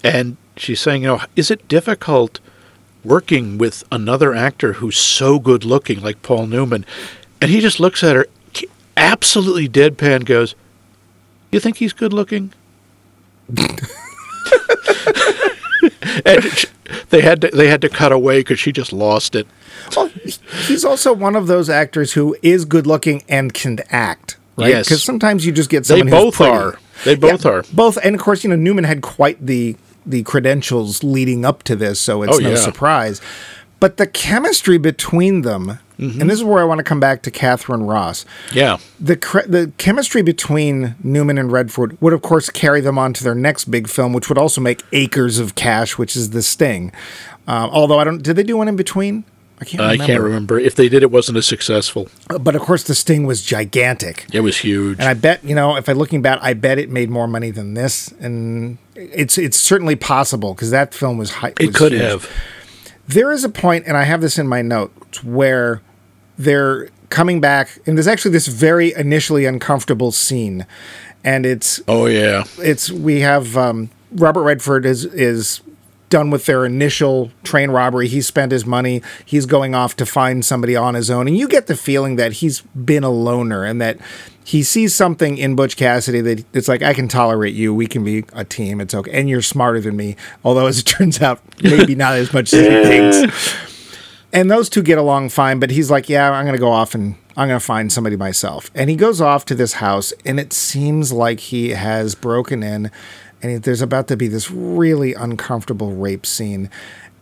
and 0.04 0.38
she's 0.56 0.80
saying, 0.80 1.02
you 1.02 1.10
know, 1.10 1.22
is 1.36 1.52
it 1.52 1.68
difficult 1.68 2.40
working 3.04 3.58
with 3.58 3.84
another 3.92 4.34
actor 4.34 4.74
who's 4.74 4.98
so 4.98 5.40
good 5.40 5.66
looking 5.66 6.02
like 6.02 6.22
Paul 6.22 6.48
Newman? 6.48 6.86
And 7.42 7.52
he 7.52 7.60
just 7.60 7.80
looks 7.80 8.04
at 8.04 8.16
her, 8.16 8.28
absolutely 8.98 9.68
deadpan, 9.70 10.26
goes, 10.26 10.56
"You 11.52 11.60
think 11.60 11.78
he's 11.78 11.94
good 11.94 12.14
looking?" 12.14 12.54
and 16.26 16.44
they 17.10 17.22
had 17.22 17.42
to 17.42 17.50
they 17.54 17.68
had 17.68 17.82
to 17.82 17.90
cut 17.90 18.12
away 18.12 18.40
because 18.40 18.60
she 18.60 18.72
just 18.72 18.94
lost 18.94 19.36
it. 19.36 19.48
Well, 19.96 20.08
he's 20.68 20.86
also 20.86 21.14
one 21.14 21.36
of 21.36 21.48
those 21.48 21.70
actors 21.70 22.14
who 22.14 22.36
is 22.42 22.66
good 22.66 22.88
looking 22.88 23.24
and 23.28 23.54
can 23.54 23.80
act. 23.90 24.38
Right? 24.56 24.70
Yes. 24.70 24.88
Because 24.88 25.04
sometimes 25.04 25.46
you 25.46 25.52
just 25.52 25.70
get 25.70 25.84
They 25.84 26.00
someone 26.00 26.08
who's 26.08 26.20
both 26.24 26.36
pretty. 26.36 26.52
are. 26.52 26.80
They 27.06 27.16
both 27.16 27.46
are. 27.46 27.64
Both, 27.74 27.98
and 28.04 28.16
of 28.16 28.22
course, 28.22 28.44
you 28.44 28.50
know 28.50 28.56
Newman 28.56 28.84
had 28.86 29.02
quite 29.02 29.44
the 29.46 29.76
the 30.06 30.24
credentials 30.24 31.04
leading 31.04 31.44
up 31.46 31.64
to 31.64 31.76
this, 31.76 32.00
so 32.00 32.24
it's 32.24 32.36
Oh, 32.38 32.40
no 32.40 32.50
yeah. 32.52 32.56
surprise. 32.56 33.20
But 33.84 33.98
the 33.98 34.08
chemistry 34.08 34.78
between 34.78 35.42
them, 35.42 35.80
Mm-hmm. 36.00 36.22
and 36.22 36.30
this 36.30 36.40
is 36.40 36.44
where 36.44 36.60
I 36.60 36.64
want 36.64 36.80
to 36.80 36.84
come 36.84 37.00
back 37.00 37.22
to 37.24 37.32
Katharine 37.32 37.84
Ross. 37.84 38.26
Yeah. 38.52 38.78
The 39.00 39.16
the 39.48 39.72
chemistry 39.78 40.22
between 40.24 40.96
Newman 41.04 41.38
and 41.38 41.52
Redford 41.52 42.02
would, 42.02 42.14
of 42.14 42.22
course, 42.22 42.50
carry 42.50 42.82
them 42.82 42.98
on 42.98 43.14
to 43.14 43.24
their 43.24 43.36
next 43.36 43.66
big 43.66 43.88
film, 43.90 44.12
which 44.14 44.28
would 44.30 44.38
also 44.38 44.60
make 44.62 44.82
acres 44.92 45.38
of 45.38 45.54
cash, 45.56 45.98
which 45.98 46.16
is 46.16 46.32
The 46.32 46.42
Sting. 46.42 46.92
Um, 47.48 47.70
although 47.72 48.00
I 48.00 48.06
don't, 48.06 48.24
did 48.24 48.36
they 48.38 48.44
do 48.44 48.58
one 48.58 48.68
in 48.68 48.76
between? 48.76 49.24
I 49.62 49.66
can't. 49.66 49.82
I 49.84 49.98
can't 49.98 50.22
remember 50.22 50.60
if 50.60 50.74
they 50.76 50.90
did. 50.90 51.04
It 51.04 51.12
wasn't 51.12 51.38
as 51.38 51.46
successful. 51.46 52.10
But 52.28 52.56
of 52.56 52.62
course, 52.64 52.84
The 52.84 52.96
Sting 52.96 53.26
was 53.28 53.42
gigantic. 53.44 54.26
It 54.34 54.40
was 54.42 54.58
huge. 54.58 54.98
And 55.00 55.08
I 55.08 55.14
bet, 55.14 55.44
you 55.44 55.54
know, 55.56 55.76
if 55.78 55.88
I'm 55.88 55.98
looking 55.98 56.22
back, 56.24 56.40
I 56.42 56.54
bet 56.54 56.80
it 56.80 56.90
made 56.90 57.10
more 57.12 57.28
money 57.28 57.52
than 57.52 57.76
this, 57.76 58.12
and 58.20 58.80
it's 58.96 59.38
it's 59.38 59.58
certainly 59.58 59.96
possible 59.96 60.56
because 60.56 60.72
that 60.72 60.94
film 60.96 61.18
was 61.20 61.30
high. 61.32 61.54
it 61.60 61.68
was 61.68 61.76
could 61.76 61.92
huge. 61.92 62.02
have. 62.02 62.30
There 63.08 63.32
is 63.32 63.44
a 63.44 63.50
point, 63.50 63.86
and 63.86 63.98
I 63.98 64.04
have 64.04 64.22
this 64.22 64.38
in 64.38 64.48
my 64.48 64.62
notes, 64.62 65.24
where 65.24 65.82
they're 66.38 66.90
coming 67.10 67.40
back, 67.42 67.78
and 67.86 67.98
there's 67.98 68.08
actually 68.08 68.32
this 68.32 68.48
very 68.48 68.94
initially 68.94 69.46
uncomfortable 69.46 70.12
scene, 70.12 70.66
and 71.24 71.46
it's 71.46 71.82
Oh 71.88 72.06
yeah. 72.06 72.44
it's 72.60 72.90
we 72.92 73.20
have 73.20 73.56
um, 73.58 73.90
Robert 74.14 74.44
Redford 74.44 74.86
is 74.86 75.06
is 75.06 75.62
done 76.14 76.30
with 76.30 76.46
their 76.46 76.64
initial 76.64 77.32
train 77.44 77.72
robbery. 77.72 78.08
He 78.08 78.22
spent 78.22 78.52
his 78.52 78.68
money. 78.68 79.02
He's 79.26 79.48
going 79.48 79.74
off 79.74 79.96
to 79.96 80.06
find 80.06 80.46
somebody 80.46 80.76
on 80.76 80.94
his 80.94 81.10
own, 81.10 81.28
and 81.28 81.36
you 81.36 81.48
get 81.48 81.66
the 81.66 81.76
feeling 81.76 82.18
that 82.18 82.34
he's 82.34 82.62
been 82.62 83.04
a 83.04 83.10
loner 83.10 83.66
and 83.66 83.82
that 83.82 83.98
he 84.44 84.62
sees 84.62 84.94
something 84.94 85.40
in 85.40 85.56
Butch 85.56 85.76
Cassidy 85.76 86.22
that 86.22 86.46
it's 86.54 86.68
like 86.68 86.84
I 86.84 86.94
can 86.94 87.08
tolerate 87.08 87.56
you. 87.56 87.74
We 87.74 87.88
can 87.88 88.04
be 88.04 88.26
a 88.34 88.46
team. 88.46 88.80
It's 88.80 88.94
okay, 88.94 89.10
and 89.12 89.28
you're 89.28 89.42
smarter 89.42 89.82
than 89.82 89.96
me. 89.96 90.16
Although 90.46 90.68
as 90.68 90.78
it 90.78 90.86
turns 90.86 91.20
out, 91.20 91.42
maybe 91.64 91.96
not 91.96 92.14
as 92.14 92.32
much 92.32 92.54
as 92.54 92.60
he 92.60 92.84
thinks. 92.84 93.56
And 94.32 94.52
those 94.52 94.70
two 94.70 94.84
get 94.84 95.00
along 95.00 95.30
fine, 95.30 95.60
but 95.60 95.72
he's 95.72 95.90
like, 95.90 96.10
Yeah, 96.10 96.30
I'm 96.30 96.46
going 96.46 96.56
to 96.56 96.60
go 96.60 96.72
off 96.72 96.94
and 96.94 97.16
I'm 97.36 97.48
going 97.48 97.60
to 97.60 97.66
find 97.66 97.92
somebody 97.92 98.18
myself. 98.18 98.70
And 98.76 98.90
he 98.90 98.96
goes 98.96 99.20
off 99.20 99.46
to 99.46 99.56
this 99.56 99.74
house, 99.74 100.14
and 100.24 100.40
it 100.40 100.54
seems 100.54 101.12
like 101.12 101.40
he 101.40 101.70
has 101.70 102.14
broken 102.14 102.62
in, 102.62 102.92
and 103.44 103.62
there's 103.64 103.82
about 103.82 104.08
to 104.08 104.18
be 104.18 104.28
this 104.28 104.50
really 104.50 105.14
uncomfortable 105.14 105.92
rape 105.92 106.26
scene. 106.26 106.70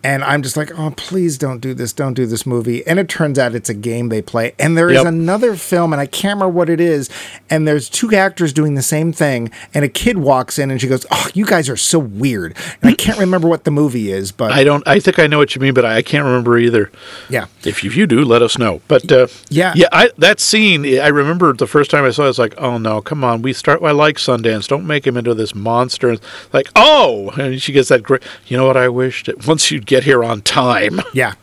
And 0.04 0.24
I'm 0.24 0.42
just 0.42 0.58
like, 0.58 0.72
oh, 0.80 0.92
please 0.98 1.38
don't 1.38 1.60
do 1.60 1.74
this. 1.74 1.94
Don't 1.94 2.14
do 2.16 2.26
this 2.26 2.46
movie. 2.46 2.86
And 2.88 2.98
it 3.00 3.08
turns 3.08 3.38
out 3.38 3.54
it's 3.54 3.70
a 3.70 3.74
game 3.74 4.10
they 4.10 4.22
play. 4.22 4.54
And 4.58 4.76
there 4.78 4.90
is 4.90 4.96
Yep. 4.96 5.06
another 5.06 5.56
film, 5.56 5.94
and 5.94 6.02
I 6.02 6.08
can't 6.08 6.36
remember 6.38 6.50
what 6.58 6.70
it 6.70 6.80
is. 6.80 7.10
And 7.50 7.68
there's 7.68 7.88
two 7.90 8.12
actors 8.16 8.52
doing 8.52 8.74
the 8.76 8.82
same 8.82 9.14
thing. 9.14 9.52
And 9.74 9.86
a 9.86 9.90
kid 9.90 10.18
walks 10.18 10.58
in 10.58 10.72
and 10.72 10.82
she 10.82 10.88
goes, 10.88 11.06
oh, 11.12 11.28
you 11.36 11.46
guys 11.46 11.70
are 11.70 11.78
so 11.78 12.00
weird. 12.00 12.56
And 12.82 12.90
I 12.90 12.94
can't 12.96 13.20
remember 13.20 13.48
what 13.48 13.64
the 13.64 13.72
movie 13.72 14.12
is, 14.12 14.32
but 14.32 14.52
I 14.52 14.64
don't. 14.64 14.88
I 14.88 15.00
think 15.00 15.20
I 15.20 15.28
know 15.28 15.38
what 15.38 15.54
you 15.56 15.62
mean, 15.62 15.74
but 15.74 15.86
I 15.86 16.02
can't 16.02 16.26
remember 16.26 16.58
either. 16.58 16.92
yeah. 17.30 17.46
If 17.64 17.84
you, 17.84 17.90
if 17.92 17.96
you 17.96 18.08
do, 18.08 18.24
let 18.26 18.42
us 18.42 18.58
know. 18.58 18.82
But 18.88 19.12
uh, 19.12 19.28
Yeah. 19.50 19.74
yeah. 19.76 19.88
I, 19.92 20.10
that 20.18 20.40
scene, 20.40 20.84
I 21.00 21.08
remember 21.10 21.54
the 21.54 21.68
first 21.68 21.92
time 21.92 22.04
I 22.06 22.10
saw 22.10 22.24
it. 22.24 22.26
I 22.26 22.28
was 22.30 22.40
like, 22.40 22.56
"Oh 22.58 22.78
no, 22.80 23.02
come 23.02 23.24
on! 23.24 23.42
We 23.44 23.54
start. 23.54 23.84
I 23.84 23.92
like 23.92 24.18
Sundance. 24.18 24.68
Don't 24.68 24.88
make 24.88 25.06
him 25.06 25.16
into 25.16 25.34
this 25.36 25.54
monster." 25.54 26.18
Like, 26.54 26.70
oh, 26.76 27.30
and 27.38 27.62
she 27.62 27.72
gets 27.72 27.90
that 27.90 28.02
great. 28.04 28.24
You 28.48 28.58
know 28.58 28.66
what? 28.66 28.78
I 28.78 28.88
wished 28.90 29.30
once 29.46 29.70
you'd 29.70 29.86
get 29.92 30.06
here 30.06 30.24
on 30.24 30.42
time. 30.42 31.02
Yeah. 31.14 31.34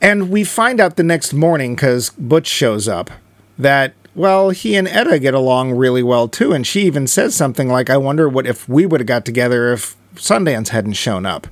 And 0.00 0.30
we 0.30 0.42
find 0.42 0.80
out 0.80 0.96
the 0.96 1.02
next 1.02 1.34
morning 1.34 1.74
because 1.74 2.10
Butch 2.10 2.46
shows 2.46 2.88
up 2.88 3.10
that 3.58 3.94
well, 4.14 4.48
he 4.48 4.76
and 4.76 4.88
Etta 4.88 5.18
get 5.18 5.34
along 5.34 5.72
really 5.72 6.02
well 6.02 6.26
too, 6.26 6.54
and 6.54 6.66
she 6.66 6.82
even 6.82 7.06
says 7.06 7.34
something 7.34 7.68
like, 7.68 7.90
"I 7.90 7.98
wonder 7.98 8.30
what 8.30 8.46
if 8.46 8.66
we 8.66 8.86
would 8.86 9.00
have 9.00 9.06
got 9.06 9.26
together 9.26 9.74
if 9.74 9.94
Sundance 10.14 10.68
hadn't 10.68 10.94
shown 10.94 11.26
up." 11.26 11.46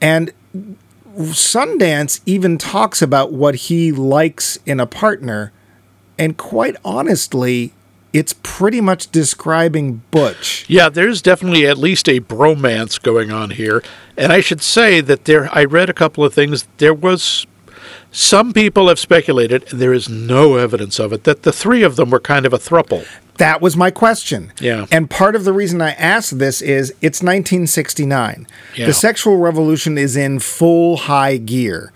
And 0.00 0.32
Sundance 1.18 2.20
even 2.24 2.56
talks 2.56 3.02
about 3.02 3.32
what 3.32 3.56
he 3.56 3.90
likes 3.90 4.60
in 4.64 4.78
a 4.78 4.86
partner, 4.86 5.50
and 6.16 6.36
quite 6.36 6.76
honestly, 6.84 7.72
it's 8.12 8.34
pretty 8.42 8.80
much 8.80 9.10
describing 9.10 10.02
Butch. 10.10 10.64
Yeah, 10.68 10.88
there's 10.88 11.20
definitely 11.20 11.66
at 11.66 11.78
least 11.78 12.08
a 12.08 12.20
bromance 12.20 13.00
going 13.00 13.30
on 13.30 13.50
here. 13.50 13.82
And 14.16 14.32
I 14.32 14.40
should 14.40 14.62
say 14.62 15.00
that 15.02 15.24
there 15.24 15.48
I 15.52 15.64
read 15.64 15.90
a 15.90 15.94
couple 15.94 16.24
of 16.24 16.32
things. 16.32 16.66
There 16.78 16.94
was 16.94 17.46
some 18.10 18.52
people 18.52 18.88
have 18.88 18.98
speculated, 18.98 19.70
and 19.70 19.80
there 19.80 19.92
is 19.92 20.08
no 20.08 20.56
evidence 20.56 20.98
of 20.98 21.12
it, 21.12 21.24
that 21.24 21.42
the 21.42 21.52
three 21.52 21.82
of 21.82 21.96
them 21.96 22.10
were 22.10 22.20
kind 22.20 22.46
of 22.46 22.52
a 22.52 22.58
thruple. 22.58 23.06
That 23.36 23.60
was 23.60 23.76
my 23.76 23.90
question. 23.90 24.52
Yeah. 24.58 24.86
And 24.90 25.10
part 25.10 25.36
of 25.36 25.44
the 25.44 25.52
reason 25.52 25.82
I 25.82 25.90
asked 25.90 26.38
this 26.38 26.62
is 26.62 26.90
it's 27.02 27.22
1969. 27.22 28.46
Yeah. 28.74 28.86
The 28.86 28.94
sexual 28.94 29.36
revolution 29.36 29.98
is 29.98 30.16
in 30.16 30.38
full 30.38 30.96
high 30.96 31.36
gear. 31.36 31.92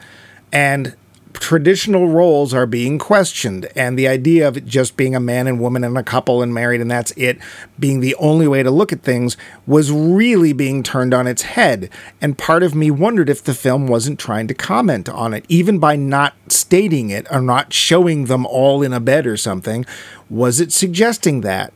And 0.52 0.94
traditional 1.41 2.07
roles 2.07 2.55
are 2.55 2.66
being 2.66 2.99
questioned. 2.99 3.66
And 3.74 3.99
the 3.99 4.07
idea 4.07 4.47
of 4.47 4.64
just 4.66 4.97
being 4.97 5.16
a 5.16 5.20
man 5.20 5.49
and 5.49 5.59
woman 5.59 5.82
and 5.82 5.99
a 5.99 6.03
couple 6.03 6.43
and 6.43 6.55
married 6.55 6.80
and 6.80 6.91
that's 6.91 7.11
it 7.12 7.38
being 7.78 8.01
the 8.01 8.14
only 8.16 8.47
way 8.47 8.62
to 8.62 8.70
look 8.70 8.93
at 8.93 9.03
things 9.03 9.36
was 9.66 9.91
really 9.91 10.53
being 10.53 10.82
turned 10.82 11.14
on 11.14 11.26
its 11.26 11.43
head. 11.43 11.91
And 12.20 12.38
part 12.38 12.62
of 12.62 12.74
me 12.74 12.91
wondered 12.91 13.30
if 13.30 13.43
the 13.43 13.55
film 13.55 13.88
wasn't 13.88 14.20
trying 14.20 14.47
to 14.49 14.55
comment 14.55 15.09
on 15.09 15.34
it, 15.34 15.45
even 15.49 15.78
by 15.78 15.97
not 15.97 16.34
stating 16.49 17.11
it 17.11 17.26
or 17.30 17.41
not 17.41 17.72
showing 17.72 18.26
them 18.26 18.47
all 18.47 18.82
in 18.82 18.93
a 18.93 19.01
bed 19.01 19.26
or 19.26 19.36
something. 19.36 19.86
Was 20.28 20.61
it 20.61 20.72
suggesting 20.72 21.41
that? 21.41 21.72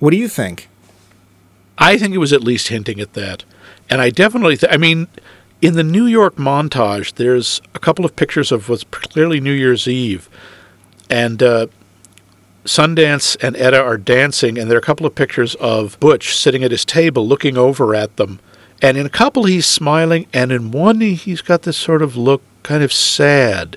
What 0.00 0.10
do 0.10 0.16
you 0.16 0.28
think? 0.28 0.68
I 1.78 1.96
think 1.96 2.14
it 2.14 2.18
was 2.18 2.32
at 2.32 2.42
least 2.42 2.68
hinting 2.68 3.00
at 3.00 3.14
that. 3.14 3.44
And 3.88 4.00
I 4.00 4.10
definitely, 4.10 4.56
th- 4.56 4.72
I 4.72 4.76
mean, 4.76 5.06
in 5.62 5.74
the 5.74 5.82
New 5.84 6.04
York 6.06 6.36
montage, 6.36 7.14
there's 7.14 7.62
a 7.74 7.78
couple 7.78 8.04
of 8.04 8.14
pictures 8.16 8.50
of 8.52 8.68
what's 8.68 8.84
clearly 8.84 9.40
New 9.40 9.52
Year's 9.52 9.86
Eve. 9.88 10.28
And 11.08 11.42
uh, 11.42 11.68
Sundance 12.64 13.36
and 13.42 13.56
Etta 13.56 13.80
are 13.82 13.96
dancing, 13.96 14.58
and 14.58 14.70
there 14.70 14.76
are 14.76 14.80
a 14.80 14.82
couple 14.82 15.06
of 15.06 15.14
pictures 15.14 15.54
of 15.56 15.98
Butch 16.00 16.36
sitting 16.36 16.62
at 16.62 16.70
his 16.70 16.84
table 16.84 17.26
looking 17.26 17.56
over 17.56 17.94
at 17.94 18.16
them. 18.16 18.40
And 18.80 18.96
in 18.96 19.06
a 19.06 19.10
couple, 19.10 19.44
he's 19.44 19.66
smiling, 19.66 20.26
and 20.32 20.50
in 20.52 20.70
one, 20.72 21.00
he- 21.00 21.14
he's 21.14 21.40
got 21.42 21.62
this 21.62 21.76
sort 21.76 22.02
of 22.02 22.16
look 22.16 22.42
kind 22.62 22.82
of 22.82 22.92
sad, 22.92 23.76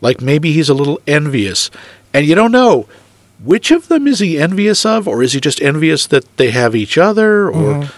like 0.00 0.20
maybe 0.22 0.52
he's 0.52 0.68
a 0.70 0.74
little 0.74 1.00
envious. 1.06 1.70
And 2.14 2.26
you 2.26 2.34
don't 2.34 2.52
know 2.52 2.86
which 3.42 3.70
of 3.70 3.88
them 3.88 4.06
is 4.06 4.18
he 4.18 4.38
envious 4.38 4.84
of, 4.86 5.06
or 5.08 5.22
is 5.22 5.32
he 5.34 5.40
just 5.40 5.60
envious 5.62 6.06
that 6.08 6.24
they 6.38 6.50
have 6.50 6.74
each 6.74 6.96
other? 6.98 7.48
Or 7.50 7.88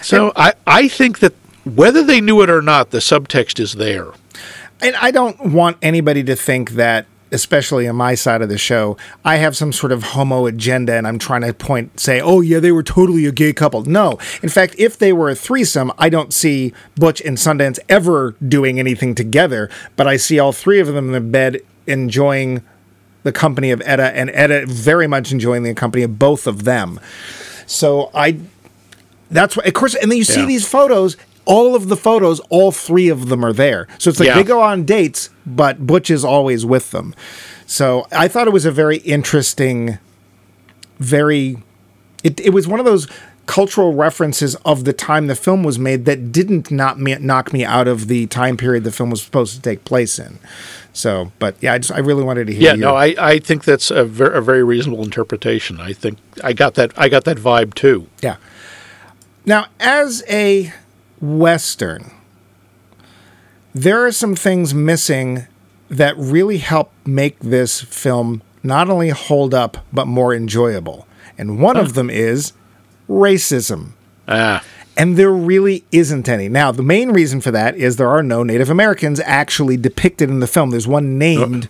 so 0.00 0.32
I, 0.36 0.54
I 0.66 0.88
think 0.88 1.18
that 1.20 1.34
whether 1.64 2.02
they 2.02 2.20
knew 2.20 2.42
it 2.42 2.50
or 2.50 2.62
not, 2.62 2.90
the 2.90 2.98
subtext 2.98 3.60
is 3.60 3.74
there. 3.74 4.08
And 4.80 4.96
I 4.96 5.10
don't 5.10 5.52
want 5.52 5.76
anybody 5.80 6.24
to 6.24 6.34
think 6.34 6.72
that, 6.72 7.06
especially 7.30 7.86
on 7.88 7.96
my 7.96 8.14
side 8.14 8.42
of 8.42 8.48
the 8.48 8.58
show, 8.58 8.96
I 9.24 9.36
have 9.36 9.56
some 9.56 9.72
sort 9.72 9.92
of 9.92 10.02
homo 10.02 10.46
agenda 10.46 10.94
and 10.94 11.06
I'm 11.06 11.18
trying 11.18 11.42
to 11.42 11.54
point, 11.54 11.98
say, 12.00 12.20
oh, 12.20 12.40
yeah, 12.40 12.58
they 12.58 12.72
were 12.72 12.82
totally 12.82 13.24
a 13.26 13.32
gay 13.32 13.52
couple. 13.52 13.84
No. 13.84 14.18
In 14.42 14.48
fact, 14.48 14.74
if 14.76 14.98
they 14.98 15.12
were 15.12 15.30
a 15.30 15.34
threesome, 15.34 15.92
I 15.98 16.08
don't 16.08 16.32
see 16.32 16.74
Butch 16.96 17.20
and 17.22 17.38
Sundance 17.38 17.78
ever 17.88 18.34
doing 18.46 18.78
anything 18.78 19.14
together, 19.14 19.70
but 19.96 20.06
I 20.06 20.16
see 20.16 20.38
all 20.38 20.52
three 20.52 20.80
of 20.80 20.88
them 20.88 21.06
in 21.06 21.12
the 21.12 21.20
bed 21.20 21.60
enjoying 21.86 22.62
the 23.22 23.32
company 23.32 23.70
of 23.70 23.80
Etta 23.84 24.14
and 24.16 24.30
Etta 24.34 24.66
very 24.66 25.06
much 25.06 25.30
enjoying 25.30 25.62
the 25.62 25.74
company 25.74 26.02
of 26.02 26.18
both 26.18 26.46
of 26.48 26.64
them. 26.64 26.98
So 27.66 28.10
I 28.12 28.38
that's 29.30 29.56
what, 29.56 29.66
of 29.66 29.72
course, 29.72 29.94
and 29.94 30.10
then 30.10 30.18
you 30.18 30.24
see 30.24 30.40
Yeah. 30.40 30.46
these 30.46 30.66
photos. 30.66 31.16
All 31.44 31.74
of 31.74 31.88
the 31.88 31.96
photos, 31.96 32.38
all 32.50 32.70
three 32.70 33.08
of 33.08 33.28
them 33.28 33.44
are 33.44 33.52
there. 33.52 33.88
So 33.98 34.10
it's 34.10 34.20
like 34.20 34.28
Yeah. 34.28 34.36
they 34.36 34.44
go 34.44 34.62
on 34.62 34.84
dates, 34.84 35.28
but 35.44 35.86
Butch 35.86 36.10
is 36.10 36.24
always 36.24 36.64
with 36.64 36.92
them. 36.92 37.14
So 37.66 38.06
I 38.12 38.28
thought 38.28 38.46
it 38.46 38.52
was 38.52 38.64
a 38.64 38.70
very 38.70 38.98
interesting, 38.98 39.98
very. 40.98 41.56
It 42.22 42.38
it 42.40 42.50
was 42.50 42.68
one 42.68 42.78
of 42.78 42.86
those 42.86 43.08
cultural 43.46 43.92
references 43.92 44.54
of 44.64 44.84
the 44.84 44.92
time 44.92 45.26
the 45.26 45.34
film 45.34 45.64
was 45.64 45.76
made 45.78 46.04
that 46.04 46.30
didn't 46.30 46.70
not 46.70 47.00
me, 47.00 47.16
knock 47.18 47.52
me 47.52 47.64
out 47.64 47.88
of 47.88 48.06
the 48.06 48.26
time 48.28 48.56
period 48.56 48.84
the 48.84 48.92
film 48.92 49.10
was 49.10 49.20
supposed 49.20 49.56
to 49.56 49.60
take 49.60 49.84
place 49.84 50.18
in. 50.20 50.38
So, 50.92 51.32
but 51.40 51.56
yeah, 51.60 51.72
I 51.72 51.78
just 51.78 51.90
I 51.92 51.98
really 51.98 52.22
wanted 52.22 52.46
to 52.46 52.52
hear. 52.52 52.62
Yeah, 52.62 52.74
your- 52.74 52.90
no, 52.90 52.94
I, 52.94 53.14
I 53.18 53.38
think 53.40 53.64
that's 53.64 53.90
a, 53.90 54.04
ver- 54.04 54.30
a 54.32 54.40
very 54.42 54.62
reasonable 54.62 55.02
interpretation. 55.02 55.80
I 55.80 55.92
think 55.92 56.18
I 56.44 56.52
got 56.52 56.74
that 56.74 56.92
I 56.96 57.08
got 57.08 57.24
that 57.24 57.38
vibe 57.38 57.74
too. 57.74 58.06
Yeah. 58.22 58.36
Now, 59.44 59.66
as 59.80 60.22
a 60.28 60.72
Western, 61.22 62.10
there 63.74 64.04
are 64.04 64.12
some 64.12 64.34
things 64.34 64.74
missing 64.74 65.46
that 65.88 66.16
really 66.18 66.58
help 66.58 66.92
make 67.06 67.38
this 67.38 67.80
film 67.80 68.42
not 68.62 68.90
only 68.90 69.10
hold 69.10 69.54
up, 69.54 69.78
but 69.92 70.06
more 70.06 70.34
enjoyable. 70.34 71.06
And 71.38 71.60
one 71.60 71.76
of 71.76 71.94
them 71.94 72.10
is 72.10 72.52
racism. 73.08 73.92
Ah, 74.28 74.62
And 74.96 75.16
there 75.16 75.30
really 75.32 75.84
isn't 75.92 76.28
any. 76.28 76.48
Now, 76.48 76.70
the 76.72 76.82
main 76.82 77.10
reason 77.12 77.40
for 77.40 77.50
that 77.50 77.76
is 77.76 77.96
there 77.96 78.08
are 78.08 78.22
no 78.22 78.42
Native 78.42 78.68
Americans 78.70 79.20
actually 79.20 79.76
depicted 79.76 80.28
in 80.28 80.40
the 80.40 80.46
film. 80.46 80.70
There's 80.70 80.86
one 80.86 81.18
named. 81.18 81.68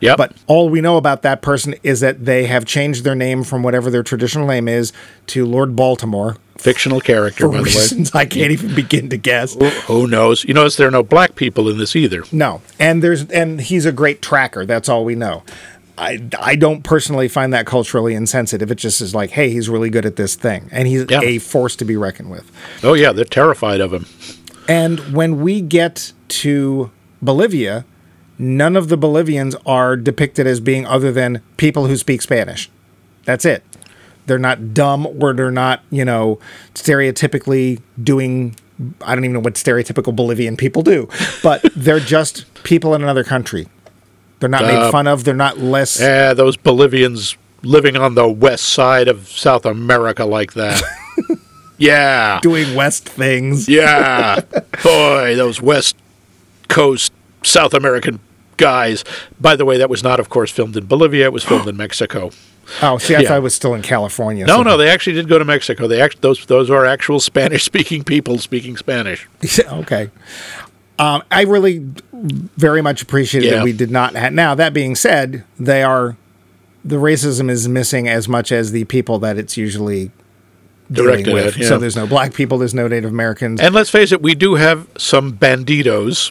yep. 0.00 0.16
But 0.16 0.36
all 0.46 0.68
we 0.68 0.80
know 0.80 0.96
about 0.96 1.22
that 1.22 1.42
person 1.42 1.74
is 1.82 2.00
that 2.00 2.24
they 2.24 2.46
have 2.46 2.64
changed 2.64 3.02
their 3.04 3.14
name 3.14 3.44
from 3.44 3.62
whatever 3.62 3.90
their 3.90 4.02
traditional 4.02 4.46
name 4.46 4.68
is 4.68 4.92
to 5.28 5.44
Lord 5.46 5.74
Baltimore 5.74 6.36
fictional 6.58 7.00
character, 7.00 7.44
for 7.44 7.48
by 7.52 7.56
the 7.58 7.62
way. 7.64 7.70
reasons 7.70 8.14
I 8.14 8.24
can't 8.26 8.50
even 8.52 8.74
begin 8.74 9.08
to 9.10 9.16
guess. 9.16 9.54
Who 9.86 10.06
knows? 10.06 10.44
You 10.44 10.54
notice 10.54 10.76
there 10.76 10.88
are 10.88 10.92
no 10.92 11.02
black 11.02 11.34
people 11.36 11.68
in 11.68 11.78
this 11.78 11.94
either. 11.96 12.24
No, 12.32 12.62
and 12.78 13.02
there's 13.02 13.28
and 13.30 13.60
he's 13.60 13.86
a 13.86 13.92
great 13.92 14.22
tracker. 14.22 14.64
That's 14.66 14.88
all 14.88 15.04
we 15.04 15.14
know. 15.14 15.42
I, 15.96 16.28
I 16.40 16.56
don't 16.56 16.82
personally 16.82 17.28
find 17.28 17.52
that 17.52 17.66
culturally 17.66 18.14
insensitive. 18.16 18.68
It 18.72 18.74
just 18.78 19.00
is 19.00 19.14
like, 19.14 19.30
hey, 19.30 19.50
he's 19.50 19.68
really 19.68 19.90
good 19.90 20.04
at 20.04 20.16
this 20.16 20.34
thing, 20.34 20.68
and 20.72 20.88
he's 20.88 21.04
Yeah. 21.08 21.20
a 21.22 21.38
force 21.38 21.76
to 21.76 21.84
be 21.84 21.96
reckoned 21.96 22.30
with. 22.30 22.50
Oh 22.82 22.94
yeah, 22.94 23.12
they're 23.12 23.24
terrified 23.24 23.80
of 23.80 23.92
him. 23.92 24.06
And 24.68 24.98
when 25.14 25.40
we 25.40 25.60
get 25.60 26.12
to 26.28 26.90
Bolivia, 27.22 27.84
none 28.38 28.74
of 28.74 28.88
the 28.88 28.96
Bolivians 28.96 29.54
are 29.66 29.96
depicted 29.96 30.46
as 30.48 30.58
being 30.58 30.84
other 30.84 31.12
than 31.12 31.42
people 31.58 31.86
who 31.86 31.96
speak 31.96 32.22
Spanish. 32.22 32.68
That's 33.24 33.44
it. 33.44 33.62
They're 34.26 34.38
not 34.38 34.72
dumb 34.74 35.06
or 35.20 35.32
they're 35.34 35.50
not, 35.50 35.82
you 35.90 36.04
know, 36.04 36.38
stereotypically 36.74 37.80
doing 38.02 38.56
I 39.02 39.14
don't 39.14 39.24
even 39.24 39.34
know 39.34 39.40
what 39.40 39.54
stereotypical 39.54 40.14
Bolivian 40.16 40.56
people 40.56 40.82
do, 40.82 41.08
but 41.42 41.62
they're 41.76 42.00
just 42.00 42.44
people 42.64 42.94
in 42.94 43.02
another 43.02 43.22
country. 43.22 43.68
They're 44.40 44.48
not 44.48 44.62
made 44.62 44.74
Uh, 44.76 44.90
fun 44.90 45.06
of. 45.06 45.24
They're 45.24 45.34
not 45.34 45.58
less. 45.58 46.00
Eh, 46.00 46.34
those 46.34 46.56
Bolivians 46.56 47.36
living 47.62 47.96
on 47.96 48.14
the 48.14 48.28
west 48.28 48.64
side 48.64 49.06
of 49.08 49.28
South 49.28 49.64
America 49.64 50.24
like 50.24 50.54
that. 50.54 50.82
yeah. 51.78 52.40
doing 52.42 52.74
West 52.74 53.08
things. 53.08 53.68
Yeah. 53.68 54.40
Boy, 54.82 55.34
those 55.36 55.62
West 55.62 55.96
Coast 56.68 57.12
South 57.44 57.74
American 57.74 58.18
guys. 58.56 59.04
By 59.40 59.56
the 59.56 59.64
way, 59.64 59.78
that 59.78 59.90
was 59.90 60.02
not, 60.02 60.20
of 60.20 60.28
course, 60.28 60.50
filmed 60.50 60.76
in 60.76 60.86
Bolivia. 60.86 61.24
It 61.26 61.32
was 61.32 61.44
filmed 61.44 61.68
in 61.68 61.76
Mexico. 61.76 62.30
Oh, 62.80 62.96
see, 62.98 63.14
I 63.14 63.20
Yeah. 63.20 63.28
thought 63.28 63.36
it 63.38 63.42
was 63.42 63.54
still 63.54 63.74
in 63.74 63.82
California. 63.82 64.46
No, 64.46 64.56
so- 64.58 64.62
no, 64.62 64.76
they 64.76 64.88
actually 64.88 65.12
did 65.14 65.28
go 65.28 65.38
to 65.38 65.44
Mexico. 65.44 65.86
They 65.86 66.00
act, 66.00 66.22
those 66.22 66.44
those 66.46 66.70
are 66.70 66.86
actual 66.86 67.20
Spanish-speaking 67.32 68.04
people 68.04 68.38
speaking 68.38 68.76
Spanish. 68.76 69.28
okay. 69.72 70.10
Um, 70.98 71.22
I 71.30 71.42
really 71.42 71.78
very 72.12 72.80
much 72.80 73.02
appreciated 73.02 73.48
Yeah. 73.50 73.56
that 73.56 73.64
we 73.64 73.72
did 73.72 73.90
not. 73.90 74.14
Ha- 74.16 74.30
now 74.30 74.54
that 74.54 74.72
being 74.72 74.94
said, 74.94 75.44
they 75.58 75.82
are 75.82 76.16
the 76.84 76.96
racism 76.96 77.50
is 77.50 77.68
missing 77.68 78.08
as 78.08 78.28
much 78.28 78.52
as 78.52 78.70
the 78.72 78.84
people 78.84 79.18
that 79.18 79.36
it's 79.38 79.56
usually 79.56 80.10
Directed 80.92 81.32
with. 81.34 81.46
at, 81.46 81.56
yeah. 81.56 81.68
So 81.68 81.78
there's 81.78 81.96
no 81.96 82.06
black 82.06 82.34
people, 82.34 82.58
there's 82.58 82.74
no 82.74 82.86
Native 82.86 83.10
Americans. 83.10 83.58
And 83.60 83.74
let's 83.74 83.88
face 83.90 84.12
it, 84.12 84.20
we 84.22 84.34
do 84.34 84.54
have 84.56 84.86
some 84.98 85.32
banditos. 85.32 86.30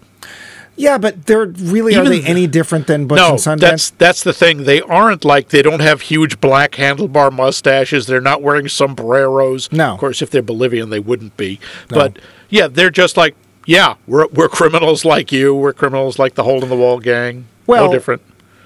Yeah, 0.75 0.97
but 0.97 1.25
they're 1.25 1.45
really 1.45 1.95
are 1.95 2.03
they 2.07 2.23
any 2.23 2.47
different 2.47 2.87
than 2.87 3.05
Butch 3.07 3.17
No, 3.17 3.31
and 3.31 3.37
Sundance? 3.39 3.59
that's 3.59 3.89
that's 3.91 4.23
the 4.23 4.33
thing. 4.33 4.63
They 4.63 4.81
aren't 4.81 5.23
like 5.23 5.49
they 5.49 5.61
don't 5.61 5.81
have 5.81 6.01
huge 6.01 6.41
black 6.41 6.71
handlebar 6.73 7.31
mustaches. 7.31 8.07
They're 8.07 8.21
not 8.21 8.41
wearing 8.41 8.67
sombreros. 8.67 9.71
No. 9.71 9.93
of 9.93 9.99
course, 9.99 10.21
if 10.21 10.29
they're 10.29 10.41
Bolivian, 10.41 10.89
they 10.89 10.99
wouldn't 10.99 11.37
be. 11.37 11.59
But 11.89 12.17
yeah, 12.49 12.67
they're 12.67 12.89
just 12.89 13.17
like 13.17 13.35
yeah, 13.65 13.95
we're 14.07 14.27
we're 14.27 14.49
criminals 14.49 15.05
like 15.05 15.31
you. 15.31 15.53
We're 15.55 15.73
criminals 15.73 16.19
like 16.19 16.35
the 16.35 16.43
hole 16.43 16.61
in 16.63 16.69
the 16.69 16.75
wall 16.75 16.99
gang. 16.99 17.45
Well- 17.67 17.87
no 17.87 17.93
different. 17.93 18.21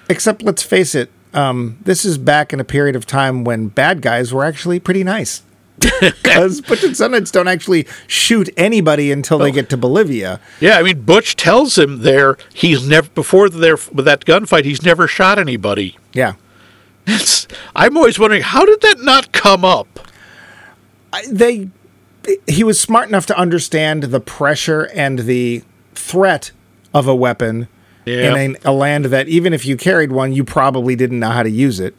Except 0.09 0.41
let's 0.41 0.63
face 0.63 0.95
it, 0.95 1.11
um, 1.33 1.77
this 1.83 2.05
is 2.05 2.17
back 2.17 2.53
in 2.53 2.61
a 2.61 2.63
period 2.63 2.95
of 2.95 3.05
time 3.05 3.43
when 3.43 3.67
bad 3.67 4.01
guys 4.01 4.33
were 4.33 4.45
actually 4.45 4.79
pretty 4.79 5.03
nice. 5.03 5.41
Because 6.01 6.61
Butch 6.61 6.83
and 6.83 6.93
Sundance 6.95 7.31
don't 7.31 7.47
actually 7.47 7.85
shoot 8.07 8.49
anybody 8.57 9.11
until 9.11 9.37
Oh. 9.41 9.43
they 9.43 9.51
get 9.51 9.69
to 9.69 9.77
Bolivia. 9.77 10.39
Yeah, 10.59 10.77
I 10.79 10.83
mean, 10.83 11.01
Butch 11.01 11.35
tells 11.35 11.77
him 11.77 12.01
there 12.01 12.37
he's 12.53 12.87
never 12.87 13.09
before 13.09 13.49
there 13.49 13.77
with 13.93 14.05
that 14.05 14.25
gunfight. 14.25 14.65
He's 14.65 14.83
never 14.83 15.07
shot 15.07 15.37
anybody. 15.39 15.97
Yeah. 16.13 16.33
It's, 17.05 17.47
I'm 17.75 17.95
always 17.95 18.17
wondering 18.19 18.41
how 18.41 18.65
did 18.65 18.81
that 18.81 18.99
not 19.01 19.31
come 19.31 19.63
up? 19.63 19.99
I- 21.13 21.25
they 21.31 21.69
he 22.47 22.63
was 22.63 22.77
smart 22.79 23.07
enough 23.07 23.25
to 23.27 23.37
understand 23.37 24.03
the 24.03 24.19
pressure 24.19 24.89
and 24.93 25.19
the 25.19 25.63
threat 25.95 26.51
of 26.93 27.07
a 27.07 27.15
weapon 27.15 27.69
Yeah. 28.05 28.35
in 28.35 28.55
a, 28.65 28.71
a 28.71 28.73
land 28.73 29.05
that 29.05 29.29
even 29.29 29.53
if 29.53 29.65
you 29.65 29.77
carried 29.77 30.11
one 30.11 30.33
you 30.33 30.43
probably 30.43 30.95
didn't 30.97 31.19
know 31.19 31.29
how 31.29 31.43
to 31.43 31.49
use 31.49 31.79
it 31.79 31.95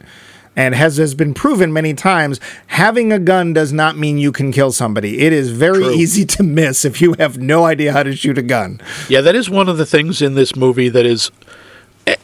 and 0.55 0.75
has 0.75 0.97
has 0.97 1.15
been 1.15 1.33
proven 1.33 1.71
many 1.71 1.93
times 1.93 2.39
having 2.67 3.11
a 3.13 3.19
gun 3.19 3.53
does 3.53 3.71
not 3.71 3.97
mean 3.97 4.17
you 4.17 4.31
can 4.31 4.51
kill 4.51 4.71
somebody 4.71 5.19
it 5.19 5.31
is 5.33 5.51
very 5.51 5.83
True. 5.83 5.91
easy 5.93 6.25
to 6.25 6.43
miss 6.43 6.83
if 6.85 7.01
you 7.01 7.13
have 7.19 7.37
no 7.37 7.65
idea 7.65 7.93
how 7.93 8.03
to 8.03 8.15
shoot 8.15 8.37
a 8.37 8.41
gun 8.41 8.81
Yeah, 9.07 9.21
that 9.21 9.35
is 9.35 9.49
one 9.49 9.69
of 9.69 9.77
the 9.77 9.85
things 9.85 10.21
in 10.21 10.35
this 10.35 10.55
movie 10.55 10.89
that 10.89 11.05
is, 11.05 11.31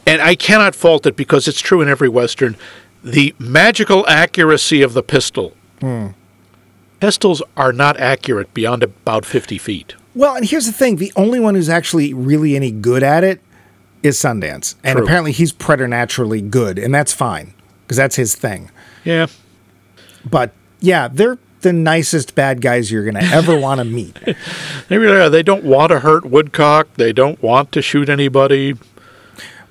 and 0.07 0.21
I 0.21 0.35
cannot 0.35 0.75
fault 0.75 1.05
it 1.05 1.15
because 1.15 1.47
it's 1.47 1.61
true 1.61 1.81
in 1.81 1.87
every 1.89 2.09
Western, 2.09 2.55
the 3.03 3.33
magical 3.39 4.05
accuracy 4.07 4.81
of 4.81 4.93
the 4.93 5.03
pistol. 5.03 5.53
Hmm. 5.79 6.07
Pistols 6.99 7.43
are 7.55 7.71
not 7.73 7.97
accurate 7.99 8.53
beyond 8.53 8.81
about 8.81 9.25
50 9.25 9.57
feet. 9.57 9.95
well 10.15 10.35
and 10.35 10.45
here's 10.45 10.65
the 10.65 10.71
thing 10.71 10.95
the 10.95 11.11
only 11.15 11.39
one 11.39 11.53
who's 11.55 11.69
actually 11.69 12.13
really 12.13 12.55
any 12.55 12.71
good 12.71 13.03
at 13.03 13.23
it 13.23 13.41
is 14.01 14.17
Sundance 14.17 14.75
and 14.83 14.95
True. 14.97 15.05
apparently 15.05 15.31
he's 15.31 15.51
preternaturally 15.51 16.41
good 16.41 16.77
and 16.79 16.93
that's 16.93 17.11
fine 17.13 17.53
because 17.85 17.97
that's 17.97 18.15
his 18.15 18.35
thing 18.35 18.69
Yeah. 19.03 19.27
But 20.29 20.51
yeah, 20.79 21.07
they're 21.07 21.37
the 21.61 21.71
nicest 21.73 22.35
bad 22.35 22.61
guys 22.61 22.91
you're 22.91 23.03
going 23.03 23.15
to 23.23 23.31
ever 23.31 23.57
want 23.59 23.79
to 23.79 23.85
meet. 23.85 24.17
They 24.87 24.97
really 24.97 25.17
are. 25.19 25.29
They 25.29 25.43
don't 25.43 25.63
want 25.63 25.91
to 25.91 25.99
hurt 25.99 26.25
Woodcock. 26.25 26.93
They 26.95 27.13
don't 27.13 27.41
want 27.41 27.71
to 27.73 27.81
shoot 27.81 28.09
anybody. 28.09 28.75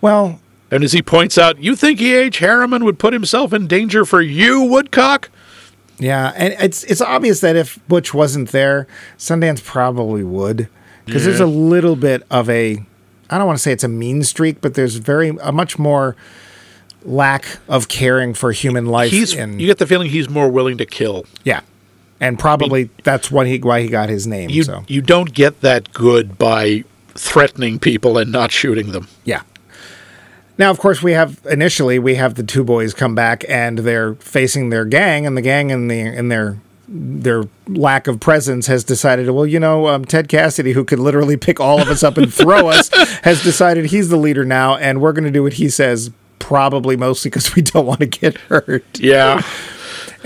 Well, 0.00 0.40
And 0.70 0.82
as 0.84 0.92
he 0.92 1.02
points 1.02 1.38
out, 1.38 1.58
you 1.58 1.76
think 1.76 2.00
E.H. 2.00 2.38
Harriman 2.38 2.84
would 2.84 2.98
put 2.98 3.12
himself 3.12 3.52
in 3.52 3.66
danger 3.66 4.04
for 4.04 4.20
you, 4.20 4.62
Woodcock? 4.62 5.30
yeah, 5.98 6.32
and 6.34 6.54
it's 6.58 6.82
it's 6.84 7.00
obvious 7.00 7.40
that 7.40 7.54
if 7.54 7.78
Butch 7.86 8.12
wasn't 8.12 8.50
there, 8.50 8.88
Sundance 9.16 9.62
probably 9.62 10.24
would 10.24 10.68
because 11.06 11.24
there's 11.24 11.38
a 11.40 11.46
little 11.46 11.94
bit 11.94 12.24
of 12.30 12.50
a 12.50 12.84
I 13.30 13.38
don't 13.38 13.46
want 13.46 13.58
to 13.58 13.62
say 13.62 13.70
it's 13.72 13.84
a 13.84 13.88
mean 13.88 14.24
streak, 14.24 14.60
but 14.60 14.74
there's 14.74 14.96
very 14.96 15.28
a 15.40 15.52
much 15.52 15.78
more 15.78 16.16
lack 17.04 17.58
of 17.68 17.88
caring 17.88 18.34
for 18.34 18.52
human 18.52 18.86
life 18.86 19.10
He's 19.10 19.34
you 19.34 19.66
get 19.66 19.78
the 19.78 19.86
feeling 19.86 20.08
he's 20.10 20.28
more 20.28 20.48
willing 20.48 20.78
to 20.78 20.86
kill. 20.86 21.26
yeah. 21.44 21.60
And 22.20 22.38
probably 22.38 22.88
that's 23.02 23.30
what 23.30 23.46
he 23.46 23.58
why 23.58 23.82
he 23.82 23.88
got 23.88 24.08
his 24.08 24.26
name. 24.26 24.48
You 24.48 24.62
so 24.62 24.84
you 24.86 25.02
don't 25.02 25.34
get 25.34 25.60
that 25.60 25.92
good 25.92 26.38
by 26.38 26.84
threatening 27.14 27.78
people 27.78 28.16
and 28.16 28.32
not 28.32 28.50
shooting 28.52 28.92
them. 28.92 29.08
Yeah. 29.24 29.42
Now, 30.56 30.70
of 30.70 30.78
course, 30.78 31.02
we 31.02 31.12
have 31.12 31.40
initially 31.50 31.98
we 31.98 32.14
have 32.14 32.36
the 32.36 32.44
two 32.44 32.62
boys 32.64 32.94
come 32.94 33.14
back 33.14 33.44
and 33.48 33.80
they're 33.80 34.14
facing 34.14 34.70
their 34.70 34.84
gang, 34.84 35.26
and 35.26 35.36
the 35.36 35.42
gang 35.42 35.72
and 35.72 35.90
the 35.90 36.00
and 36.00 36.30
their 36.30 36.58
their 36.86 37.44
lack 37.66 38.06
of 38.06 38.20
presence 38.20 38.66
has 38.68 38.84
decided, 38.84 39.28
well, 39.30 39.46
you 39.46 39.58
know, 39.58 39.88
um, 39.88 40.04
Ted 40.04 40.28
Cassidy, 40.28 40.72
who 40.72 40.84
could 40.84 40.98
literally 41.00 41.36
pick 41.36 41.58
all 41.58 41.80
of 41.80 41.88
us 41.88 42.02
up 42.02 42.16
and 42.18 42.32
throw 42.32 42.68
us, 42.68 42.88
has 43.22 43.42
decided 43.42 43.86
he's 43.86 44.10
the 44.10 44.16
leader 44.16 44.44
now, 44.44 44.76
and 44.76 45.00
we're 45.00 45.12
going 45.12 45.24
to 45.24 45.30
do 45.30 45.42
what 45.42 45.54
he 45.54 45.68
says. 45.68 46.10
Probably 46.38 46.96
mostly 46.96 47.30
because 47.30 47.54
we 47.54 47.62
don't 47.62 47.86
want 47.86 48.00
to 48.00 48.06
get 48.06 48.36
hurt. 48.38 48.84
Yeah. 49.00 49.42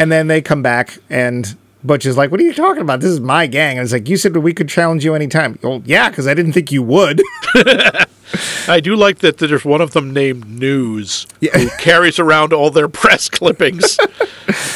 And 0.00 0.12
then 0.12 0.28
they 0.28 0.40
come 0.40 0.62
back 0.62 0.98
and. 1.10 1.56
Butch 1.82 2.06
is 2.06 2.16
like, 2.16 2.30
"What 2.30 2.38
are 2.40 2.44
you 2.44 2.52
talking 2.54 2.82
about? 2.82 3.00
This 3.00 3.10
is 3.10 3.18
my 3.20 3.46
gang." 3.48 3.78
And 3.78 3.84
it's 3.84 3.92
like, 3.92 4.08
"You 4.08 4.16
said 4.16 4.36
we 4.36 4.52
could 4.54 4.68
challenge 4.68 5.04
you 5.04 5.14
anytime." 5.14 5.58
Well, 5.62 5.82
yeah, 5.84 6.08
because 6.08 6.26
I 6.28 6.34
didn't 6.34 6.52
think 6.52 6.70
you 6.70 6.82
would. 6.84 7.20
I 8.68 8.80
do 8.80 8.94
like 8.94 9.18
that 9.18 9.38
there's 9.38 9.64
one 9.64 9.80
of 9.80 9.92
them 9.92 10.12
named 10.12 10.48
News 10.48 11.26
Yeah. 11.40 11.56
who 11.58 11.68
carries 11.78 12.18
around 12.18 12.52
all 12.52 12.70
their 12.70 12.88
press 12.88 13.28
clippings 13.28 13.98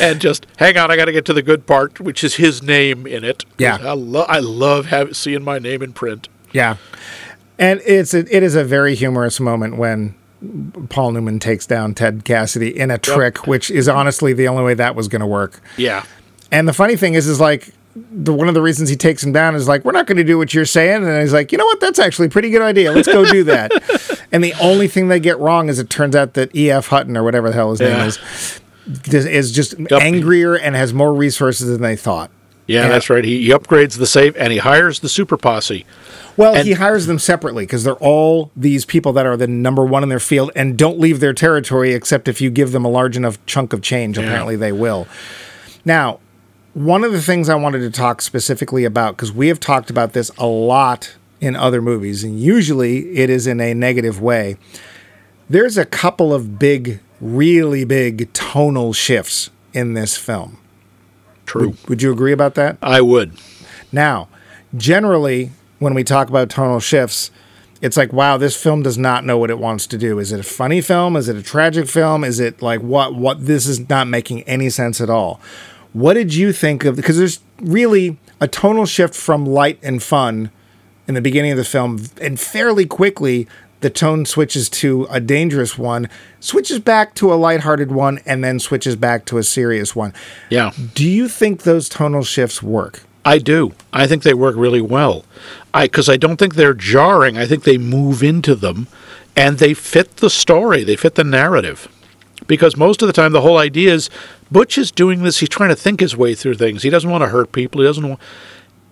and 0.01 0.21
just 0.21 0.47
hang 0.57 0.77
on, 0.79 0.91
I 0.91 0.97
got 0.97 1.05
to 1.07 1.13
get 1.13 1.25
to 1.27 1.33
the 1.33 1.43
good 1.43 1.67
part, 1.67 2.01
which 2.01 2.25
is 2.25 2.37
his 2.37 2.63
name 2.63 3.07
in 3.07 3.25
it. 3.25 3.45
Yeah. 3.59 3.79
I, 3.81 3.93
lo- 3.93 4.27
I 4.29 4.39
love 4.39 4.87
have, 4.87 5.17
seeing 5.17 5.43
my 5.43 5.59
name 5.59 5.83
in 5.83 5.93
print. 5.93 6.29
Yeah, 6.53 6.77
and 7.59 7.81
it's 7.85 8.15
a, 8.15 8.21
it 8.35 8.43
is 8.43 8.55
a 8.55 8.65
very 8.65 8.95
humorous 8.95 9.39
moment 9.41 9.77
when 9.77 10.15
Paul 10.89 11.13
Newman 11.13 11.39
takes 11.39 11.67
down 11.67 11.95
Ted 11.95 12.25
Cassidy 12.25 12.77
in 12.77 12.91
a 12.91 12.99
trick, 12.99 13.47
which 13.47 13.71
is 13.71 13.89
honestly 13.89 14.33
the 14.33 14.49
only 14.49 14.63
way 14.65 14.75
that 14.75 14.95
was 14.95 15.09
going 15.09 15.21
to 15.21 15.27
work. 15.27 15.61
Yeah. 15.77 16.05
And 16.51 16.67
the 16.69 16.73
funny 16.73 16.97
thing 16.97 17.15
is, 17.15 17.27
is 17.27 17.41
like 17.41 17.73
the 17.95 18.33
one 18.33 18.49
of 18.49 18.55
the 18.55 18.63
reasons 18.63 18.89
he 18.89 18.97
takes 18.97 19.23
him 19.23 19.33
down 19.33 19.55
is 19.55 19.69
like 19.69 19.85
we're 19.85 19.93
not 19.93 20.07
going 20.07 20.17
to 20.17 20.25
do 20.25 20.39
what 20.39 20.53
you're 20.55 20.65
saying, 20.65 21.05
and 21.05 21.21
he's 21.21 21.33
like, 21.33 21.53
you 21.53 21.59
know 21.59 21.65
what, 21.67 21.81
that's 21.81 21.99
actually 21.99 22.27
a 22.27 22.31
pretty 22.31 22.51
good 22.51 22.63
idea. 22.63 22.91
Let's 22.93 23.09
go 23.09 23.25
do 23.31 23.45
that. 23.45 23.71
and 24.33 24.43
the 24.43 24.55
only 24.61 24.89
thing 24.89 25.09
they 25.09 25.21
get 25.21 25.39
wrong 25.39 25.69
is 25.69 25.79
it 25.79 25.91
turns 25.91 26.17
out 26.17 26.35
that 26.35 26.55
E. 26.57 26.71
F. 26.71 26.89
Hutton 26.89 27.17
or 27.17 27.23
whatever 27.23 27.49
the 27.51 27.55
hell 27.55 27.71
his 27.71 27.81
name 27.81 27.99
is 28.01 28.61
is 29.15 29.53
just 29.53 29.75
angrier 29.93 30.57
and 30.57 30.75
has 30.75 30.93
more 30.93 31.15
resources 31.15 31.69
than 31.69 31.83
they 31.83 31.95
thought. 31.97 32.31
Yeah, 32.67 32.83
Yeah. 32.83 32.89
that's 32.89 33.09
right. 33.11 33.25
He, 33.25 33.43
he 33.45 33.49
upgrades 33.51 33.99
the 33.99 34.07
safe 34.07 34.35
and 34.37 34.53
he 34.53 34.59
hires 34.59 35.01
the 35.01 35.09
super 35.09 35.37
posse. 35.37 35.87
Well, 36.37 36.55
And- 36.55 36.67
he 36.67 36.73
hires 36.73 37.07
them 37.07 37.19
separately 37.19 37.65
because 37.65 37.85
they're 37.85 37.95
all 37.95 38.51
these 38.57 38.85
people 38.85 39.13
that 39.15 39.27
are 39.27 39.37
the 39.37 39.47
number 39.47 39.85
one 39.85 40.03
in 40.03 40.09
their 40.09 40.21
field 40.21 40.51
and 40.57 40.77
don't 40.77 40.99
leave 40.99 41.21
their 41.21 41.33
territory 41.35 41.93
except 41.93 42.29
if 42.29 42.41
you 42.41 42.51
give 42.51 42.73
them 42.73 42.85
a 42.85 42.89
large 42.89 43.17
enough 43.17 43.39
chunk 43.47 43.73
of 43.73 43.83
change. 43.83 44.17
Apparently, 44.19 44.57
they 44.57 44.73
will. 44.73 45.07
Now, 45.85 46.21
one 46.75 47.05
of 47.05 47.13
the 47.13 47.21
things 47.21 47.49
I 47.49 47.55
wanted 47.55 47.81
to 47.81 47.91
talk 47.91 48.23
specifically 48.23 48.85
about, 48.85 49.17
because 49.17 49.33
we 49.33 49.49
have 49.49 49.61
talked 49.61 49.91
about 49.91 50.15
this 50.15 50.31
a 50.39 50.47
lot 50.47 51.15
in 51.41 51.55
other 51.57 51.83
movies, 51.83 52.25
and 52.25 52.41
usually 52.41 53.11
it 53.19 53.29
is 53.29 53.47
in 53.47 53.61
a 53.61 53.75
negative 53.75 54.21
way. 54.23 54.57
There's 55.51 55.77
a 55.77 55.85
couple 55.85 56.33
of 56.33 56.59
big, 56.59 57.01
really 57.21 57.85
big 57.85 58.33
tonal 58.33 58.93
shifts 58.95 59.51
in 59.75 59.93
this 59.95 60.17
film. 60.17 60.57
True. 61.45 61.75
Would 61.89 62.01
you 62.01 62.11
agree 62.13 62.33
about 62.33 62.55
that? 62.55 62.79
I 62.81 63.01
would. 63.03 63.33
Now, 63.91 64.29
generally, 64.75 65.51
when 65.83 65.95
we 65.95 66.05
talk 66.05 66.29
about 66.29 66.49
tonal 66.49 66.81
shifts, 66.81 67.31
it's 67.81 67.97
like, 67.97 68.13
wow, 68.13 68.37
this 68.37 68.57
film 68.61 68.83
does 68.83 68.97
not 68.97 69.25
know 69.25 69.37
what 69.37 69.51
it 69.51 69.59
wants 69.59 69.89
to 69.89 69.99
do. 69.99 70.21
Is 70.21 70.31
it 70.31 70.39
a 70.39 70.45
funny 70.45 70.81
film? 70.81 71.17
Is 71.17 71.29
it 71.29 71.37
a 71.37 71.43
tragic 71.43 71.89
film? 71.89 72.23
Is 72.23 72.39
it 72.39 72.63
like 72.63 72.81
what? 72.81 73.17
What? 73.17 73.47
This 73.47 73.67
is 73.67 73.89
not 73.89 74.07
making 74.07 74.43
any 74.45 74.71
sense 74.71 75.01
at 75.01 75.11
all. 75.11 75.41
What 75.93 76.15
did 76.15 76.33
you 76.33 76.53
think 76.53 76.85
of? 76.85 76.95
Because 76.95 77.19
there's 77.19 77.41
really 77.61 78.19
a 78.41 78.47
tonal 78.47 78.87
shift 78.87 79.15
from 79.15 79.45
light 79.45 79.81
and 79.83 80.01
fun 80.03 80.53
in 81.09 81.15
the 81.15 81.21
beginning 81.21 81.51
of 81.51 81.59
the 81.59 81.65
film, 81.65 82.05
and 82.21 82.39
fairly 82.39 82.87
quickly 82.87 83.49
the 83.81 83.91
tone 83.91 84.25
switches 84.25 84.71
to 84.71 85.09
a 85.11 85.19
dangerous 85.19 85.77
one, 85.77 86.09
switches 86.39 86.79
back 86.79 87.15
to 87.17 87.33
a 87.33 87.35
lighthearted 87.35 87.91
one, 87.91 88.21
and 88.25 88.45
then 88.45 88.61
switches 88.61 88.95
back 88.95 89.25
to 89.25 89.39
a 89.39 89.43
serious 89.43 89.97
one. 89.97 90.15
Yeah. 90.51 90.71
Do 90.95 91.05
you 91.05 91.29
think 91.29 91.65
those 91.65 91.89
tonal 91.89 92.23
shifts 92.23 92.63
work? 92.63 93.03
I 93.25 93.39
do. 93.39 93.73
I 93.93 94.07
think 94.07 94.23
they 94.23 94.35
work 94.35 94.57
really 94.57 94.81
well. 94.81 95.25
I 95.73 95.85
because 95.85 96.09
I 96.09 96.17
don't 96.17 96.37
think 96.37 96.55
they're 96.55 96.75
jarring. 96.75 97.39
I 97.39 97.47
think 97.47 97.65
they 97.65 97.79
move 97.79 98.23
into 98.23 98.55
them, 98.55 98.89
and 99.37 99.59
they 99.59 99.75
fit 99.75 100.17
the 100.17 100.31
story. 100.31 100.85
They 100.85 100.97
fit 100.97 101.15
the 101.15 101.25
narrative. 101.25 101.89
Because 102.49 102.77
most 102.77 103.03
of 103.03 103.07
the 103.07 103.13
time, 103.13 103.33
the 103.33 103.41
whole 103.41 103.59
idea 103.59 103.95
is 103.95 104.11
Butch 104.51 104.77
is 104.77 104.91
doing 104.91 105.23
this. 105.23 105.39
He's 105.39 105.49
trying 105.49 105.69
to 105.69 105.77
think 105.77 106.01
his 106.01 106.17
way 106.17 106.35
through 106.35 106.55
things. 106.55 106.83
He 106.83 106.91
doesn't 106.91 107.09
want 107.11 107.23
to 107.23 107.29
hurt 107.29 107.53
people. 107.53 107.81
He 107.81 107.87
doesn't 107.87 108.09
want, 108.09 108.21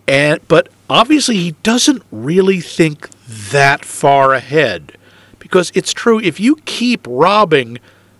and 0.06 0.40
but 0.46 0.68
obviously 0.88 1.36
he 1.36 1.52
doesn't 1.62 2.02
really 2.12 2.60
think 2.60 3.08
that 3.50 3.84
far 3.84 4.34
ahead. 4.34 4.96
Because 5.40 5.72
it's 5.74 5.92
true, 5.92 6.20
if 6.20 6.38
you 6.38 6.56
keep 6.64 7.04
robbing 7.08 7.78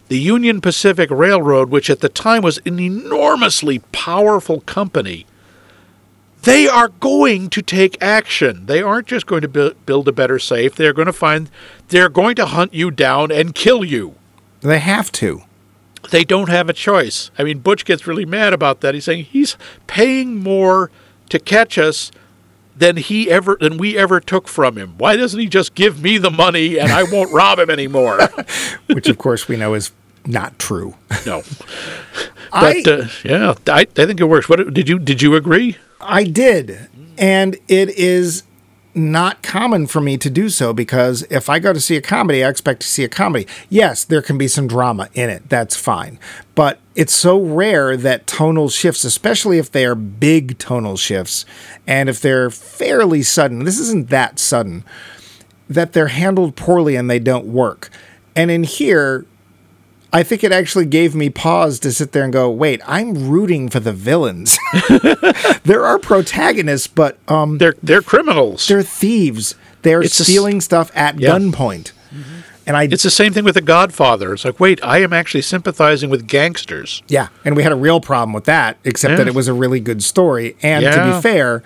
the 0.08 0.18
Union 0.18 0.60
Pacific 0.60 1.08
Railroad, 1.10 1.70
which 1.70 1.88
at 1.88 2.00
the 2.00 2.08
time 2.08 2.42
was 2.42 2.58
an 2.66 2.80
enormously 2.80 3.78
powerful 3.92 4.62
company, 4.62 5.26
they 6.42 6.66
are 6.68 6.88
going 6.88 7.50
to 7.50 7.62
take 7.62 8.00
action. 8.02 8.66
They 8.66 8.82
aren't 8.82 9.06
just 9.06 9.26
going 9.26 9.42
to 9.42 9.74
build 9.86 10.08
a 10.08 10.12
better 10.12 10.38
safe. 10.38 10.74
They're 10.74 10.92
going 10.92 11.06
to 11.06 11.12
find, 11.12 11.50
they're 11.88 12.08
going 12.08 12.34
to 12.36 12.46
hunt 12.46 12.72
you 12.74 12.90
down 12.90 13.30
and 13.30 13.54
kill 13.54 13.84
you. 13.84 14.14
They 14.60 14.78
have 14.78 15.10
to. 15.12 15.42
They 16.10 16.24
don't 16.24 16.48
have 16.48 16.68
a 16.68 16.72
choice. 16.72 17.30
I 17.38 17.44
mean, 17.44 17.58
Butch 17.58 17.84
gets 17.84 18.06
really 18.06 18.24
mad 18.24 18.52
about 18.54 18.80
that. 18.80 18.94
He's 18.94 19.04
saying 19.04 19.24
he's 19.24 19.56
paying 19.86 20.36
more 20.36 20.90
to 21.28 21.38
catch 21.38 21.76
us 21.78 22.10
than 22.74 22.96
he 22.96 23.30
ever 23.30 23.58
than 23.60 23.76
we 23.76 23.98
ever 23.98 24.18
took 24.20 24.48
from 24.48 24.78
him. 24.78 24.94
Why 24.96 25.16
doesn't 25.16 25.38
he 25.38 25.46
just 25.46 25.74
give 25.74 26.02
me 26.02 26.16
the 26.16 26.30
money 26.30 26.78
and 26.78 26.90
I 26.90 27.02
won't 27.02 27.30
rob 27.32 27.58
him 27.58 27.68
anymore? 27.68 28.18
Which, 28.86 29.08
of 29.08 29.18
course, 29.18 29.46
we 29.46 29.56
know 29.56 29.74
is 29.74 29.92
not 30.24 30.58
true. 30.58 30.94
no. 31.26 31.42
I- 32.52 32.82
But 32.82 33.00
uh, 33.00 33.06
yeah, 33.22 33.54
I, 33.68 33.80
I 33.80 33.84
think 34.06 34.20
it 34.20 34.24
works. 34.24 34.48
What 34.48 34.72
did 34.72 34.88
you 34.88 34.98
did 34.98 35.20
you 35.20 35.34
agree? 35.36 35.76
I 36.00 36.24
did. 36.24 36.88
And 37.18 37.56
it 37.68 37.90
is 37.90 38.44
not 38.94 39.42
common 39.42 39.86
for 39.86 40.00
me 40.00 40.18
to 40.18 40.28
do 40.28 40.48
so 40.48 40.72
because 40.72 41.22
if 41.30 41.48
I 41.48 41.58
go 41.58 41.72
to 41.72 41.80
see 41.80 41.96
a 41.96 42.02
comedy, 42.02 42.42
I 42.42 42.48
expect 42.48 42.80
to 42.82 42.88
see 42.88 43.04
a 43.04 43.08
comedy. 43.08 43.46
Yes, 43.68 44.04
there 44.04 44.22
can 44.22 44.36
be 44.36 44.48
some 44.48 44.66
drama 44.66 45.08
in 45.14 45.30
it. 45.30 45.48
That's 45.48 45.76
fine. 45.76 46.18
But 46.54 46.80
it's 46.96 47.12
so 47.12 47.40
rare 47.40 47.96
that 47.96 48.26
tonal 48.26 48.68
shifts, 48.68 49.04
especially 49.04 49.58
if 49.58 49.70
they 49.70 49.86
are 49.86 49.94
big 49.94 50.58
tonal 50.58 50.96
shifts 50.96 51.44
and 51.86 52.08
if 52.08 52.20
they're 52.20 52.50
fairly 52.50 53.22
sudden, 53.22 53.64
this 53.64 53.78
isn't 53.78 54.10
that 54.10 54.38
sudden, 54.38 54.84
that 55.68 55.92
they're 55.92 56.08
handled 56.08 56.56
poorly 56.56 56.96
and 56.96 57.08
they 57.08 57.20
don't 57.20 57.46
work. 57.46 57.90
And 58.34 58.50
in 58.50 58.64
here, 58.64 59.24
I 60.12 60.22
think 60.24 60.42
it 60.42 60.50
actually 60.52 60.86
gave 60.86 61.14
me 61.14 61.30
pause 61.30 61.78
to 61.80 61.92
sit 61.92 62.12
there 62.12 62.24
and 62.24 62.32
go, 62.32 62.50
wait, 62.50 62.80
I'm 62.86 63.28
rooting 63.30 63.68
for 63.68 63.78
the 63.80 63.92
villains. 63.92 64.58
there 65.64 65.84
are 65.84 65.98
protagonists, 65.98 66.86
but 66.88 67.18
um, 67.28 67.58
They're 67.58 67.76
they're 67.82 68.02
criminals. 68.02 68.66
they're 68.66 68.82
thieves. 68.82 69.54
They're 69.82 70.02
It's 70.02 70.18
a 70.20 70.24
stealing 70.24 70.60
stuff 70.60 70.90
at 70.94 71.18
Yeah. 71.20 71.30
gunpoint. 71.30 71.92
And 72.66 72.76
I, 72.76 72.84
it's 72.84 73.02
the 73.02 73.10
same 73.10 73.32
thing 73.32 73.44
with 73.44 73.54
The 73.54 73.60
Godfather. 73.62 74.32
It's 74.32 74.44
like, 74.44 74.60
wait, 74.60 74.78
I 74.84 74.98
am 74.98 75.12
actually 75.12 75.42
sympathizing 75.42 76.08
with 76.10 76.26
gangsters. 76.28 77.02
yeah, 77.08 77.28
and 77.44 77.56
we 77.56 77.62
had 77.62 77.72
a 77.72 77.76
real 77.76 78.00
problem 78.00 78.32
with 78.32 78.44
that, 78.44 78.76
except 78.84 79.16
that 79.16 79.26
it 79.26 79.34
was 79.34 79.48
a 79.48 79.52
really 79.54 79.80
good 79.80 80.02
story. 80.02 80.56
And 80.62 80.84
to 80.84 81.14
be 81.16 81.20
fair, 81.22 81.62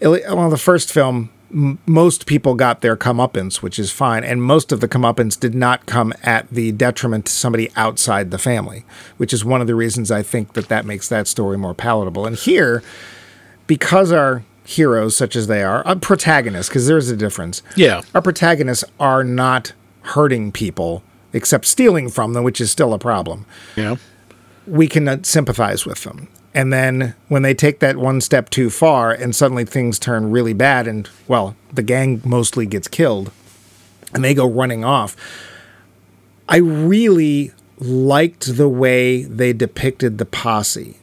well, 0.00 0.50
the 0.50 0.56
first 0.58 0.92
film, 0.92 1.30
m- 1.52 1.78
most 1.86 2.26
people 2.26 2.54
got 2.54 2.80
their 2.80 2.96
comeuppance, 2.96 3.56
which 3.56 3.78
is 3.78 3.90
fine, 3.90 4.24
and 4.24 4.42
most 4.42 4.72
of 4.72 4.80
the 4.80 4.88
comeuppance 4.88 5.38
did 5.38 5.54
not 5.54 5.86
come 5.86 6.12
at 6.22 6.48
the 6.50 6.72
detriment 6.72 7.26
to 7.26 7.32
somebody 7.32 7.70
outside 7.76 8.30
the 8.30 8.38
family, 8.38 8.84
which 9.16 9.32
is 9.32 9.44
one 9.44 9.60
of 9.60 9.66
the 9.66 9.74
reasons 9.74 10.10
I 10.10 10.22
think 10.22 10.54
that 10.54 10.68
that 10.68 10.84
makes 10.84 11.08
that 11.08 11.26
story 11.26 11.58
more 11.58 11.74
palatable. 11.74 12.26
And 12.26 12.36
here, 12.36 12.82
because 13.66 14.12
our 14.12 14.42
heroes, 14.64 15.16
such 15.16 15.34
as 15.36 15.46
they 15.46 15.62
are, 15.62 15.86
uh, 15.86 15.94
protagonists, 15.96 16.68
because 16.68 16.86
there's 16.86 17.10
a 17.10 17.16
difference. 17.16 17.62
Yeah. 17.76 18.02
our 18.14 18.22
protagonists 18.22 18.84
are 18.98 19.24
not 19.24 19.72
hurting 20.02 20.52
people 20.52 21.02
except 21.32 21.66
stealing 21.66 22.08
from 22.08 22.32
them, 22.32 22.44
which 22.44 22.60
is 22.60 22.70
still 22.70 22.92
a 22.92 22.98
problem. 22.98 23.46
Yeah. 23.76 23.96
We 24.66 24.88
can 24.88 25.24
sympathize 25.24 25.86
with 25.86 26.04
them. 26.04 26.28
And 26.52 26.72
then 26.72 27.14
when 27.28 27.42
they 27.42 27.54
take 27.54 27.78
that 27.78 27.96
one 27.96 28.20
step 28.20 28.50
too 28.50 28.70
far 28.70 29.12
and 29.12 29.34
suddenly 29.36 29.64
things 29.64 29.98
turn 29.98 30.30
really 30.30 30.52
bad, 30.52 30.88
and 30.88 31.08
well, 31.28 31.54
the 31.72 31.82
gang 31.82 32.20
mostly 32.24 32.66
gets 32.66 32.88
killed 32.88 33.30
and 34.12 34.24
they 34.24 34.34
go 34.34 34.48
running 34.48 34.84
off. 34.84 35.16
I 36.48 36.56
really 36.56 37.52
liked 37.78 38.56
the 38.56 38.68
way 38.68 39.22
they 39.22 39.52
depicted 39.52 40.18
the 40.18 40.26
posse. 40.26 40.96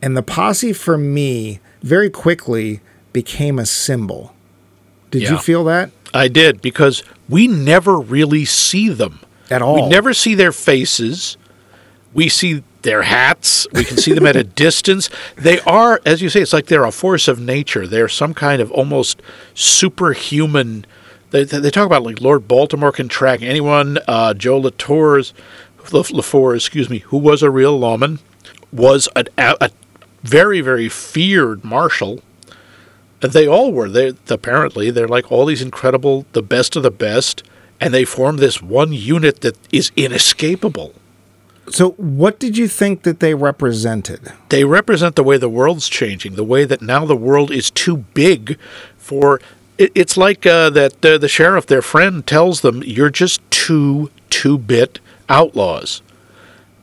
And 0.00 0.16
the 0.16 0.22
posse 0.22 0.72
for 0.72 0.96
me 0.96 1.60
very 1.82 2.10
quickly 2.10 2.80
became 3.12 3.58
a 3.58 3.66
symbol. 3.66 4.34
Did 5.10 5.22
you 5.22 5.38
feel 5.38 5.64
that? 5.64 5.90
I 6.14 6.28
did 6.28 6.62
because 6.62 7.02
we 7.28 7.48
never 7.48 7.98
really 7.98 8.44
see 8.44 8.88
them 8.88 9.20
At 9.50 9.62
all. 9.62 9.74
We 9.74 9.88
never 9.88 10.14
see 10.14 10.34
their 10.34 10.52
faces. 10.52 11.36
We 12.14 12.28
see 12.28 12.62
their 12.86 13.02
hats. 13.02 13.66
We 13.72 13.84
can 13.84 13.98
see 13.98 14.12
them 14.12 14.26
at 14.26 14.36
a 14.36 14.44
distance. 14.64 15.10
They 15.36 15.58
are, 15.60 16.00
as 16.06 16.22
you 16.22 16.30
say, 16.30 16.40
it's 16.40 16.52
like 16.52 16.66
they're 16.66 16.84
a 16.84 16.92
force 16.92 17.26
of 17.26 17.40
nature. 17.40 17.86
They're 17.86 18.08
some 18.08 18.32
kind 18.32 18.62
of 18.62 18.70
almost 18.70 19.20
superhuman. 19.54 20.86
They, 21.32 21.42
they 21.42 21.70
talk 21.70 21.84
about 21.84 22.04
like 22.04 22.20
Lord 22.20 22.46
Baltimore 22.46 22.92
can 22.92 23.08
track 23.08 23.42
anyone. 23.42 23.98
Uh, 24.06 24.34
Joe 24.34 24.58
Latour's, 24.58 25.34
Lefors, 25.82 26.56
excuse 26.56 26.88
me, 26.88 26.98
who 27.00 27.18
was 27.18 27.42
a 27.42 27.50
real 27.50 27.76
lawman, 27.76 28.20
was 28.72 29.08
a, 29.16 29.26
a 29.36 29.70
very 30.22 30.60
very 30.60 30.88
feared 30.88 31.64
marshal. 31.64 32.22
And 33.20 33.32
they 33.32 33.48
all 33.48 33.72
were. 33.72 33.88
They 33.88 34.12
apparently 34.28 34.90
they're 34.90 35.08
like 35.08 35.32
all 35.32 35.46
these 35.46 35.62
incredible, 35.62 36.26
the 36.32 36.42
best 36.42 36.76
of 36.76 36.84
the 36.84 36.90
best, 36.92 37.42
and 37.80 37.92
they 37.92 38.04
form 38.04 38.36
this 38.36 38.62
one 38.62 38.92
unit 38.92 39.40
that 39.40 39.56
is 39.72 39.90
inescapable. 39.96 40.94
So, 41.68 41.90
what 41.92 42.38
did 42.38 42.56
you 42.56 42.68
think 42.68 43.02
that 43.02 43.20
they 43.20 43.34
represented? 43.34 44.32
They 44.50 44.64
represent 44.64 45.16
the 45.16 45.24
way 45.24 45.36
the 45.36 45.48
world's 45.48 45.88
changing, 45.88 46.34
the 46.34 46.44
way 46.44 46.64
that 46.64 46.80
now 46.80 47.04
the 47.04 47.16
world 47.16 47.50
is 47.50 47.70
too 47.70 47.98
big 47.98 48.58
for. 48.96 49.40
It, 49.76 49.90
it's 49.94 50.16
like 50.16 50.46
uh, 50.46 50.70
that 50.70 51.04
uh, 51.04 51.18
the 51.18 51.28
sheriff, 51.28 51.66
their 51.66 51.82
friend, 51.82 52.24
tells 52.26 52.60
them, 52.60 52.82
"You're 52.84 53.10
just 53.10 53.40
two 53.50 54.10
two-bit 54.30 55.00
outlaws, 55.28 56.02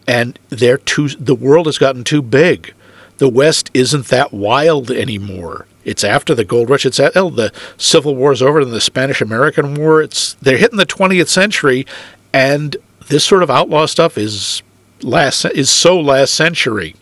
and 0.05 0.37
they're 0.49 0.77
too. 0.77 1.07
The 1.09 1.35
world 1.35 1.65
has 1.67 1.77
gotten 1.77 2.03
too 2.03 2.21
big. 2.21 2.73
The 3.19 3.29
West 3.29 3.71
isn't 3.73 4.07
that 4.07 4.33
wild 4.33 4.91
anymore. 4.91 5.65
It's 5.85 6.03
after 6.03 6.35
the 6.35 6.45
gold 6.45 6.69
rush. 6.69 6.85
It's 6.85 6.99
at, 6.99 7.15
oh, 7.15 7.29
the 7.29 7.53
Civil 7.77 8.15
War's 8.15 8.41
over, 8.41 8.59
and 8.59 8.71
the 8.71 8.81
Spanish-American 8.81 9.75
War. 9.75 10.01
It's 10.01 10.33
they're 10.35 10.57
hitting 10.57 10.77
the 10.77 10.85
20th 10.85 11.29
century, 11.29 11.85
and 12.33 12.75
this 13.07 13.23
sort 13.23 13.43
of 13.43 13.49
outlaw 13.49 13.85
stuff 13.85 14.17
is 14.17 14.61
last 15.03 15.45
is 15.45 15.69
so 15.69 15.99
last 15.99 16.33
century. 16.33 16.95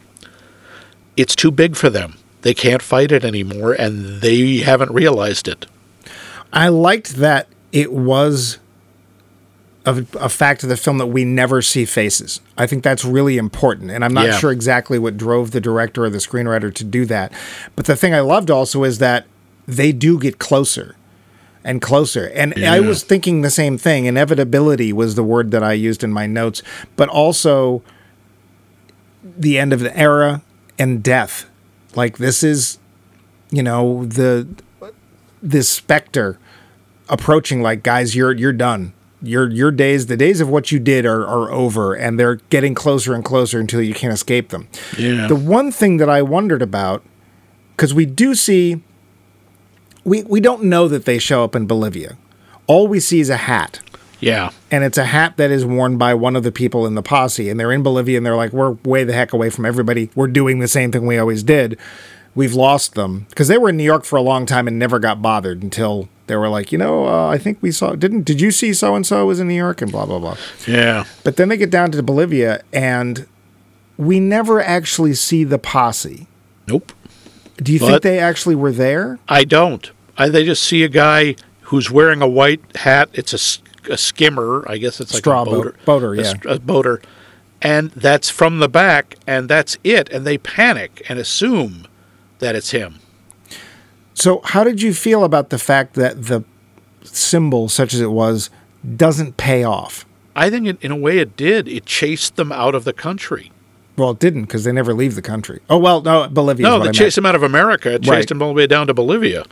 It's 1.18 1.36
too 1.36 1.52
big 1.52 1.76
for 1.76 1.90
them. 1.90 2.16
They 2.42 2.54
can't 2.54 2.82
fight 2.82 3.12
it 3.12 3.24
anymore, 3.24 3.74
and 3.74 4.22
they 4.22 4.58
haven't 4.58 4.92
realized 4.92 5.48
it. 5.48 5.68
I 6.52 6.70
liked 6.70 7.16
that 7.18 7.48
it 7.72 7.94
was 7.94 8.58
a, 9.86 10.06
a 10.20 10.30
fact 10.30 10.64
of 10.64 10.70
the 10.70 10.78
film 10.78 10.98
that 10.98 11.08
we 11.08 11.24
never 11.26 11.62
see 11.62 11.86
faces. 11.86 12.42
I 12.58 12.68
think 12.68 12.84
that's 12.84 13.06
really 13.06 13.38
important. 13.38 13.92
And 13.92 14.04
I'm 14.04 14.14
not 14.14 14.26
Yeah. 14.26 14.38
sure 14.38 14.52
exactly 14.52 15.00
what 15.00 15.18
drove 15.18 15.52
the 15.52 15.62
director 15.62 16.06
or 16.06 16.10
the 16.10 16.18
screenwriter 16.20 16.74
to 16.74 16.84
do 16.84 17.06
that. 17.08 17.32
But 17.76 17.86
the 17.86 17.96
thing 17.96 18.14
I 18.14 18.20
loved 18.22 18.52
also 18.52 18.84
is 18.84 18.98
that 19.00 19.26
they 19.68 19.92
do 19.92 20.20
get 20.20 20.40
closer 20.40 20.96
and 21.64 21.82
closer. 21.82 22.28
And 22.34 22.54
I 22.66 22.80
was 22.80 23.04
thinking 23.04 23.42
the 23.42 23.50
same 23.50 23.78
thing. 23.78 24.06
Inevitability 24.06 24.92
was 24.94 25.16
the 25.16 25.24
word 25.24 25.52
that 25.52 25.64
I 25.64 25.74
used 25.74 26.04
in 26.04 26.12
my 26.12 26.26
notes, 26.26 26.62
but 26.96 27.08
also 27.10 27.84
the 29.24 29.58
end 29.58 29.74
of 29.74 29.80
the 29.80 29.96
era 29.98 30.42
and 30.80 31.04
death. 31.04 31.50
Like 31.96 32.18
this 32.18 32.44
is, 32.44 32.80
you 33.52 33.62
know, 33.64 34.06
the 34.06 34.48
this 35.42 35.70
specter 35.70 36.38
approaching 37.10 37.62
like 37.62 37.84
guys 37.84 38.16
you're 38.16 38.32
you're 38.32 38.54
done 38.54 38.94
your 39.24 39.50
your 39.50 39.70
days 39.72 40.06
the 40.06 40.16
days 40.16 40.40
of 40.40 40.48
what 40.48 40.72
you 40.72 40.80
did 40.80 41.06
are, 41.06 41.26
are 41.28 41.52
over 41.52 41.94
and 41.94 42.18
they're 42.20 42.36
getting 42.50 42.74
closer 42.74 43.14
and 43.14 43.26
closer 43.26 43.60
until 43.60 43.82
you 43.82 43.94
can't 43.94 44.14
escape 44.14 44.50
them 44.50 44.68
Yeah. 44.98 45.28
the 45.28 45.36
one 45.36 45.72
thing 45.72 45.98
that 45.98 46.10
i 46.10 46.22
wondered 46.22 46.62
about 46.62 47.04
because 47.76 47.94
we 47.94 48.06
do 48.06 48.34
see 48.36 48.82
we 50.04 50.24
we 50.24 50.40
don't 50.40 50.64
know 50.64 50.88
that 50.88 51.06
they 51.06 51.20
show 51.20 51.44
up 51.44 51.56
in 51.56 51.68
bolivia. 51.68 52.18
All 52.68 52.88
we 52.88 53.00
see 53.00 53.20
is 53.20 53.30
a 53.30 53.38
hat. 53.38 53.82
Yeah. 54.20 54.52
and 54.70 54.84
it's 54.84 55.00
a 55.00 55.06
hat 55.06 55.38
that 55.38 55.50
is 55.50 55.66
worn 55.66 55.98
by 55.98 56.14
one 56.14 56.36
of 56.36 56.44
the 56.44 56.52
people 56.52 56.86
in 56.86 56.94
the 56.94 57.02
posse. 57.02 57.50
And 57.50 57.60
they're 57.60 57.72
in 57.72 57.82
bolivia 57.82 58.18
and 58.18 58.26
they're 58.26 58.36
like 58.36 58.54
we're 58.54 58.72
way 58.84 59.04
the 59.04 59.14
heck 59.14 59.34
away 59.34 59.50
from 59.50 59.66
everybody. 59.66 60.12
We're 60.14 60.28
doing 60.28 60.60
the 60.60 60.68
same 60.68 60.92
thing 60.92 61.08
we 61.08 61.18
always 61.18 61.42
did. 61.42 61.78
We've 62.36 62.54
lost 62.54 62.94
them. 62.94 63.26
Because 63.30 63.48
they 63.48 63.58
were 63.58 63.70
in 63.70 63.78
new 63.78 63.84
york 63.84 64.06
for 64.06 64.18
a 64.18 64.22
long 64.22 64.46
time 64.46 64.68
and 64.68 64.78
never 64.78 65.00
got 65.00 65.22
bothered 65.24 65.64
until 65.64 66.08
they 66.28 66.36
were 66.36 66.50
like 66.50 66.72
you 66.72 66.78
know 66.78 67.08
uh, 67.08 67.28
i 67.28 67.38
think 67.38 67.58
we 67.62 67.72
saw 67.72 67.94
didn't 67.94 68.24
did 68.24 68.40
you 68.40 68.52
see 68.52 68.74
so 68.74 68.96
and 68.96 69.06
so 69.06 69.26
was 69.26 69.42
in 69.42 69.50
new 69.50 69.54
york? 69.54 69.82
and 69.82 69.92
blah 69.92 70.06
blah 70.06 70.20
blah. 70.20 70.38
Yeah. 70.68 71.04
but 71.24 71.36
then 71.36 71.50
they 71.50 71.58
get 71.58 71.72
down 71.72 71.92
to 71.92 72.04
bolivia 72.04 72.64
and 72.72 73.28
we 73.98 74.20
never 74.20 74.62
actually 74.62 75.14
see 75.14 75.44
the 75.44 75.60
posse. 75.60 76.28
Nope. 76.68 76.92
Do 77.62 77.72
you 77.74 77.80
think 77.80 78.02
they 78.02 78.20
actually 78.20 78.56
were 78.56 78.72
there? 78.72 79.20
I 79.30 79.44
don't. 79.44 79.92
I, 80.18 80.30
they 80.30 80.44
just 80.44 80.64
see 80.64 80.84
a 80.84 80.88
guy 80.90 81.36
who's 81.62 81.92
wearing 81.92 82.22
a 82.22 82.28
white 82.28 82.62
hat. 82.78 83.10
It's 83.14 83.34
a 83.34 83.98
skimmer. 83.98 84.66
I 84.68 84.78
guess 84.78 85.00
it's 85.00 85.14
like 85.14 85.20
Straw 85.22 85.44
a 85.44 85.46
boat- 85.46 85.52
boater. 85.52 85.76
boater, 85.86 86.16
yeah. 86.16 86.24
str- 86.24 86.50
a 86.50 86.60
boater. 86.60 87.02
And 87.62 87.92
that's 87.92 88.30
from 88.30 88.60
the 88.60 88.68
back, 88.70 89.16
and 89.28 89.48
that's 89.48 89.78
it. 89.84 90.10
And 90.10 90.26
they 90.26 90.38
panic 90.40 91.04
and 91.08 91.20
assume 91.20 91.86
that 92.40 92.56
it's 92.56 92.72
him. 92.72 92.96
So, 94.16 94.42
how 94.44 94.64
did 94.64 94.82
you 94.82 94.94
feel 94.94 95.24
about 95.24 95.50
the 95.52 95.60
fact 95.60 95.94
that 95.94 96.24
the 96.26 96.44
symbol, 97.04 97.70
such 97.70 97.94
as 97.94 98.02
it 98.02 98.12
was, 98.12 98.50
doesn't 98.96 99.38
pay 99.38 99.64
off? 99.64 100.06
I 100.36 100.50
think 100.50 100.66
in, 100.68 100.78
in 100.82 100.92
a 100.92 100.96
way 100.96 101.20
it 101.20 101.38
did. 101.38 101.68
It 101.68 101.86
chased 101.86 102.36
them 102.36 102.52
out 102.52 102.74
of 102.74 102.84
the 102.84 102.94
country. 102.94 103.52
Well, 104.02 104.10
it 104.12 104.20
didn't 104.20 104.44
because 104.46 104.64
they 104.64 104.72
never 104.72 104.96
leave 104.96 105.14
the 105.14 105.22
country. 105.22 105.60
Oh 105.70 105.78
well, 105.78 106.02
no, 106.02 106.28
Bolivia. 106.28 106.66
No, 106.66 106.80
they 106.80 106.90
I 106.90 106.92
chased 106.92 107.20
him 107.20 107.26
out 107.28 107.36
of 107.36 107.44
America. 107.44 107.94
It 107.94 108.02
chased 108.02 108.10
Right. 108.12 108.32
him 108.32 108.42
all 108.42 108.48
the 108.48 108.56
way 108.56 108.66
down 108.66 108.88
to 108.88 108.96
Bolivia. 108.96 109.46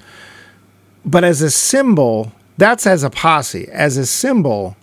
But 1.05 1.23
as 1.23 1.43
a 1.43 1.51
symbol, 1.51 2.31
that's 2.57 2.87
as 2.87 3.03
a 3.03 3.11
posse. 3.11 3.67
As 3.71 3.95
a 3.95 4.07
symbol, 4.07 4.75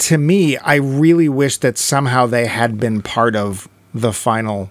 to 0.00 0.18
me, 0.18 0.58
I 0.58 0.74
really 0.74 1.30
wish 1.30 1.56
that 1.58 1.78
somehow 1.78 2.26
they 2.26 2.44
had 2.46 2.78
been 2.78 3.00
part 3.00 3.34
of 3.34 3.68
the 3.94 4.12
final 4.12 4.70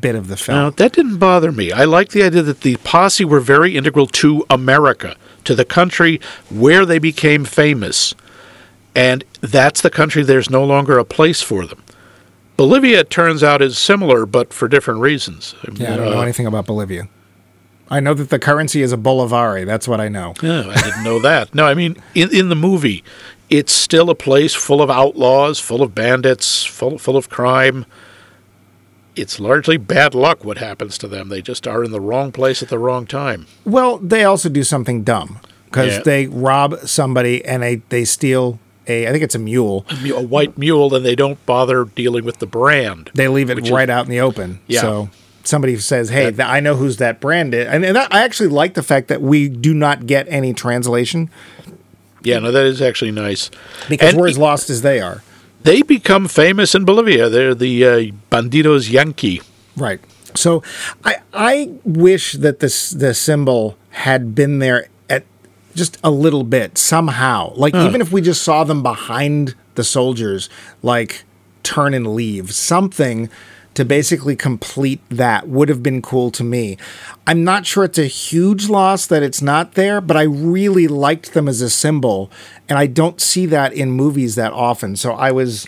bit 0.00 0.14
of 0.14 0.28
the 0.28 0.38
film. 0.38 0.56
Now, 0.56 0.70
that 0.70 0.92
didn't 0.94 1.18
bother 1.18 1.52
me. 1.52 1.70
I 1.70 1.84
like 1.84 2.12
the 2.12 2.22
idea 2.22 2.40
that 2.40 2.62
the 2.62 2.76
posse 2.78 3.26
were 3.26 3.40
very 3.40 3.76
integral 3.76 4.06
to 4.06 4.42
America, 4.48 5.16
to 5.44 5.54
the 5.54 5.66
country 5.66 6.18
where 6.48 6.86
they 6.86 6.98
became 6.98 7.44
famous. 7.44 8.14
And 8.94 9.22
that's 9.42 9.82
the 9.82 9.90
country 9.90 10.22
there's 10.22 10.48
no 10.48 10.64
longer 10.64 10.96
a 10.98 11.04
place 11.04 11.42
for 11.42 11.66
them. 11.66 11.82
Bolivia, 12.62 13.00
it 13.00 13.10
turns 13.10 13.42
out, 13.42 13.60
is 13.60 13.76
similar, 13.76 14.24
but 14.24 14.52
for 14.52 14.68
different 14.68 15.00
reasons. 15.00 15.56
yeah, 15.74 15.94
I 15.94 15.96
don't 15.96 16.10
know 16.12 16.18
Uh, 16.20 16.22
anything 16.22 16.46
about 16.46 16.64
Bolivia. 16.64 17.08
I 17.90 17.98
know 17.98 18.14
that 18.14 18.30
the 18.30 18.38
currency 18.38 18.82
is 18.82 18.92
a 18.92 18.96
bolivari. 18.96 19.66
That's 19.66 19.88
what 19.88 20.00
I 20.00 20.06
know. 20.08 20.34
Yeah, 20.40 20.68
I 20.68 20.80
didn't 20.80 21.02
know 21.02 21.18
that. 21.22 21.52
No, 21.56 21.66
I 21.66 21.74
mean, 21.74 21.96
in, 22.14 22.32
in 22.32 22.50
the 22.50 22.54
movie, 22.54 23.02
it's 23.50 23.72
still 23.72 24.10
a 24.10 24.14
place 24.14 24.54
full 24.54 24.80
of 24.80 24.90
outlaws, 24.90 25.58
full 25.58 25.82
of 25.82 25.92
bandits, 25.92 26.64
full, 26.64 26.98
full 26.98 27.16
of 27.16 27.28
crime. 27.28 27.84
It's 29.16 29.40
largely 29.40 29.76
bad 29.76 30.14
luck 30.14 30.44
what 30.44 30.58
happens 30.58 30.96
to 30.98 31.08
them. 31.08 31.30
They 31.30 31.42
just 31.42 31.66
are 31.66 31.82
in 31.82 31.90
the 31.90 32.00
wrong 32.00 32.30
place 32.30 32.62
at 32.62 32.68
the 32.68 32.78
wrong 32.78 33.06
time. 33.06 33.46
Well, 33.64 33.98
they 33.98 34.22
also 34.22 34.48
do 34.48 34.62
something 34.62 35.02
dumb 35.02 35.40
because 35.64 35.94
Yeah. 35.96 36.02
they 36.04 36.26
rob 36.28 36.78
somebody 36.86 37.44
and 37.44 37.62
they, 37.64 37.82
they 37.88 38.04
steal 38.04 38.60
a, 38.86 39.06
I 39.08 39.12
think 39.12 39.22
it's 39.22 39.34
a 39.34 39.38
mule. 39.38 39.86
a 39.90 40.20
white 40.22 40.56
mule 40.58 40.94
and 40.94 41.04
they 41.04 41.14
don't 41.14 41.44
bother 41.46 41.84
dealing 41.84 42.24
with 42.24 42.38
the 42.38 42.46
brand. 42.46 43.10
They 43.14 43.28
leave 43.28 43.50
it 43.50 43.56
Which 43.56 43.66
is- 43.66 43.70
right 43.70 43.88
out 43.90 44.04
in 44.04 44.10
the 44.10 44.20
open. 44.20 44.60
Yeah. 44.66 44.80
So 44.80 45.10
somebody 45.44 45.76
says, 45.78 46.08
"Hey, 46.10 46.24
That- 46.30 46.36
th- 46.36 46.48
I 46.48 46.60
know 46.60 46.76
who's 46.76 46.96
that 46.98 47.20
brand 47.20 47.54
is," 47.54 47.66
and, 47.66 47.84
and 47.84 47.96
that, 47.96 48.12
I 48.14 48.22
actually 48.22 48.48
like 48.48 48.74
the 48.74 48.82
fact 48.82 49.08
that 49.08 49.20
we 49.22 49.48
do 49.48 49.74
not 49.74 50.06
get 50.06 50.26
any 50.28 50.52
translation 50.54 51.30
Yeah, 52.24 52.38
no, 52.38 52.52
that 52.52 52.64
is 52.64 52.80
actually 52.80 53.10
nice. 53.10 53.50
because 53.88 54.10
And 54.12 54.20
we're 54.20 54.28
as 54.28 54.38
lost 54.38 54.70
as 54.70 54.82
they 54.82 55.00
are. 55.00 55.22
They 55.64 55.82
become 55.82 56.28
famous 56.28 56.74
in 56.74 56.84
Bolivia. 56.84 57.28
They're 57.28 57.54
the 57.54 57.84
uh, 57.84 58.00
Bandidos 58.30 58.90
Yankee. 58.90 59.42
Right. 59.76 60.00
So 60.34 60.62
I 61.04 61.16
I 61.34 61.70
wish 61.84 62.32
that 62.34 62.60
this 62.60 62.90
the 62.90 63.12
symbol 63.14 63.76
had 63.90 64.34
been 64.34 64.58
there 64.60 64.86
just 65.74 65.98
a 66.02 66.10
little 66.10 66.44
bit 66.44 66.78
somehow. 66.78 67.52
Like 67.54 67.74
even 67.74 68.00
if 68.00 68.12
we 68.12 68.20
just 68.20 68.42
saw 68.42 68.64
them 68.64 68.82
behind 68.82 69.54
the 69.74 69.84
soldiers, 69.84 70.48
like 70.82 71.24
turn 71.62 71.94
and 71.94 72.14
leave, 72.14 72.52
something 72.54 73.30
to 73.74 73.84
basically 73.84 74.36
complete 74.36 75.00
that 75.08 75.48
would 75.48 75.68
have 75.68 75.82
been 75.82 76.02
cool 76.02 76.30
to 76.30 76.44
me. 76.44 76.76
I'm 77.26 77.42
not 77.42 77.64
sure 77.64 77.84
it's 77.84 77.98
a 77.98 78.04
huge 78.04 78.68
loss 78.68 79.06
that 79.06 79.22
it's 79.22 79.40
not 79.40 79.72
there, 79.72 80.00
but 80.00 80.16
I 80.16 80.22
really 80.22 80.86
liked 80.86 81.32
them 81.32 81.48
as 81.48 81.62
a 81.62 81.70
symbol, 81.70 82.30
and 82.68 82.78
I 82.78 82.86
don't 82.86 83.20
see 83.20 83.46
that 83.46 83.72
in 83.72 83.90
movies 83.90 84.34
that 84.34 84.52
often. 84.52 84.96
So 84.96 85.12
I 85.12 85.32
was 85.32 85.66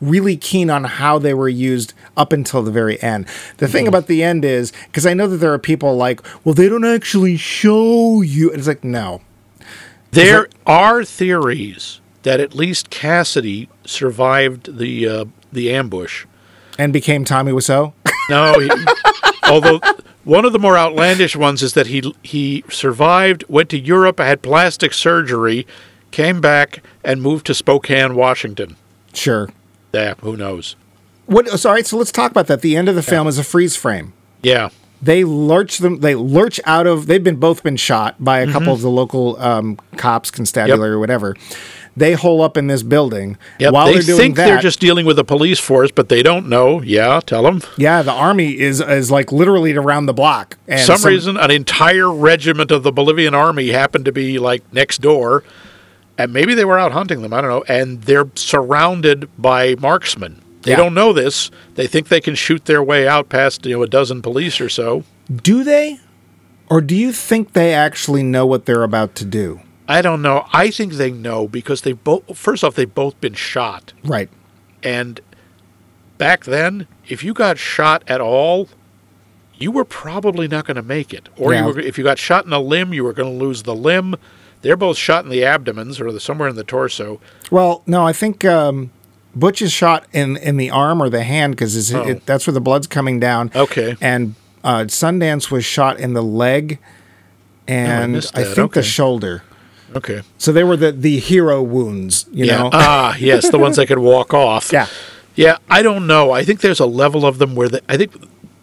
really 0.00 0.36
keen 0.36 0.68
on 0.68 0.84
how 0.84 1.18
they 1.18 1.32
were 1.32 1.48
used 1.48 1.94
up 2.16 2.32
until 2.32 2.62
the 2.62 2.72
very 2.72 3.00
end. 3.02 3.26
The 3.58 3.68
thing 3.68 3.84
mm-hmm. 3.84 3.88
about 3.88 4.06
the 4.08 4.22
end 4.22 4.44
is 4.44 4.72
because 4.86 5.06
I 5.06 5.14
know 5.14 5.28
that 5.28 5.36
there 5.36 5.52
are 5.52 5.58
people 5.58 5.96
like, 5.96 6.20
well, 6.44 6.54
they 6.54 6.68
don't 6.68 6.84
actually 6.84 7.36
show 7.36 8.20
you. 8.20 8.50
And 8.50 8.58
it's 8.58 8.68
like, 8.68 8.84
no, 8.84 9.20
There 10.12 10.48
are 10.66 11.04
theories 11.04 12.00
that 12.22 12.38
at 12.38 12.54
least 12.54 12.90
Cassidy 12.90 13.68
survived 13.84 14.78
the 14.78 15.08
uh, 15.08 15.24
the 15.52 15.72
ambush. 15.72 16.26
and 16.78 16.92
became 16.92 17.24
Tommy 17.24 17.52
Wiseau. 17.52 17.92
No, 18.30 18.60
he, 18.60 18.70
although 19.50 19.80
one 20.22 20.44
of 20.44 20.52
the 20.52 20.58
more 20.60 20.78
outlandish 20.78 21.34
ones 21.34 21.60
is 21.60 21.72
that 21.74 21.88
he 21.88 22.14
he 22.22 22.62
survived, 22.70 23.44
went 23.48 23.68
to 23.70 23.78
Europe, 23.78 24.20
had 24.20 24.42
plastic 24.42 24.94
surgery, 24.94 25.66
came 26.12 26.40
back, 26.40 26.84
and 27.02 27.20
moved 27.20 27.46
to 27.46 27.54
Spokane, 27.54 28.14
Washington. 28.14 28.76
sure. 29.12 29.48
Yeah, 29.92 30.14
who 30.20 30.36
knows? 30.36 30.76
What? 31.26 31.48
All 31.66 31.72
right. 31.72 31.84
So 31.84 31.96
let's 31.98 32.12
talk 32.12 32.30
about 32.30 32.46
that. 32.46 32.60
The 32.62 32.76
end 32.76 32.88
of 32.88 32.94
the 32.94 33.02
film 33.02 33.26
is 33.26 33.38
a 33.38 33.44
freeze 33.44 33.74
frame. 33.76 34.12
Yeah, 34.42 34.68
They 35.02 35.24
lurch 35.24 35.78
them. 35.78 35.98
They 35.98 36.14
lurch 36.14 36.60
out 36.64 36.86
of. 36.86 37.06
They've 37.06 37.22
been 37.22 37.36
both 37.36 37.64
been 37.64 37.76
shot 37.76 38.22
by 38.22 38.38
a 38.38 38.50
couple 38.50 38.72
of 38.72 38.82
the 38.82 38.88
local 38.88 39.36
um, 39.40 39.76
cops, 39.96 40.30
constabulary 40.30 40.92
or 40.92 41.00
whatever. 41.00 41.36
They 41.96 42.14
hole 42.14 42.40
up 42.40 42.56
in 42.56 42.68
this 42.68 42.82
building 42.82 43.36
yep. 43.58 43.74
while 43.74 43.86
they 43.86 43.94
they're 43.94 44.02
doing 44.02 44.18
think 44.18 44.36
that. 44.36 44.46
they're 44.46 44.60
just 44.60 44.80
dealing 44.80 45.04
with 45.04 45.18
a 45.18 45.24
police 45.24 45.58
force, 45.58 45.90
but 45.90 46.08
they 46.08 46.22
don't 46.22 46.48
know. 46.48 46.80
Yeah, 46.80 47.20
tell 47.20 47.42
them. 47.42 47.62
yeah, 47.76 48.02
the 48.02 48.12
army 48.12 48.58
is 48.58 48.80
is 48.80 49.10
like 49.10 49.32
literally 49.32 49.74
around 49.74 50.06
the 50.06 50.14
block. 50.14 50.56
And 50.68 50.80
some 50.80 51.02
reason 51.02 51.36
an 51.36 51.50
entire 51.50 52.10
regiment 52.10 52.70
of 52.70 52.82
the 52.82 52.92
Bolivian 52.92 53.34
army 53.34 53.68
happened 53.68 54.04
to 54.04 54.12
be 54.12 54.38
like 54.38 54.62
next 54.72 55.00
door, 55.00 55.42
and 56.16 56.32
maybe 56.32 56.54
they 56.54 56.64
were 56.64 56.78
out 56.78 56.92
hunting 56.92 57.22
them. 57.22 57.32
I 57.34 57.40
don't 57.40 57.50
know. 57.50 57.64
And 57.68 58.02
they're 58.02 58.28
surrounded 58.36 59.28
by 59.36 59.74
marksmen. 59.74 60.41
They 60.62 60.72
Yeah. 60.72 60.76
don't 60.76 60.94
know 60.94 61.12
this. 61.12 61.50
They 61.74 61.86
think 61.86 62.08
they 62.08 62.20
can 62.20 62.34
shoot 62.34 62.64
their 62.66 62.82
way 62.82 63.06
out 63.08 63.28
past 63.28 63.66
you 63.66 63.76
know 63.76 63.82
a 63.82 63.86
dozen 63.88 64.22
police 64.22 64.60
or 64.60 64.68
so. 64.68 65.04
Do 65.34 65.64
they? 65.64 65.98
Or 66.68 66.80
do 66.80 66.94
you 66.96 67.12
think 67.12 67.52
they 67.52 67.74
actually 67.74 68.22
know 68.22 68.46
what 68.46 68.64
they're 68.66 68.82
about 68.84 69.14
to 69.16 69.24
do? 69.24 69.60
I 69.88 70.00
don't 70.00 70.22
know. 70.22 70.46
I 70.52 70.70
think 70.70 70.94
they 70.94 71.10
know 71.10 71.46
because 71.48 71.82
they 71.82 71.92
both. 71.92 72.22
First 72.36 72.64
off, 72.64 72.74
they've 72.76 72.94
both 72.94 73.20
been 73.20 73.34
shot, 73.34 73.92
Right. 74.04 74.30
and 74.82 75.20
back 76.18 76.44
then, 76.44 76.86
if 77.08 77.22
you 77.24 77.34
got 77.34 77.58
shot 77.58 78.02
at 78.06 78.20
all. 78.20 78.68
You 79.58 79.70
were 79.70 79.84
probably 79.84 80.48
not 80.48 80.66
going 80.66 80.74
to 80.76 80.82
make 80.82 81.14
it, 81.14 81.28
or 81.36 81.52
Yeah. 81.52 81.60
you 81.68 81.72
were, 81.74 81.78
if 81.80 81.96
you 81.96 82.02
got 82.02 82.18
shot 82.18 82.44
in 82.46 82.52
a 82.52 82.58
limb, 82.58 82.92
you 82.92 83.04
were 83.04 83.12
going 83.12 83.38
to 83.38 83.44
lose 83.44 83.62
the 83.62 83.76
limb. 83.76 84.16
They're 84.62 84.76
both 84.76 84.96
shot 84.96 85.22
in 85.24 85.30
the 85.30 85.44
abdomens 85.44 86.00
or 86.00 86.10
the, 86.10 86.18
somewhere 86.18 86.48
in 86.48 86.56
the 86.56 86.64
torso. 86.64 87.20
Well, 87.48 87.82
no, 87.86 88.04
I 88.04 88.12
think 88.12 88.44
um, 88.44 88.90
Butch 89.34 89.62
is 89.62 89.72
shot 89.72 90.06
in, 90.12 90.36
in 90.36 90.56
the 90.58 90.70
arm 90.70 91.02
or 91.02 91.08
the 91.08 91.22
hand 91.22 91.54
because 91.54 91.94
Oh. 91.94 92.02
it, 92.06 92.26
that's 92.26 92.46
where 92.46 92.52
the 92.54 92.60
blood's 92.60 92.86
coming 92.86 93.18
down. 93.20 93.50
Okay. 93.54 93.96
And 94.00 94.34
uh, 94.62 94.84
Sundance 94.88 95.50
was 95.50 95.64
shot 95.64 95.98
in 95.98 96.12
the 96.14 96.22
leg 96.22 96.78
and 97.66 98.12
missed 98.12 98.36
I, 98.36 98.44
that. 98.44 98.54
think 98.54 98.74
the 98.74 98.82
shoulder. 98.82 99.42
Okay. 99.94 100.22
So 100.38 100.52
they 100.52 100.64
were 100.64 100.76
the, 100.76 100.92
the 100.92 101.18
hero 101.18 101.62
wounds, 101.62 102.26
you 102.32 102.46
yeah. 102.46 102.58
know? 102.58 102.70
ah, 102.72 103.16
yes, 103.18 103.50
the 103.50 103.58
ones 103.58 103.76
that 103.76 103.86
could 103.86 103.98
walk 103.98 104.32
off. 104.48 104.70
yeah. 104.72 104.86
Yeah, 105.34 105.56
I 105.70 105.80
don't 105.80 106.06
know. 106.06 106.30
I 106.32 106.44
think 106.44 106.60
there's 106.60 106.80
a 106.80 106.84
level 106.86 107.24
of 107.24 107.38
them 107.38 107.54
where 107.54 107.68
the, 107.70 107.80
I 107.88 107.96
think 107.96 108.12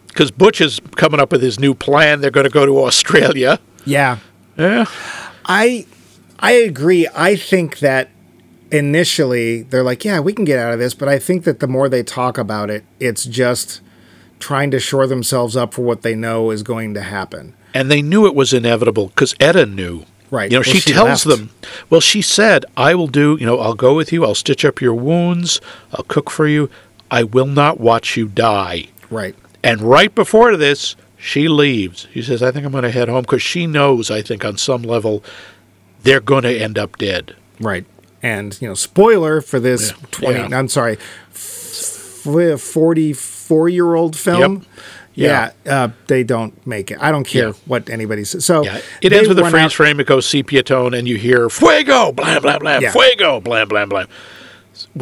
because 0.06 0.30
Butch 0.30 0.60
is 0.60 0.80
coming 0.94 1.18
up 1.18 1.32
with 1.32 1.42
his 1.42 1.58
new 1.58 1.74
plan. 1.74 2.20
They're 2.20 2.30
going 2.30 2.44
to 2.46 2.50
go 2.50 2.64
to 2.64 2.78
Australia. 2.84 3.58
Yeah. 3.84 4.18
Yeah. 4.56 4.84
I 5.46 5.86
I 6.38 6.52
agree. 6.52 7.08
I 7.14 7.34
think 7.34 7.80
that 7.80 8.10
initially 8.70 9.62
they're 9.62 9.82
like, 9.82 10.04
yeah, 10.04 10.20
we 10.20 10.32
can 10.32 10.44
get 10.44 10.58
out 10.58 10.72
of 10.72 10.78
this, 10.78 10.94
but 10.94 11.08
I 11.08 11.18
think 11.18 11.44
that 11.44 11.60
the 11.60 11.66
more 11.66 11.88
they 11.88 12.02
talk 12.02 12.38
about 12.38 12.70
it, 12.70 12.84
it's 12.98 13.24
just 13.24 13.80
trying 14.38 14.70
to 14.70 14.80
shore 14.80 15.06
themselves 15.06 15.56
up 15.56 15.74
for 15.74 15.82
what 15.82 16.02
they 16.02 16.14
know 16.14 16.50
is 16.50 16.62
going 16.62 16.94
to 16.94 17.02
happen. 17.02 17.54
And 17.74 17.90
they 17.90 18.02
knew 18.02 18.26
it 18.26 18.34
was 18.34 18.52
inevitable 18.52 19.08
because 19.08 19.34
Etta 19.38 19.66
knew. 19.66 20.04
Right. 20.30 20.50
You 20.50 20.58
know, 20.58 20.60
Well, 20.60 20.72
she, 20.74 20.80
she 20.80 20.92
tells 20.92 21.26
left. 21.26 21.40
them, 21.40 21.50
well, 21.90 22.00
she 22.00 22.22
said, 22.22 22.64
I 22.76 22.94
will 22.94 23.08
do, 23.08 23.36
you 23.38 23.46
know, 23.46 23.58
I'll 23.58 23.74
go 23.74 23.94
with 23.94 24.12
you. 24.12 24.24
I'll 24.24 24.34
stitch 24.34 24.64
up 24.64 24.80
your 24.80 24.94
wounds. 24.94 25.60
I'll 25.92 26.04
cook 26.04 26.30
for 26.30 26.46
you. 26.46 26.70
I 27.10 27.24
will 27.24 27.46
not 27.46 27.80
watch 27.80 28.16
you 28.16 28.28
die. 28.28 28.86
Right. 29.10 29.34
And 29.62 29.80
right 29.82 30.14
before 30.14 30.56
this, 30.56 30.94
she 31.16 31.48
leaves. 31.48 32.06
She 32.14 32.22
says, 32.22 32.42
I 32.42 32.50
think 32.52 32.64
I'm 32.64 32.72
going 32.72 32.84
to 32.84 32.90
head 32.90 33.08
home 33.08 33.22
because 33.22 33.42
she 33.42 33.66
knows, 33.66 34.10
I 34.10 34.22
think, 34.22 34.44
on 34.44 34.56
some 34.56 34.82
level, 34.82 35.22
they're 36.04 36.20
going 36.20 36.44
to 36.44 36.56
end 36.56 36.78
up 36.78 36.96
dead. 36.96 37.34
Right. 37.58 37.84
And, 38.22 38.56
you 38.60 38.68
know, 38.68 38.74
spoiler 38.74 39.40
for 39.40 39.58
this 39.60 39.90
Yeah. 39.90 39.96
20, 40.10 40.38
Yeah. 40.50 40.58
I'm 40.58 40.68
sorry, 40.68 40.98
44 41.32 43.68
year 43.68 43.94
old 43.94 44.16
film. 44.16 44.58
Yep. 44.58 44.62
Yeah, 45.14 45.50
uh, 45.66 45.88
they 46.06 46.22
don't 46.22 46.54
make 46.66 46.90
it. 46.90 46.98
I 47.00 47.10
don't 47.10 47.24
care 47.24 47.48
Yeah. 47.48 47.52
what 47.66 47.90
anybody 47.90 48.24
says. 48.24 48.44
So 48.44 48.64
Yeah. 48.64 48.80
It 49.02 49.12
ends 49.12 49.28
with 49.28 49.38
a 49.38 49.44
out- 49.44 49.72
frame. 49.72 50.00
It 50.00 50.06
goes 50.06 50.26
sepia 50.26 50.62
tone, 50.62 50.94
and 50.94 51.08
you 51.08 51.16
hear 51.16 51.48
fuego, 51.50 52.12
blah 52.12 52.38
blah 52.38 52.58
blah, 52.58 52.78
Yeah. 52.78 52.92
fuego, 52.92 53.40
blah 53.40 53.64
blah 53.64 53.86
blah. 53.86 54.04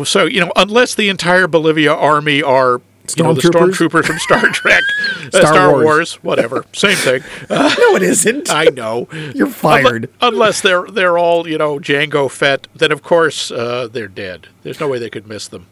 So, 0.04 0.24
you 0.24 0.40
know, 0.40 0.50
unless 0.56 0.94
the 0.94 1.08
entire 1.08 1.46
Bolivia 1.46 1.92
army 1.92 2.42
are 2.42 2.80
You 3.16 3.24
know, 3.24 3.34
the 3.34 3.40
Stormtroopers? 3.40 3.88
stormtroopers 3.88 4.04
from 4.06 4.18
Star 4.18 4.40
Trek, 4.52 4.82
uh, 5.24 5.30
Star 5.30 5.46
Star, 5.46 5.72
Wars. 5.72 5.84
Wars. 5.84 6.14
whatever, 6.22 6.64
same 6.74 6.96
thing. 6.96 7.22
Uh, 7.48 7.74
No, 7.78 7.96
it 7.96 8.02
isn't. 8.02 8.50
I 8.52 8.64
know. 8.64 9.08
You're 9.34 9.46
fired. 9.48 10.10
Unle- 10.20 10.28
Unless 10.32 10.60
they're 10.62 10.84
they're 10.86 11.16
all 11.18 11.48
you 11.48 11.58
know 11.58 11.78
Jango 11.78 12.30
Fett, 12.30 12.68
then 12.74 12.92
of 12.92 13.02
course 13.02 13.50
uh, 13.50 13.88
they're 13.90 14.08
dead. 14.08 14.48
There's 14.62 14.80
no 14.80 14.88
way 14.88 14.98
they 14.98 15.10
could 15.10 15.26
miss 15.26 15.48
them. 15.48 15.66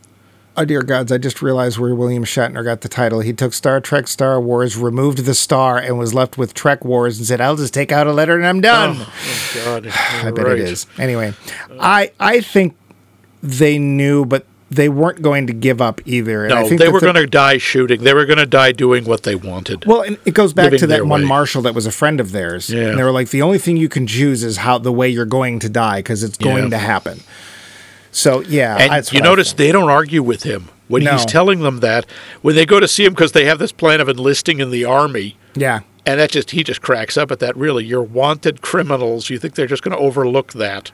Oh 0.58 0.64
dear 0.64 0.80
gods! 0.82 1.12
I 1.12 1.18
just 1.18 1.42
realized 1.42 1.76
where 1.78 1.94
William 1.94 2.24
Shatner 2.24 2.64
got 2.64 2.80
the 2.80 2.88
title. 2.88 3.20
He 3.20 3.34
took 3.34 3.52
Star 3.52 3.78
Trek, 3.78 4.08
Star 4.08 4.40
Wars, 4.40 4.74
removed 4.78 5.26
the 5.26 5.34
star, 5.34 5.76
and 5.76 5.98
was 5.98 6.14
left 6.14 6.38
with 6.38 6.54
Trek 6.54 6.82
Wars, 6.82 7.18
and 7.18 7.26
said, 7.26 7.42
"I'll 7.42 7.56
just 7.56 7.74
take 7.74 7.92
out 7.92 8.06
a 8.06 8.12
letter 8.14 8.36
and 8.36 8.46
I'm 8.46 8.62
done." 8.62 8.96
Oh 8.98 9.52
God, 9.64 9.86
I 10.22 10.30
bet 10.30 10.46
it 10.46 10.60
is. 10.60 10.86
Anyway, 10.98 11.34
I 11.78 12.10
I 12.18 12.40
think 12.40 12.74
they 13.42 13.78
knew, 13.78 14.24
but 14.24 14.46
they 14.70 14.88
weren't 14.88 15.22
going 15.22 15.46
to 15.46 15.52
give 15.52 15.80
up 15.80 16.00
either. 16.06 16.48
No, 16.48 16.66
think 16.66 16.80
they 16.80 16.88
were 16.88 17.00
going 17.00 17.14
to 17.14 17.26
die 17.26 17.58
shooting. 17.58 18.02
They 18.02 18.14
were 18.14 18.24
going 18.26 18.38
to 18.38 18.46
die 18.46 18.72
doing 18.72 19.04
what 19.04 19.22
they 19.22 19.34
wanted. 19.36 19.84
Well, 19.84 20.02
and 20.02 20.18
it 20.24 20.34
goes 20.34 20.52
back 20.52 20.72
to 20.72 20.86
that 20.88 21.06
one 21.06 21.22
way. 21.22 21.28
marshal 21.28 21.62
that 21.62 21.74
was 21.74 21.86
a 21.86 21.92
friend 21.92 22.18
of 22.20 22.32
theirs. 22.32 22.68
Yeah. 22.68 22.88
And 22.88 22.98
they 22.98 23.04
were 23.04 23.12
like, 23.12 23.30
the 23.30 23.42
only 23.42 23.58
thing 23.58 23.76
you 23.76 23.88
can 23.88 24.06
choose 24.06 24.42
is 24.42 24.56
how 24.58 24.78
the 24.78 24.90
way 24.92 25.08
you're 25.08 25.24
going 25.24 25.60
to 25.60 25.68
die 25.68 26.00
because 26.00 26.24
it's 26.24 26.36
going 26.36 26.64
Yeah. 26.64 26.70
to 26.70 26.78
happen. 26.78 27.20
So 28.10 28.40
yeah, 28.40 28.76
And 28.78 29.12
you 29.12 29.20
notice 29.20 29.52
they 29.52 29.70
don't 29.72 29.90
argue 29.90 30.22
with 30.22 30.42
him 30.42 30.68
when 30.88 31.04
No. 31.04 31.12
he's 31.12 31.26
telling 31.26 31.60
them 31.60 31.80
that. 31.80 32.06
When 32.42 32.56
they 32.56 32.64
go 32.66 32.80
to 32.80 32.88
see 32.88 33.04
him 33.04 33.12
because 33.12 33.32
they 33.32 33.44
have 33.44 33.58
this 33.58 33.72
plan 33.72 34.00
of 34.00 34.08
enlisting 34.08 34.58
in 34.60 34.70
the 34.70 34.84
army, 34.86 35.36
yeah, 35.54 35.80
and 36.06 36.18
that 36.18 36.30
just 36.30 36.52
he 36.52 36.64
just 36.64 36.80
cracks 36.80 37.16
up 37.18 37.30
at 37.30 37.40
that. 37.40 37.54
Really, 37.56 37.84
you're 37.84 38.02
wanted 38.02 38.62
criminals. 38.62 39.28
You 39.28 39.38
think 39.38 39.54
they're 39.54 39.66
just 39.66 39.82
going 39.82 39.96
to 39.96 40.02
overlook 40.02 40.54
that? 40.54 40.90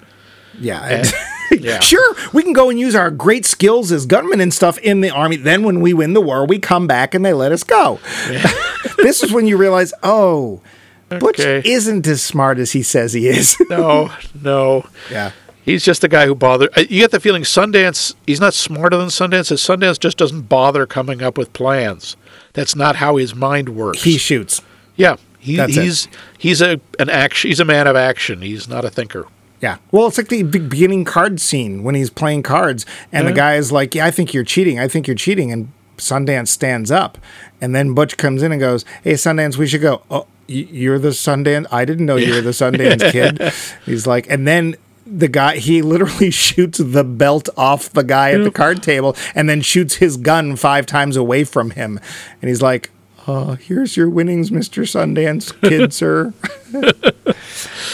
Yeah. 0.61 0.82
And- 0.84 1.12
yeah. 1.62 1.80
Sure, 1.80 2.16
we 2.32 2.42
can 2.42 2.53
go 2.53 2.70
and 2.70 2.78
use 2.80 2.94
our 2.94 3.11
great 3.11 3.44
skills 3.44 3.92
as 3.92 4.07
gunmen 4.07 4.40
and 4.40 4.53
stuff 4.55 4.78
in 4.78 5.00
the 5.03 5.11
army. 5.11 5.36
Then, 5.36 5.62
when 5.64 5.80
we 5.80 5.92
win 5.92 6.14
the 6.14 6.20
war, 6.20 6.46
we 6.46 6.59
come 6.59 6.86
back 6.86 7.14
and 7.14 7.24
they 7.24 7.32
let 7.34 7.53
us 7.53 7.62
go. 7.62 8.00
this 8.98 9.22
is 9.22 9.32
when 9.32 9.46
you 9.46 9.57
realize, 9.57 9.92
oh, 10.03 10.61
Butch 11.09 11.40
isn't 11.40 12.07
as 12.07 12.22
smart 12.22 12.59
as 12.59 12.72
he 12.72 12.82
says 12.82 13.12
he 13.12 13.28
is. 13.28 13.57
No, 13.68 14.11
no. 14.42 14.86
yeah. 15.11 15.32
He's 15.64 15.84
just 15.84 16.03
a 16.03 16.09
guy 16.09 16.26
who 16.26 16.34
bothered. 16.34 16.70
uh, 16.76 16.80
You 16.82 17.00
get 17.03 17.11
the 17.12 17.20
feeling 17.20 17.42
Sundance. 17.42 18.14
He's 18.26 18.40
not 18.40 18.53
smarter 18.55 18.96
than 18.96 19.09
Sundance. 19.09 19.53
Sundance 19.53 19.98
just 20.00 20.16
doesn't 20.18 20.42
bother 20.48 20.86
coming 20.86 21.22
up 21.22 21.38
with 21.38 21.53
plans. 21.53 22.16
That's 22.55 22.74
not 22.74 22.96
how 22.96 23.16
his 23.16 23.34
mind 23.34 23.68
works. 23.76 24.03
He 24.03 24.18
shoots. 24.18 24.61
yeah, 24.96 25.16
he, 25.38 25.57
That's 25.57 25.76
it. 25.76 25.82
he's 25.84 26.09
he's 26.38 26.61
a 26.62 26.80
an 26.98 27.09
action. 27.11 27.48
He's 27.50 27.61
a 27.61 27.64
man 27.64 27.86
of 27.86 27.94
action. 27.94 28.42
He's 28.42 28.66
not 28.68 28.84
a 28.84 28.90
thinker. 28.90 29.26
Yeah. 29.62 29.78
Well, 29.92 30.08
it's 30.08 30.18
like 30.18 30.28
the 30.28 30.42
beginning 30.42 31.04
card 31.04 31.40
scene 31.40 31.84
when 31.84 31.94
he's 31.94 32.10
playing 32.10 32.42
cards, 32.42 32.84
and 33.12 33.28
the 33.28 33.32
guy 33.32 33.54
is 33.54 33.70
like, 33.70 33.94
"Yeah, 33.94 34.04
I 34.04 34.10
think 34.10 34.34
you're 34.34 34.42
cheating. 34.44 34.80
I 34.80 34.88
think 34.88 35.06
you're 35.06 35.14
cheating." 35.16 35.52
And 35.52 35.72
Sundance 35.98 36.48
stands 36.48 36.90
up, 36.90 37.16
and 37.60 37.72
then 37.74 37.94
Butch 37.94 38.16
comes 38.16 38.42
in 38.42 38.50
and 38.50 38.60
goes, 38.60 38.84
"Hey, 39.04 39.12
Sundance, 39.12 39.56
we 39.56 39.68
should 39.68 39.80
go." 39.80 40.02
Oh, 40.10 40.26
you're 40.48 40.98
the 40.98 41.10
Sundance. 41.10 41.66
I 41.70 41.84
didn't 41.84 42.06
know 42.06 42.16
you 42.16 42.34
were 42.34 42.40
the 42.40 42.50
Sundance 42.50 43.08
kid. 43.12 43.40
He's 43.86 44.04
like, 44.04 44.28
and 44.28 44.48
then 44.48 44.74
the 45.06 45.28
guy 45.28 45.58
he 45.58 45.80
literally 45.80 46.30
shoots 46.44 46.78
the 46.78 47.04
belt 47.04 47.48
off 47.56 47.88
the 47.90 48.02
guy 48.02 48.32
at 48.32 48.42
the 48.42 48.50
card 48.50 48.82
table, 48.82 49.16
and 49.32 49.48
then 49.48 49.60
shoots 49.62 49.94
his 49.96 50.16
gun 50.16 50.56
five 50.56 50.86
times 50.86 51.16
away 51.16 51.44
from 51.44 51.70
him, 51.70 52.00
and 52.40 52.48
he's 52.48 52.62
like. 52.62 52.90
Uh, 53.27 53.55
here's 53.55 53.97
your 53.97 54.11
winnings, 54.11 54.51
Mr. 54.51 54.83
Sundance 54.85 55.53
Kid, 55.68 55.93
sir. 55.95 56.33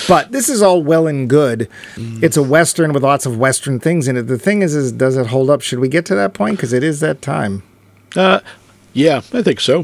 But 0.06 0.32
this 0.32 0.48
is 0.48 0.62
all 0.62 0.82
well 0.82 1.06
and 1.06 1.28
good. 1.28 1.68
It's 1.98 2.38
a 2.38 2.42
western 2.42 2.94
with 2.94 3.02
lots 3.02 3.26
of 3.26 3.36
western 3.36 3.78
things 3.78 4.08
in 4.08 4.16
it. 4.16 4.22
The 4.22 4.38
thing 4.38 4.62
is, 4.62 4.74
is 4.74 4.90
does 4.90 5.18
it 5.18 5.26
hold 5.26 5.50
up? 5.50 5.60
Should 5.60 5.80
we 5.80 5.88
get 5.88 6.06
to 6.06 6.14
that 6.14 6.32
point? 6.32 6.56
Because 6.56 6.72
it 6.72 6.82
is 6.82 7.00
that 7.00 7.20
time. 7.20 7.62
Uh, 8.16 8.40
yeah, 8.94 9.18
I 9.34 9.42
think 9.42 9.60
so. 9.60 9.82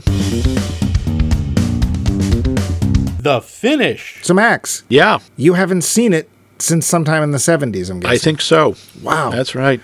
The 3.19 3.43
finish. 3.45 4.21
So 4.23 4.33
Max, 4.33 4.85
Yeah, 4.89 5.19
you 5.37 5.55
haven't 5.55 5.83
seen 5.83 6.15
it 6.15 6.31
since 6.59 6.87
sometime 6.87 7.23
in 7.23 7.33
the 7.33 7.39
seventies. 7.39 7.91
I'm 7.91 8.01
guessing. 8.01 8.15
I 8.15 8.19
think 8.19 8.41
so. 8.41 8.77
Wow. 9.03 9.29
That's 9.31 9.55
right. 9.55 9.81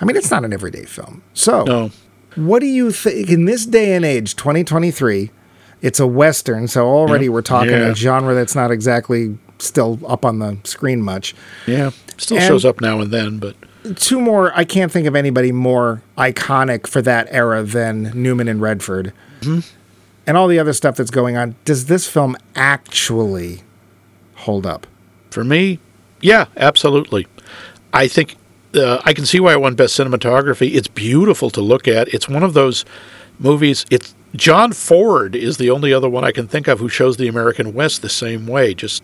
I 0.00 0.04
mean, 0.04 0.14
it's 0.16 0.30
not 0.30 0.44
an 0.44 0.52
everyday 0.52 0.84
film. 0.84 1.22
So, 1.34 1.64
No, 1.64 1.90
what 2.46 2.60
do 2.60 2.66
you 2.66 2.90
think 2.92 3.28
in 3.30 3.44
this 3.44 3.66
day 3.66 3.94
and 3.94 4.04
age, 4.04 4.36
2023? 4.36 5.30
It's 5.82 5.98
a 5.98 6.06
western, 6.06 6.68
so 6.68 6.86
already 6.86 7.28
we're 7.28 7.40
talking 7.42 7.70
Yeah. 7.70 7.88
a 7.90 7.94
genre 7.94 8.34
that's 8.34 8.54
not 8.54 8.70
exactly 8.70 9.38
still 9.58 9.98
up 10.06 10.24
on 10.24 10.38
the 10.38 10.58
screen 10.64 11.02
much. 11.02 11.34
yeah, 11.66 11.90
still 12.18 12.36
And- 12.38 12.46
shows 12.46 12.64
up 12.64 12.80
now 12.80 13.00
and 13.00 13.10
then, 13.10 13.38
but 13.38 13.56
two 13.96 14.20
more 14.20 14.52
i 14.54 14.62
can't 14.62 14.92
think 14.92 15.06
of 15.06 15.16
anybody 15.16 15.52
more 15.52 16.02
iconic 16.18 16.86
for 16.86 17.00
that 17.00 17.26
era 17.30 17.62
than 17.62 18.12
newman 18.14 18.46
and 18.46 18.60
redford 18.60 19.10
mm-hmm. 19.40 19.60
and 20.26 20.36
all 20.36 20.46
the 20.48 20.58
other 20.58 20.74
stuff 20.74 20.96
that's 20.96 21.10
going 21.10 21.34
on 21.38 21.54
does 21.64 21.86
this 21.86 22.06
film 22.06 22.36
actually 22.54 23.62
hold 24.34 24.66
up 24.66 24.86
For 25.30 25.44
me, 25.44 25.78
yeah, 26.20 26.44
absolutely. 26.58 27.26
I 27.94 28.06
think 28.06 28.36
uh, 28.74 29.00
I 29.04 29.12
can 29.12 29.26
see 29.26 29.40
why 29.40 29.52
it 29.52 29.60
won 29.60 29.74
Best 29.74 29.98
Cinematography. 29.98 30.74
It's 30.74 30.88
beautiful 30.88 31.50
to 31.50 31.60
look 31.60 31.88
at. 31.88 32.08
It's 32.14 32.28
one 32.28 32.42
of 32.42 32.54
those 32.54 32.84
movies. 33.38 33.84
It's 33.90 34.14
John 34.36 34.72
Ford 34.72 35.34
is 35.34 35.56
the 35.56 35.70
only 35.70 35.92
other 35.92 36.08
one 36.08 36.24
I 36.24 36.30
can 36.30 36.46
think 36.46 36.68
of 36.68 36.78
who 36.78 36.88
shows 36.88 37.16
the 37.16 37.26
American 37.26 37.72
West 37.74 38.00
the 38.02 38.08
same 38.08 38.46
way. 38.46 38.74
Just 38.74 39.02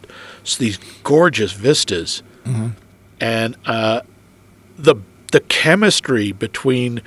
these 0.58 0.78
gorgeous 1.02 1.52
vistas, 1.52 2.22
and 3.20 3.56
uh, 3.66 4.02
the 4.78 4.96
the 5.32 5.40
chemistry 5.40 6.30
between 6.30 7.02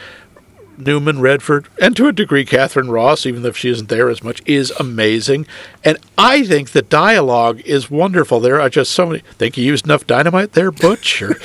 Newman 0.79 1.19
Redford, 1.19 1.67
and 1.81 1.95
to 1.97 2.07
a 2.07 2.13
degree 2.13 2.45
Katharine 2.45 2.89
Ross, 2.89 3.25
even 3.25 3.45
if 3.45 3.57
she 3.57 3.69
isn't 3.69 3.89
there 3.89 4.09
as 4.09 4.23
much, 4.23 4.41
is 4.45 4.71
amazing. 4.79 5.45
And 5.83 5.97
I 6.17 6.43
think 6.43 6.71
the 6.71 6.81
dialogue 6.81 7.59
is 7.61 7.91
wonderful. 7.91 8.39
There 8.39 8.61
are 8.61 8.69
just 8.69 8.91
so 8.91 9.07
many. 9.07 9.19
Think 9.37 9.57
you 9.57 9.65
used 9.65 9.85
enough 9.85 10.07
dynamite 10.07 10.53
there, 10.53 10.71
Butch? 10.71 11.21
Or, 11.21 11.35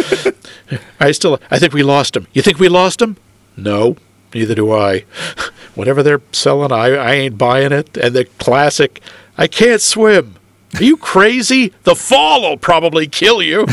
I 1.01 1.11
still, 1.13 1.41
I 1.51 1.59
think 1.59 1.73
we 1.73 1.83
lost 1.83 2.17
him. 2.17 2.27
You 2.33 2.43
think 2.43 2.59
we 2.59 2.69
lost 2.69 3.03
him? 3.03 3.17
No, 3.57 3.97
neither 4.33 4.55
do 4.55 4.73
I. 4.73 5.05
Whatever 5.75 6.03
they're 6.03 6.23
selling, 6.33 6.71
I, 6.73 6.95
I 6.95 7.13
ain't 7.15 7.37
buying 7.39 7.73
it. 7.73 7.97
And 7.97 8.15
the 8.15 8.27
classic, 8.39 9.03
I 9.37 9.49
can't 9.49 9.81
swim. 9.81 10.37
Are 10.77 10.85
you 10.85 10.97
crazy? 10.97 11.73
The 11.83 11.95
fall 11.97 12.43
will 12.43 12.57
probably 12.57 13.07
kill 13.07 13.43
you. 13.43 13.67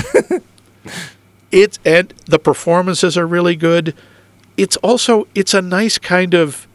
it's 1.52 1.80
and 1.86 2.14
the 2.26 2.40
performances 2.40 3.18
are 3.18 3.28
really 3.28 3.56
good. 3.56 3.96
It's 4.62 4.78
also 4.78 5.28
it's 5.34 5.56
a 5.56 5.62
nice 5.64 5.98
kind 5.98 6.36
of 6.36 6.68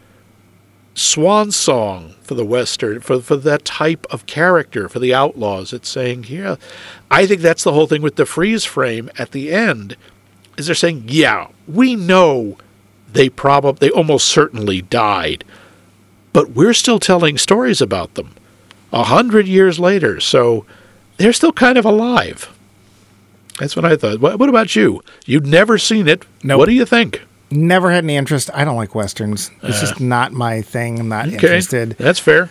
swan 0.95 1.53
song 1.53 2.15
for 2.21 2.35
the 2.35 2.45
western 2.45 3.01
for 3.01 3.21
for 3.21 3.37
that 3.37 3.65
type 3.65 4.09
of 4.11 4.27
character 4.27 4.89
for 4.89 4.99
the 4.99 5.15
outlaws. 5.15 5.73
It's 5.73 5.89
saying 5.89 6.25
yeah, 6.29 6.57
I 7.13 7.29
think 7.29 7.43
that's 7.43 7.63
the 7.63 7.73
whole 7.73 7.87
thing 7.87 8.03
with 8.03 8.17
the 8.17 8.27
freeze 8.27 8.65
frame 8.65 9.09
at 9.19 9.31
the 9.31 9.53
end. 9.53 9.97
Is 10.59 10.67
they're 10.67 10.75
saying 10.75 11.05
yeah, 11.07 11.47
we 11.69 11.95
know 11.95 12.59
they 13.13 13.29
probably 13.29 13.87
they 13.87 13.95
almost 13.95 14.27
certainly 14.27 14.83
died, 14.83 15.45
but 16.33 16.51
we're 16.51 16.75
still 16.75 16.99
telling 16.99 17.39
stories 17.39 17.81
about 17.81 18.15
them 18.15 18.35
a 18.93 19.05
hundred 19.05 19.47
years 19.47 19.79
later. 19.79 20.19
So 20.19 20.67
they're 21.19 21.33
still 21.33 21.53
kind 21.53 21.79
of 21.79 21.85
alive. 21.85 22.53
That's 23.61 23.77
what 23.77 23.85
I 23.85 23.97
thought. 23.97 24.19
What, 24.19 24.41
what 24.41 24.49
about 24.49 24.75
you? 24.75 25.03
You'd 25.25 25.47
never 25.47 25.79
seen 25.79 26.09
it. 26.09 26.25
Nope. 26.43 26.59
What 26.59 26.67
do 26.67 26.73
you 26.73 26.85
think? 26.85 27.23
Never 27.51 27.91
had 27.91 28.05
any 28.05 28.17
interest. 28.17 28.51
I 28.53 28.65
don't 28.65 28.77
like 28.77 28.95
westerns. 28.95 29.51
It's 29.63 29.81
just 29.81 30.01
uh. 30.01 30.05
not 30.05 30.33
my 30.33 30.63
thing. 30.63 30.99
I'm 31.01 31.09
not 31.09 31.27
Okay, 31.27 31.35
interested. 31.35 31.91
That's 31.99 32.19
fair. 32.19 32.51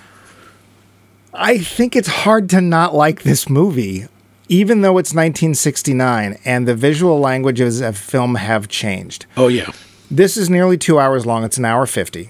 i 1.33 1.57
think 1.57 1.95
it's 1.95 2.07
hard 2.07 2.49
to 2.49 2.61
not 2.61 2.95
like 2.95 3.23
this 3.23 3.49
movie 3.49 4.07
even 4.47 4.81
though 4.81 4.97
it's 4.97 5.09
1969 5.13 6.37
and 6.45 6.67
the 6.67 6.75
visual 6.75 7.19
languages 7.19 7.81
of 7.81 7.97
film 7.97 8.35
have 8.35 8.67
changed. 8.69 9.25
Oh 9.35 9.47
yeah. 9.47 9.71
this 10.11 10.37
is 10.37 10.49
nearly 10.51 10.77
two 10.77 10.99
hours 10.99 11.25
long. 11.25 11.43
It's 11.43 11.57
an 11.57 11.65
hour 11.65 11.85
50 11.85 12.29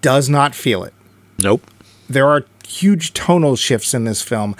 does 0.00 0.28
not 0.28 0.54
feel 0.54 0.82
it. 0.84 0.94
Nope. 1.38 1.62
there 2.08 2.26
are 2.26 2.44
huge 2.66 3.12
tonal 3.12 3.54
shifts 3.56 3.92
in 3.94 4.04
this 4.04 4.22
film. 4.22 4.56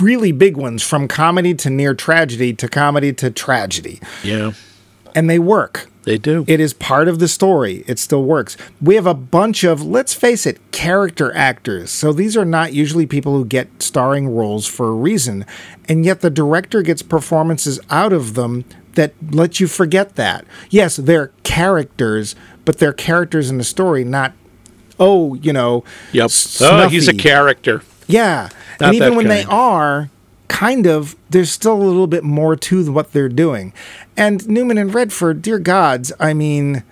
Really 0.00 0.32
big 0.32 0.56
ones 0.56 0.82
from 0.82 1.06
comedy 1.08 1.54
to 1.54 1.70
near 1.70 1.94
tragedy 1.94 2.52
to 2.54 2.68
comedy 2.68 3.12
to 3.14 3.30
tragedy. 3.30 4.00
Yeah, 4.24 4.52
and 5.18 5.28
they 5.28 5.38
work 5.38 5.88
they 6.04 6.16
do. 6.16 6.44
it 6.46 6.60
is 6.60 6.72
part 6.72 7.08
of 7.08 7.18
the 7.18 7.26
story 7.26 7.82
it 7.88 7.98
still 7.98 8.22
works 8.22 8.56
we 8.80 8.94
have 8.94 9.06
a 9.06 9.14
bunch 9.14 9.64
of 9.64 9.82
let's 9.82 10.14
face 10.14 10.46
it 10.46 10.58
character 10.70 11.34
actors 11.34 11.90
so 11.90 12.12
these 12.12 12.36
are 12.36 12.44
not 12.44 12.72
usually 12.72 13.04
people 13.04 13.32
who 13.32 13.44
get 13.44 13.82
starring 13.82 14.28
roles 14.28 14.64
for 14.64 14.88
a 14.88 14.94
reason 14.94 15.44
and 15.88 16.04
yet 16.04 16.20
the 16.20 16.30
director 16.30 16.82
gets 16.82 17.02
performances 17.02 17.80
out 17.90 18.12
of 18.12 18.34
them 18.34 18.64
that 18.94 19.12
let 19.32 19.58
you 19.58 19.66
forget 19.66 20.14
that 20.14 20.44
yes 20.70 20.94
they're 20.96 21.32
characters 21.42 22.36
but 22.64 22.78
they're 22.78 22.92
characters 22.92 23.50
in 23.50 23.58
the 23.58 23.64
story 23.64 24.04
not 24.04 24.32
oh 25.00 25.34
you 25.34 25.52
know 25.52 25.82
yep. 26.12 26.30
Oh, 26.60 26.88
he's 26.88 27.08
a 27.08 27.14
character. 27.14 27.82
Yeah. 28.06 28.48
Not 28.80 28.88
and 28.88 28.94
even 28.94 29.16
when 29.16 29.28
they 29.28 29.44
are, 29.44 30.08
kind 30.48 30.86
of, 30.86 31.14
there's 31.30 31.50
still 31.50 31.74
a 31.74 31.84
little 31.84 32.06
bit 32.06 32.24
more 32.24 32.56
to 32.56 32.90
what 32.92 33.12
they're 33.12 33.28
doing. 33.28 33.72
And 34.16 34.46
Newman 34.48 34.78
and 34.78 34.92
Redford, 34.94 35.42
dear 35.42 35.58
gods, 35.58 36.12
I 36.18 36.34
mean, 36.34 36.82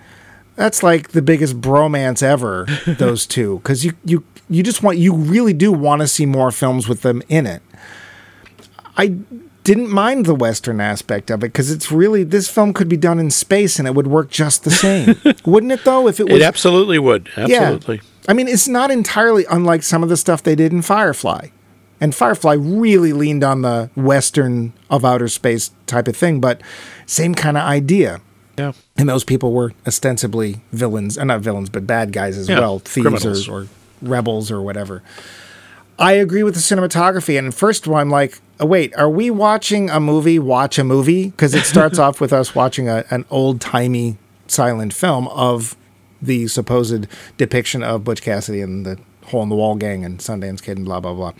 That's 0.55 0.81
like 0.81 1.09
the 1.09 1.21
biggest 1.21 1.61
bromance 1.61 2.23
ever. 2.23 2.65
those 2.87 3.27
two, 3.27 3.57
because 3.57 3.85
you 3.85 3.93
you 4.03 4.23
you 4.49 4.63
just 4.63 4.81
want 4.81 4.97
you 4.97 5.13
really 5.13 5.53
do 5.53 5.71
want 5.71 6.01
to 6.01 6.07
see 6.07 6.25
more 6.25 6.49
films 6.51 6.87
with 6.87 7.01
them 7.03 7.21
in 7.29 7.45
it. 7.45 7.61
I 8.97 9.17
didn't 9.63 9.89
mind 9.89 10.25
the 10.25 10.33
western 10.33 10.79
aspect 10.81 11.29
of 11.29 11.43
it 11.43 11.47
because 11.47 11.69
it's 11.69 11.91
really 11.91 12.23
this 12.23 12.49
film 12.49 12.73
could 12.73 12.87
be 12.87 12.97
done 12.97 13.19
in 13.19 13.29
space 13.29 13.77
and 13.77 13.87
it 13.87 13.93
would 13.93 14.07
work 14.07 14.31
just 14.31 14.63
the 14.63 14.71
same, 14.71 15.15
wouldn't 15.45 15.71
it? 15.73 15.83
Though, 15.83 16.07
if 16.07 16.19
it 16.19 16.23
was 16.23 16.35
It 16.35 16.41
absolutely 16.41 16.97
would. 16.97 17.29
Absolutely. 17.37 17.97
yeah. 17.97 18.01
I 18.29 18.33
mean, 18.33 18.47
it's 18.47 18.67
not 18.67 18.89
entirely 18.89 19.45
unlike 19.51 19.83
some 19.83 20.01
of 20.03 20.09
the 20.09 20.17
stuff 20.17 20.41
they 20.41 20.55
did 20.55 20.71
in 20.73 20.81
Firefly. 20.81 21.49
And 21.99 22.13
Firefly 22.13 22.53
really 22.53 23.13
leaned 23.13 23.43
on 23.43 23.63
the 23.63 23.89
Western 23.95 24.73
of 24.89 25.03
outer 25.03 25.27
space 25.27 25.71
type 25.87 26.07
of 26.07 26.15
thing, 26.15 26.39
but 26.39 26.61
same 27.05 27.33
kind 27.33 27.57
of 27.57 27.63
idea. 27.63 28.21
Yeah. 28.57 28.73
And 28.97 29.07
those 29.07 29.23
people 29.23 29.51
were 29.53 29.73
ostensibly 29.85 30.61
villains, 30.71 31.17
uh, 31.17 31.23
not 31.23 31.41
villains, 31.41 31.69
but 31.69 31.85
bad 31.87 32.11
guys 32.11 32.37
as 32.37 32.49
Yeah, 32.49 32.59
well, 32.59 32.79
thieves 32.79 33.47
or, 33.47 33.61
or 33.61 33.67
rebels 34.01 34.51
or 34.51 34.61
whatever. 34.61 35.03
I 35.99 36.13
agree 36.13 36.43
with 36.43 36.53
the 36.53 36.59
cinematography. 36.59 37.37
And 37.39 37.53
first 37.53 37.85
of 37.85 37.91
all, 37.91 37.99
I'm 37.99 38.09
like, 38.09 38.39
oh, 38.59 38.65
wait, 38.65 38.95
are 38.95 39.09
we 39.09 39.29
watching 39.31 39.89
a 39.89 39.99
movie? 39.99 40.37
Watch 40.37 40.77
a 40.77 40.83
movie? 40.83 41.29
Because 41.29 41.55
it 41.55 41.65
starts 41.65 41.97
off 41.99 42.21
with 42.21 42.31
us 42.33 42.53
watching 42.53 42.87
a, 42.87 43.03
an 43.09 43.25
old 43.29 43.61
timey 43.61 44.17
silent 44.47 44.93
film 44.93 45.27
of 45.29 45.75
the 46.21 46.47
supposed 46.47 47.07
depiction 47.37 47.83
of 47.83 48.03
Butch 48.03 48.21
Cassidy 48.21 48.61
and 48.61 48.85
the 48.85 48.99
Hole 49.25 49.43
in 49.43 49.49
the 49.49 49.55
Wall 49.55 49.75
gang 49.75 50.05
and 50.05 50.19
Sundance 50.19 50.61
Kid 50.61 50.77
and 50.77 50.85
blah, 50.85 50.99
blah, 50.99 51.13
blah. 51.13 51.33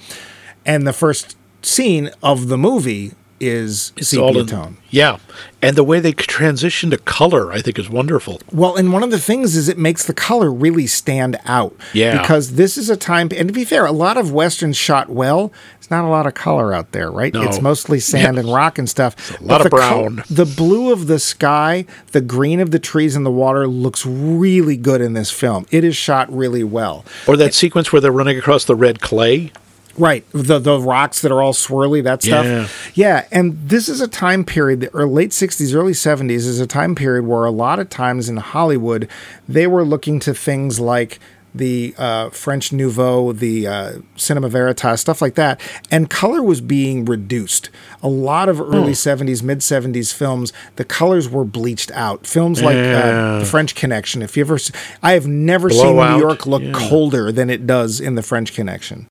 And 0.67 0.85
the 0.85 0.93
first 0.93 1.35
scene 1.63 2.11
of 2.21 2.47
the 2.49 2.57
movie 2.57 3.13
is 3.39 3.93
It's 3.95 4.07
sepia 4.09 4.41
in- 4.41 4.45
tone. 4.47 4.77
Yeah. 4.89 5.17
And 5.61 5.75
the 5.75 5.83
way 5.83 5.99
they 5.99 6.11
transition 6.11 6.89
to 6.89 6.97
color, 6.97 7.51
I 7.51 7.61
think, 7.61 7.77
is 7.77 7.87
wonderful. 7.87 8.41
Well, 8.51 8.75
and 8.75 8.91
one 8.91 9.03
of 9.03 9.11
the 9.11 9.19
things 9.19 9.55
is 9.55 9.69
it 9.69 9.77
makes 9.77 10.05
the 10.05 10.13
color 10.13 10.51
really 10.51 10.87
stand 10.87 11.37
out. 11.45 11.75
Yeah. 11.93 12.19
Because 12.19 12.53
this 12.53 12.77
is 12.79 12.89
a 12.89 12.97
time, 12.97 13.29
and 13.37 13.47
to 13.47 13.53
be 13.53 13.63
fair, 13.63 13.85
a 13.85 13.91
lot 13.91 14.17
of 14.17 14.31
westerns 14.31 14.75
shot 14.75 15.09
well. 15.09 15.51
It's 15.77 15.91
not 15.91 16.03
a 16.03 16.07
lot 16.07 16.25
of 16.25 16.33
color 16.33 16.73
out 16.73 16.93
there, 16.93 17.11
right? 17.11 17.31
No. 17.31 17.43
It's 17.43 17.61
mostly 17.61 17.99
sand 17.99 18.39
and 18.39 18.51
rock 18.51 18.79
and 18.79 18.89
stuff. 18.89 19.39
a 19.39 19.43
lot 19.43 19.61
of 19.61 19.65
the 19.65 19.69
brown. 19.69 20.23
the 20.31 20.45
blue 20.45 20.91
of 20.91 21.05
the 21.05 21.19
sky, 21.19 21.85
the 22.13 22.21
green 22.21 22.59
of 22.59 22.71
the 22.71 22.79
trees 22.79 23.15
and 23.15 23.23
the 23.25 23.31
water 23.31 23.67
looks 23.67 24.03
really 24.03 24.77
good 24.77 24.99
in 24.99 25.13
this 25.13 25.29
film. 25.29 25.67
It 25.69 25.83
is 25.83 25.95
shot 25.95 26.31
really 26.35 26.63
well. 26.63 27.05
Or 27.27 27.37
that 27.37 27.53
sequence 27.53 27.93
where 27.93 28.01
they're 28.01 28.11
running 28.11 28.37
across 28.39 28.65
the 28.65 28.75
red 28.75 28.99
clay. 28.99 29.51
Right. 29.97 30.23
The 30.31 30.59
the 30.59 30.79
rocks 30.79 31.21
that 31.21 31.31
are 31.31 31.41
all 31.41 31.53
swirly, 31.53 32.03
that 32.03 32.21
stuff. 32.21 32.45
Yeah. 32.45 32.67
Yeah. 32.93 33.27
And 33.31 33.57
this 33.69 33.89
is 33.89 33.99
a 34.01 34.07
time 34.07 34.43
period, 34.43 34.81
the 34.81 34.89
or 34.95 35.07
late 35.07 35.31
60s, 35.31 35.73
early 35.73 35.93
70s 35.93 36.29
is 36.45 36.59
a 36.59 36.67
time 36.67 36.93
period 36.95 37.25
where 37.25 37.45
a 37.45 37.51
lot 37.51 37.79
of 37.79 37.89
times 37.89 38.29
in 38.29 38.37
Hollywood, 38.37 39.09
they 39.47 39.65
were 39.67 39.83
looking 39.83 40.19
to 40.21 40.33
things 40.33 40.79
like 40.79 41.19
the 41.55 41.95
uh, 41.97 42.29
French 42.29 42.71
Nouveau, 42.71 43.31
the 43.31 43.65
uh, 43.65 43.91
Cinema 44.15 44.47
Veritas, 44.49 45.01
stuff 45.01 45.23
like 45.23 45.33
that. 45.35 45.59
And 45.89 46.07
color 46.07 46.43
was 46.43 46.61
being 46.61 47.03
reduced. 47.05 47.71
A 48.03 48.07
lot 48.09 48.47
of 48.47 48.61
early 48.61 48.91
70s, 48.91 49.41
mid 49.41 49.59
70s 49.59 50.13
films, 50.13 50.53
the 50.75 50.85
colors 50.85 51.27
were 51.27 51.45
bleached 51.45 51.89
out. 51.91 52.27
Films 52.27 52.61
like 52.61 52.77
uh, 52.77 53.39
The 53.39 53.45
French 53.45 53.73
Connection. 53.73 54.21
If 54.21 54.37
you 54.37 54.41
ever, 54.41 54.59
I 55.01 55.13
have 55.13 55.25
never 55.25 55.71
seen 55.71 55.81
Blowout. 55.93 56.17
New 56.19 56.23
York 56.27 56.45
look 56.45 56.61
Yeah. 56.61 56.73
colder 56.73 57.31
than 57.31 57.49
it 57.49 57.65
does 57.65 57.99
in 57.99 58.13
The 58.13 58.21
French 58.23 58.53
Connection 58.53 59.07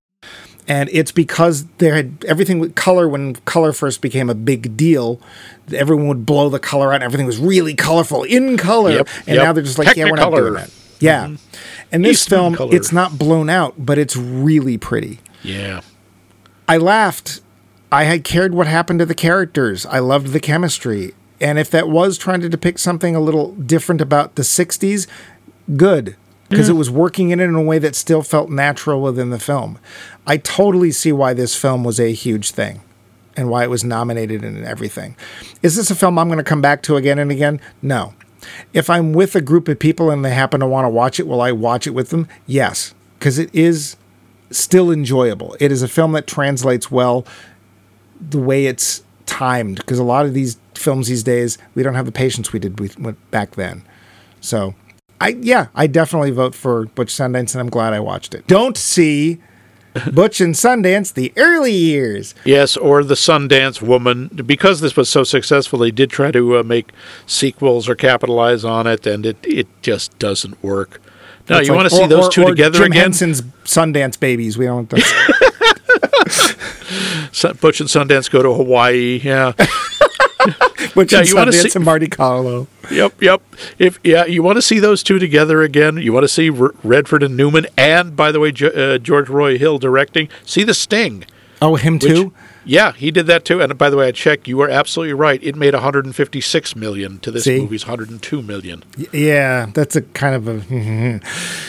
and 0.69 0.89
it's 0.93 1.12
because 1.12 1.67
there 1.79 1.95
had 1.95 2.25
everything 2.27 2.59
with 2.59 2.75
color 2.75 3.09
when 3.09 3.35
color 3.37 3.73
first 3.73 4.01
became 4.01 4.29
a 4.29 4.35
big 4.35 4.77
deal 4.77 5.21
everyone 5.73 6.09
would 6.09 6.27
blow 6.27 6.49
the 6.49 6.59
color 6.59 6.93
out 6.93 6.97
and 6.97 7.05
everything 7.05 7.27
was 7.27 7.39
really 7.39 7.75
colorful 7.75 8.23
in 8.23 8.57
color. 8.57 8.91
Yep, 8.91 9.09
and 9.27 9.37
yep. 9.37 9.45
now 9.45 9.53
they're 9.53 9.64
just 9.64 9.79
like 9.79 9.97
yeah 9.97 10.05
we're 10.05 10.17
not 10.17 10.31
doing 10.31 10.55
that. 10.55 10.71
Yeah. 10.99 11.37
And 11.93 12.05
this 12.05 12.23
Eastman 12.23 12.41
film 12.41 12.55
color. 12.55 12.75
it's 12.75 12.93
not 12.93 13.19
blown 13.19 13.51
out 13.51 13.75
but 13.79 13.99
it's 13.99 14.17
really 14.17 14.79
pretty. 14.79 15.21
Yeah. 15.43 15.83
i 16.69 16.77
laughed. 16.77 17.41
I 17.93 18.05
had 18.05 18.25
cared 18.25 18.53
what 18.53 18.67
happened 18.67 18.99
to 18.99 19.07
the 19.07 19.14
characters. 19.14 19.87
I 19.87 20.01
loved 20.01 20.29
the 20.29 20.41
chemistry. 20.41 21.14
And 21.41 21.59
if 21.59 21.71
that 21.71 21.89
was 21.89 22.19
trying 22.19 22.41
to 22.41 22.49
depict 22.49 22.81
something 22.81 23.14
a 23.14 23.21
little 23.21 23.53
different 23.53 24.01
about 24.01 24.35
the 24.35 24.43
60s 24.43 25.07
good 25.77 26.17
because 26.49 26.69
it 26.69 26.75
mm. 26.75 26.79
was 26.79 26.91
working 26.91 27.31
in 27.31 27.41
it 27.41 27.45
in 27.45 27.55
a 27.55 27.63
way 27.63 27.79
that 27.79 27.95
still 27.95 28.23
felt 28.23 28.51
natural 28.51 29.01
within 29.01 29.31
the 29.31 29.39
film. 29.39 29.79
I 30.27 30.37
totally 30.37 30.93
see 30.93 31.13
why 31.13 31.35
this 31.35 31.55
film 31.55 31.85
was 31.85 31.99
a 32.01 32.13
huge 32.13 32.51
thing 32.51 32.81
and 33.37 33.51
why 33.51 33.65
it 33.65 33.71
was 33.71 33.85
nominated 33.85 34.43
and 34.45 34.65
everything. 34.65 35.17
Is 35.63 35.77
this 35.77 35.91
a 35.91 35.95
film 35.95 36.19
I'm 36.19 36.29
going 36.29 36.39
to 36.39 36.45
come 36.45 36.63
back 36.63 36.83
to 36.85 36.97
again 36.97 37.19
and 37.19 37.31
again? 37.31 37.61
No. 37.83 38.15
If 38.73 38.89
I'm 38.89 39.13
with 39.13 39.35
a 39.35 39.41
group 39.41 39.69
of 39.69 39.79
people 39.79 40.11
and 40.11 40.25
they 40.25 40.31
happen 40.31 40.61
to 40.61 40.67
want 40.67 40.85
to 40.85 40.91
watch 40.91 41.21
it, 41.21 41.27
will 41.27 41.41
I 41.41 41.53
watch 41.53 41.87
it 41.87 41.91
with 41.91 42.11
them? 42.11 42.29
Yes, 42.47 42.95
because 43.19 43.39
it 43.39 43.55
is 43.55 43.97
still 44.51 44.91
enjoyable. 44.91 45.57
It 45.61 45.73
is 45.73 45.83
a 45.83 45.89
film 45.89 46.13
that 46.13 46.27
translates 46.27 46.91
well 46.91 47.27
the 48.21 48.39
way 48.39 48.67
it's 48.67 49.03
timed 49.27 49.77
because 49.79 49.99
a 49.99 50.05
lot 50.05 50.25
of 50.25 50.33
these 50.33 50.59
films 50.75 51.09
these 51.09 51.23
days 51.23 51.59
we 51.75 51.83
don't 51.83 51.95
have 51.95 52.07
the 52.07 52.13
patience 52.13 52.53
we 52.53 52.59
did 52.59 52.79
with, 52.81 52.99
with 52.99 53.31
back 53.31 53.53
then. 53.57 53.83
So, 54.41 54.75
I 55.21 55.37
yeah, 55.41 55.69
I 55.75 55.87
definitely 55.87 56.31
vote 56.31 56.55
for 56.55 56.87
Butch 56.87 57.12
Sundance, 57.12 57.55
and 57.55 57.61
I'm 57.61 57.71
glad 57.71 57.93
I 57.93 58.01
watched 58.01 58.35
it. 58.35 58.47
Don't 58.47 58.77
see 58.77 59.39
Butch 60.12 60.41
and 60.43 60.55
Sundance 60.55 61.14
the 61.14 61.33
early 61.37 61.73
years. 61.73 62.35
Yes, 62.45 62.77
or 62.77 63.03
the 63.03 63.14
Sundance 63.14 63.81
Woman. 63.81 64.29
Because 64.45 64.81
this 64.81 64.95
was 64.97 65.09
so 65.09 65.25
successful, 65.25 65.79
they 65.79 65.91
did 65.91 66.11
try 66.11 66.31
to 66.33 66.59
uh, 66.59 66.62
make 66.62 66.91
sequels 67.27 67.89
or 67.89 67.95
capitalize 67.95 68.64
on 68.64 68.87
it, 68.87 69.07
and 69.07 69.25
it, 69.25 69.39
it 69.43 69.67
just 69.83 70.19
doesn't 70.19 70.62
work. 70.62 71.01
No, 71.49 71.59
It's 71.59 71.69
you 71.69 71.73
like- 71.75 71.79
want 71.79 71.91
to 71.91 71.97
see 71.97 72.07
those 72.07 72.27
or- 72.27 72.31
two 72.31 72.43
or 72.43 72.51
together 72.51 72.79
Jim 72.79 72.93
again? 72.93 73.03
Henson's 73.05 73.43
Sundance 73.64 74.19
babies. 74.21 74.59
We 74.59 74.67
don't. 74.67 74.89
Butch 77.61 77.81
and 77.81 77.89
Sundance 77.89 78.31
go 78.31 78.43
to 78.43 78.53
Hawaii. 78.53 79.21
Yeah. 79.23 79.53
Butch 80.95 81.12
Yeah, 81.12 81.21
and 81.21 81.29
Sundance 81.29 81.71
see- 81.71 81.77
and 81.77 81.85
Monte 81.85 82.09
Carlo. 82.09 82.67
Yep, 82.91 83.22
yep. 83.22 83.43
If 83.78 83.99
yeah, 84.05 84.24
you 84.26 84.43
want 84.43 84.57
to 84.57 84.62
see 84.62 84.78
those 84.78 85.03
two 85.03 85.18
together 85.18 85.62
again, 85.62 85.97
you 85.97 86.12
want 86.12 86.24
to 86.24 86.28
see 86.28 86.51
R- 86.51 86.74
Redford 86.82 87.22
and 87.22 87.37
Newman, 87.37 87.66
and 87.76 88.14
by 88.16 88.32
the 88.32 88.41
way, 88.41 88.51
uh, 88.51 88.99
George 88.99 89.28
Roy 89.28 89.59
Hill 89.59 89.78
directing. 89.78 90.28
See 90.45 90.62
the 90.64 90.74
Sting. 90.74 91.24
Oh, 91.61 91.76
him 91.76 91.95
which- 91.95 92.03
too. 92.05 92.32
Yeah, 92.68 92.93
he 92.95 93.12
did 93.12 93.28
that 93.28 93.45
too. 93.45 93.62
And 93.62 93.78
by 93.78 93.91
the 93.91 93.97
way, 93.97 94.09
I 94.09 94.11
checked. 94.11 94.49
You 94.49 94.57
were 94.57 94.68
absolutely 94.68 95.14
right. 95.14 95.41
It 95.41 95.55
made 95.55 95.72
156 95.72 96.74
million 96.74 97.20
to 97.20 97.30
this 97.30 97.45
See? 97.45 97.61
movie's 97.61 97.87
102 97.87 98.43
million. 98.43 98.82
Yeah, 99.12 99.66
that's 99.72 99.95
a 99.95 100.03
kind 100.03 100.34
of 100.34 100.49
a. 100.49 101.20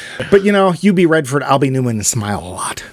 but 0.32 0.44
you 0.44 0.52
know, 0.52 0.74
you 0.82 0.94
be 0.94 1.06
Redford, 1.06 1.44
I'll 1.44 1.60
be 1.60 1.70
Newman, 1.70 1.98
and 1.98 2.06
smile 2.06 2.40
a 2.40 2.50
lot. 2.50 2.84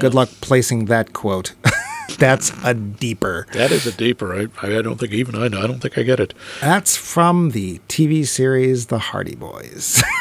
Good 0.00 0.14
luck 0.14 0.30
placing 0.40 0.86
that 0.86 1.12
quote. 1.12 1.52
that's 2.18 2.52
a 2.64 2.74
deeper. 2.74 3.46
That 3.52 3.70
is 3.70 3.86
a 3.86 3.92
deeper. 3.92 4.34
I, 4.34 4.48
I 4.62 4.82
don't 4.82 4.98
think 4.98 5.12
even 5.12 5.34
I 5.34 5.48
know. 5.48 5.62
I 5.62 5.66
don't 5.66 5.80
think 5.80 5.98
I 5.98 6.02
get 6.02 6.20
it. 6.20 6.34
That's 6.60 6.96
from 6.96 7.50
the 7.50 7.80
TV 7.88 8.26
series 8.26 8.86
The 8.86 8.98
Hardy 8.98 9.34
Boys. 9.34 10.02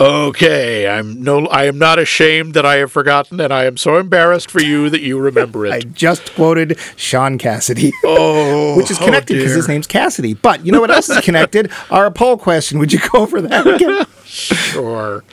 Okay, 0.00 0.86
I'm 0.86 1.24
no. 1.24 1.46
I 1.46 1.64
am 1.64 1.76
not 1.76 1.98
ashamed 1.98 2.54
that 2.54 2.64
I 2.64 2.76
have 2.76 2.92
forgotten, 2.92 3.40
and 3.40 3.52
I 3.52 3.64
am 3.64 3.76
so 3.76 3.96
embarrassed 3.98 4.48
for 4.48 4.62
you 4.62 4.88
that 4.90 5.00
you 5.00 5.18
remember 5.18 5.66
it. 5.66 5.72
I 5.74 5.80
just 5.80 6.36
quoted 6.36 6.78
Shaun 6.94 7.36
Cassidy. 7.36 7.92
oh, 8.04 8.76
Which 8.76 8.92
is 8.92 9.00
oh, 9.00 9.04
connected 9.04 9.34
because 9.34 9.50
dear. 9.50 9.56
his 9.56 9.66
name's 9.68 9.88
Cassidy. 9.88 10.34
But 10.34 10.64
you 10.64 10.70
know 10.70 10.80
what 10.80 10.92
else 10.92 11.08
is 11.08 11.20
connected? 11.24 11.72
Our 11.90 12.12
poll 12.12 12.36
question. 12.36 12.78
Would 12.78 12.92
you 12.92 13.00
go 13.10 13.18
over 13.18 13.40
that 13.42 13.66
again? 13.66 14.06
Sure. 14.68 15.24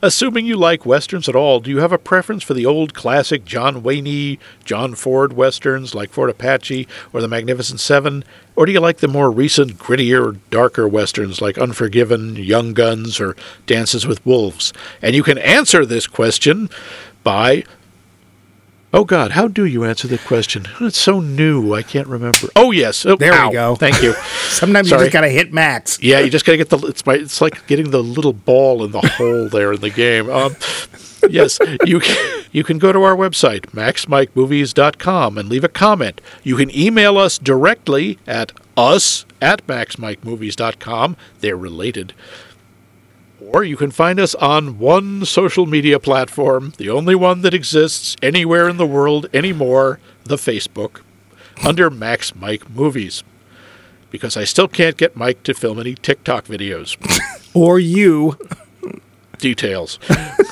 Assuming 0.00 0.46
you 0.46 0.56
like 0.56 0.86
westerns 0.86 1.28
at 1.28 1.34
all, 1.34 1.58
do 1.58 1.70
you 1.70 1.78
have 1.78 1.90
a 1.90 1.98
preference 1.98 2.44
for 2.44 2.54
the 2.54 2.64
old 2.64 2.94
classic 2.94 3.44
John 3.44 3.82
Wayne, 3.82 4.38
John 4.64 4.94
Ford 4.94 5.32
westerns 5.32 5.92
like 5.92 6.10
Fort 6.10 6.30
Apache 6.30 6.86
or 7.12 7.20
The 7.20 7.26
Magnificent 7.26 7.80
Seven? 7.80 8.22
Or 8.54 8.64
do 8.64 8.70
you 8.70 8.78
like 8.78 8.98
the 8.98 9.08
more 9.08 9.32
recent, 9.32 9.78
grittier, 9.78 10.38
darker 10.50 10.86
westerns 10.86 11.42
like 11.42 11.58
Unforgiven, 11.58 12.36
Young 12.36 12.72
Guns, 12.74 13.18
or 13.18 13.34
Dances 13.66 14.06
with 14.06 14.24
Wolves? 14.24 14.72
And 15.02 15.16
you 15.16 15.24
can 15.24 15.38
answer 15.38 15.84
this 15.84 16.06
question 16.06 16.70
by. 17.24 17.64
Oh 18.94 19.04
God, 19.04 19.32
how 19.32 19.48
do 19.48 19.64
you 19.64 19.82
answer 19.82 20.06
the 20.06 20.18
question? 20.18 20.68
It's 20.80 20.96
so 20.96 21.18
new, 21.18 21.74
I 21.74 21.82
can't 21.82 22.06
remember. 22.06 22.46
Oh 22.54 22.70
yes, 22.70 23.04
oh, 23.04 23.16
There 23.16 23.32
we 23.32 23.52
go. 23.52 23.74
Thank 23.74 24.00
you. 24.00 24.12
Sometimes 24.50 24.88
you 24.88 24.96
just 24.96 25.10
got 25.10 25.22
to 25.22 25.28
hit 25.28 25.52
max. 25.52 26.00
Yeah, 26.00 26.20
you 26.20 26.30
just 26.30 26.46
gotta 26.46 26.58
get 26.58 26.70
the. 26.70 26.78
It's 26.86 27.04
my. 27.04 27.14
It's 27.14 27.40
like 27.40 27.66
getting 27.66 27.90
the 27.90 28.04
little 28.04 28.32
ball 28.32 28.84
in 28.84 28.92
the 28.92 29.00
hole 29.00 29.48
there 29.48 29.72
in 29.72 29.80
the 29.80 29.90
game. 29.90 30.30
Um, 30.30 30.54
yes, 31.28 31.58
you 31.84 31.98
can, 31.98 32.44
you 32.52 32.62
can 32.62 32.78
go 32.78 32.92
to 32.92 33.02
our 33.02 33.16
website 33.16 33.62
maxmikemovies.com 33.72 35.38
and 35.38 35.48
leave 35.48 35.64
a 35.64 35.68
comment. 35.68 36.20
You 36.44 36.54
can 36.54 36.72
email 36.72 37.18
us 37.18 37.36
directly 37.36 38.20
at 38.28 38.52
us 38.76 39.26
at 39.42 39.66
maxmikemovies.com. 39.66 41.16
They're 41.40 41.56
related. 41.56 42.14
Or 43.54 43.62
you 43.62 43.76
can 43.76 43.92
find 43.92 44.18
us 44.18 44.34
on 44.34 44.80
one 44.80 45.24
social 45.24 45.64
media 45.64 46.00
platform, 46.00 46.72
the 46.76 46.90
only 46.90 47.14
one 47.14 47.42
that 47.42 47.54
exists 47.54 48.16
anywhere 48.20 48.68
in 48.68 48.78
the 48.78 48.86
world 48.86 49.28
anymore, 49.32 50.00
the 50.24 50.34
Facebook, 50.34 51.02
under 51.64 51.88
Max 51.88 52.34
Mike 52.34 52.68
Movies. 52.68 53.22
because 54.10 54.36
I 54.36 54.42
still 54.44 54.66
can't 54.68 54.96
get 54.96 55.16
Mike 55.16 55.42
to 55.44 55.54
film 55.54 55.78
any 55.78 55.94
TikTok 55.94 56.46
videos. 56.46 56.96
Or 57.54 57.78
you. 57.78 58.36
Details. 59.38 60.00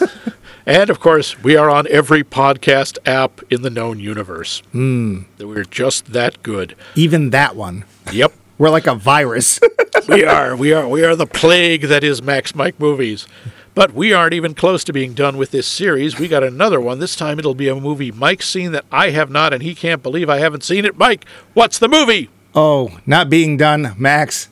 and 0.66 0.88
of 0.88 1.00
course, 1.00 1.42
we 1.42 1.56
are 1.56 1.68
on 1.68 1.88
every 1.88 2.22
podcast 2.22 2.96
app 3.04 3.40
in 3.50 3.62
the 3.62 3.70
known 3.70 3.98
universe. 3.98 4.62
Mm. 4.72 5.24
We're 5.40 5.64
just 5.64 6.12
that 6.12 6.44
good. 6.44 6.76
Even 6.94 7.30
that 7.30 7.56
one. 7.56 7.84
Yep. 8.12 8.32
We're 8.62 8.70
like 8.70 8.86
a 8.86 8.94
virus. 8.94 9.58
we 10.08 10.24
are. 10.24 10.54
We 10.54 10.72
are. 10.72 10.86
We 10.86 11.04
are 11.04 11.16
the 11.16 11.26
plague 11.26 11.82
that 11.82 12.04
is 12.04 12.22
Max 12.22 12.54
Mike 12.54 12.78
movies. 12.78 13.26
But 13.74 13.92
we 13.92 14.12
aren't 14.12 14.34
even 14.34 14.54
close 14.54 14.84
to 14.84 14.92
being 14.92 15.14
done 15.14 15.36
with 15.36 15.50
this 15.50 15.66
series. 15.66 16.16
We 16.16 16.28
got 16.28 16.44
another 16.44 16.80
one. 16.80 17.00
This 17.00 17.16
time 17.16 17.40
it'll 17.40 17.56
be 17.56 17.66
a 17.66 17.74
movie 17.74 18.12
Mike's 18.12 18.48
seen 18.48 18.70
that 18.70 18.84
I 18.92 19.10
have 19.10 19.30
not, 19.30 19.52
and 19.52 19.64
he 19.64 19.74
can't 19.74 20.00
believe 20.00 20.30
I 20.30 20.38
haven't 20.38 20.62
seen 20.62 20.84
it. 20.84 20.96
Mike, 20.96 21.24
what's 21.54 21.80
the 21.80 21.88
movie? 21.88 22.30
oh, 22.54 22.96
not 23.04 23.28
being 23.28 23.56
done, 23.56 23.96
Max. 23.98 24.48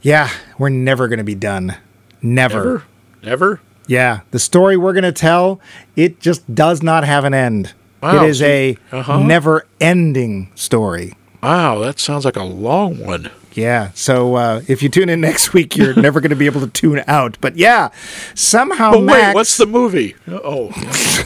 Yeah, 0.00 0.30
we're 0.56 0.70
never 0.70 1.06
going 1.06 1.18
to 1.18 1.22
be 1.22 1.34
done. 1.34 1.76
Never. 2.22 2.56
Never? 2.56 2.84
Never? 3.22 3.60
Yeah, 3.88 4.20
the 4.30 4.38
story 4.38 4.78
we're 4.78 4.94
going 4.94 5.04
to 5.04 5.12
tell, 5.12 5.60
it 5.96 6.18
just 6.18 6.54
does 6.54 6.82
not 6.82 7.04
have 7.04 7.26
an 7.26 7.34
end. 7.34 7.74
Wow, 8.02 8.24
it 8.24 8.30
is 8.30 8.40
a 8.40 8.78
uh-huh. 8.90 9.22
never 9.24 9.66
ending 9.82 10.50
story. 10.54 11.17
Wow, 11.42 11.78
that 11.80 12.00
sounds 12.00 12.24
like 12.24 12.36
a 12.36 12.42
long 12.44 13.04
one. 13.04 13.30
Yeah, 13.52 13.90
so 13.94 14.36
uh, 14.36 14.62
if 14.68 14.82
you 14.82 14.88
tune 14.88 15.08
in 15.08 15.20
next 15.20 15.52
week, 15.52 15.76
you're 15.76 15.94
never 16.00 16.20
going 16.20 16.30
to 16.30 16.36
be 16.36 16.46
able 16.46 16.60
to 16.60 16.68
tune 16.68 17.02
out. 17.06 17.38
But 17.40 17.56
yeah, 17.56 17.90
somehow 18.34 18.92
But 18.92 19.00
Max. 19.02 19.26
wait, 19.26 19.34
what's 19.34 19.56
the 19.56 19.66
movie? 19.66 20.14
Oh. 20.28 20.72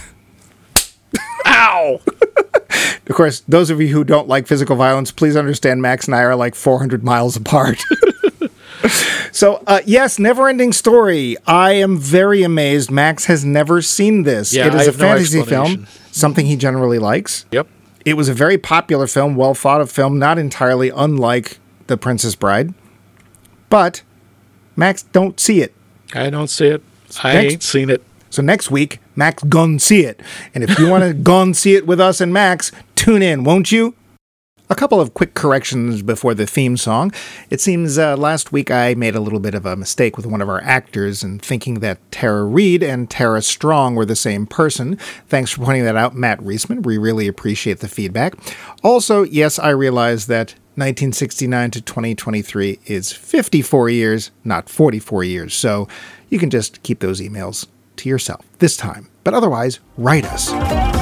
Ow! 1.47 2.01
Of 3.09 3.17
course, 3.17 3.41
those 3.41 3.69
of 3.69 3.81
you 3.81 3.89
who 3.89 4.05
don't 4.05 4.29
like 4.29 4.47
physical 4.47 4.77
violence, 4.77 5.11
please 5.11 5.37
understand 5.37 5.83
Max 5.83 6.07
and 6.07 6.15
I 6.15 6.23
are 6.23 6.37
like 6.37 6.55
400 6.55 7.05
miles 7.05 7.37
apart. 7.37 7.83
so, 9.33 9.63
uh, 9.67 9.81
yes, 9.85 10.19
never 10.19 10.49
ending 10.49 10.73
story. 10.73 11.37
I 11.47 11.73
am 11.73 11.99
very 11.99 12.43
amazed. 12.43 12.91
Max 12.91 13.27
has 13.27 13.45
never 13.45 13.83
seen 13.83 14.23
this. 14.23 14.55
Yeah, 14.55 14.69
it 14.69 14.75
is 14.75 14.89
a 14.89 14.93
no 14.93 14.97
fantasy 14.97 15.43
film, 15.43 15.87
something 16.13 16.47
he 16.47 16.57
generally 16.57 16.99
likes. 16.99 17.45
Yep. 17.51 17.67
It 18.05 18.15
was 18.15 18.29
a 18.29 18.35
very 18.35 18.59
popular 18.59 19.07
film, 19.07 19.37
well 19.37 19.55
thought 19.55 19.81
of 19.81 19.91
film, 19.91 20.19
not 20.19 20.39
entirely 20.39 20.91
unlike 20.91 21.59
The 21.87 21.97
Princess 21.97 22.35
Bride. 22.35 22.75
But, 23.69 24.03
Max, 24.77 25.03
don't 25.05 25.39
see 25.39 25.61
it. 25.63 25.75
I 26.15 26.29
don't 26.31 26.49
see 26.49 26.67
it. 26.67 26.83
I 27.23 27.35
Next- 27.35 27.53
ain't 27.53 27.63
seen 27.63 27.91
it. 27.91 28.03
So 28.31 28.41
next 28.43 28.71
week, 28.71 28.99
Max 29.15 29.43
gon 29.45 29.79
see 29.79 30.05
it. 30.05 30.21
And 30.55 30.65
if 30.65 30.79
you 30.79 30.89
want 30.89 31.05
to 31.05 31.13
gon 31.13 31.53
see 31.53 31.75
it 31.75 31.87
with 31.87 32.01
us 32.01 32.19
and 32.21 32.33
Max, 32.33 32.73
tune 32.95 33.21
in, 33.23 33.45
won't 33.45 33.71
you? 33.71 33.95
A 34.73 34.75
couple 34.75 35.03
of 35.03 35.13
quick 35.13 35.35
corrections 35.35 36.01
before 36.01 36.33
the 36.33 36.47
theme 36.47 36.79
song. 36.79 37.13
It 37.51 37.61
seems 37.61 37.99
uh, 37.99 38.17
last 38.17 38.53
week 38.53 38.71
I 38.71 38.95
made 38.95 39.15
a 39.15 39.21
little 39.21 39.39
bit 39.39 39.55
of 39.55 39.67
a 39.67 39.77
mistake 39.77 40.17
with 40.17 40.25
one 40.25 40.41
of 40.41 40.49
our 40.49 40.63
actors 40.63 41.23
in 41.23 41.41
thinking 41.41 41.81
that 41.81 41.99
Tara 42.11 42.47
Reid 42.47 42.83
and 42.83 43.11
Tara 43.11 43.43
Strong 43.43 43.97
were 43.97 44.07
the 44.07 44.17
same 44.17 44.47
person. 44.47 44.97
Thanks 45.29 45.51
for 45.51 45.63
pointing 45.63 45.85
that 45.85 45.97
out, 45.97 46.15
Matt 46.15 46.41
Reisman. 46.41 46.87
We 46.87 46.97
really 46.97 47.29
appreciate 47.29 47.81
the 47.81 47.87
feedback. 47.87 48.33
Also, 48.83 49.25
yes, 49.25 49.59
I 49.59 49.69
realize 49.69 50.27
that 50.29 50.53
1969 50.77 51.71
to 51.73 51.83
2023 51.83 52.79
is 52.87 53.13
54 53.13 53.91
years, 53.91 54.31
not 54.43 54.71
44 54.71 55.23
years. 55.23 55.53
So 55.53 55.87
you 56.31 56.39
can 56.39 56.49
just 56.49 56.83
keep 56.83 57.01
those 57.01 57.21
emails 57.21 57.67
to 57.97 58.09
yourself 58.09 58.47
this 58.59 58.79
time. 58.79 59.11
But 59.23 59.35
otherwise, 59.35 59.81
write 59.99 60.25
us. 60.25 61.02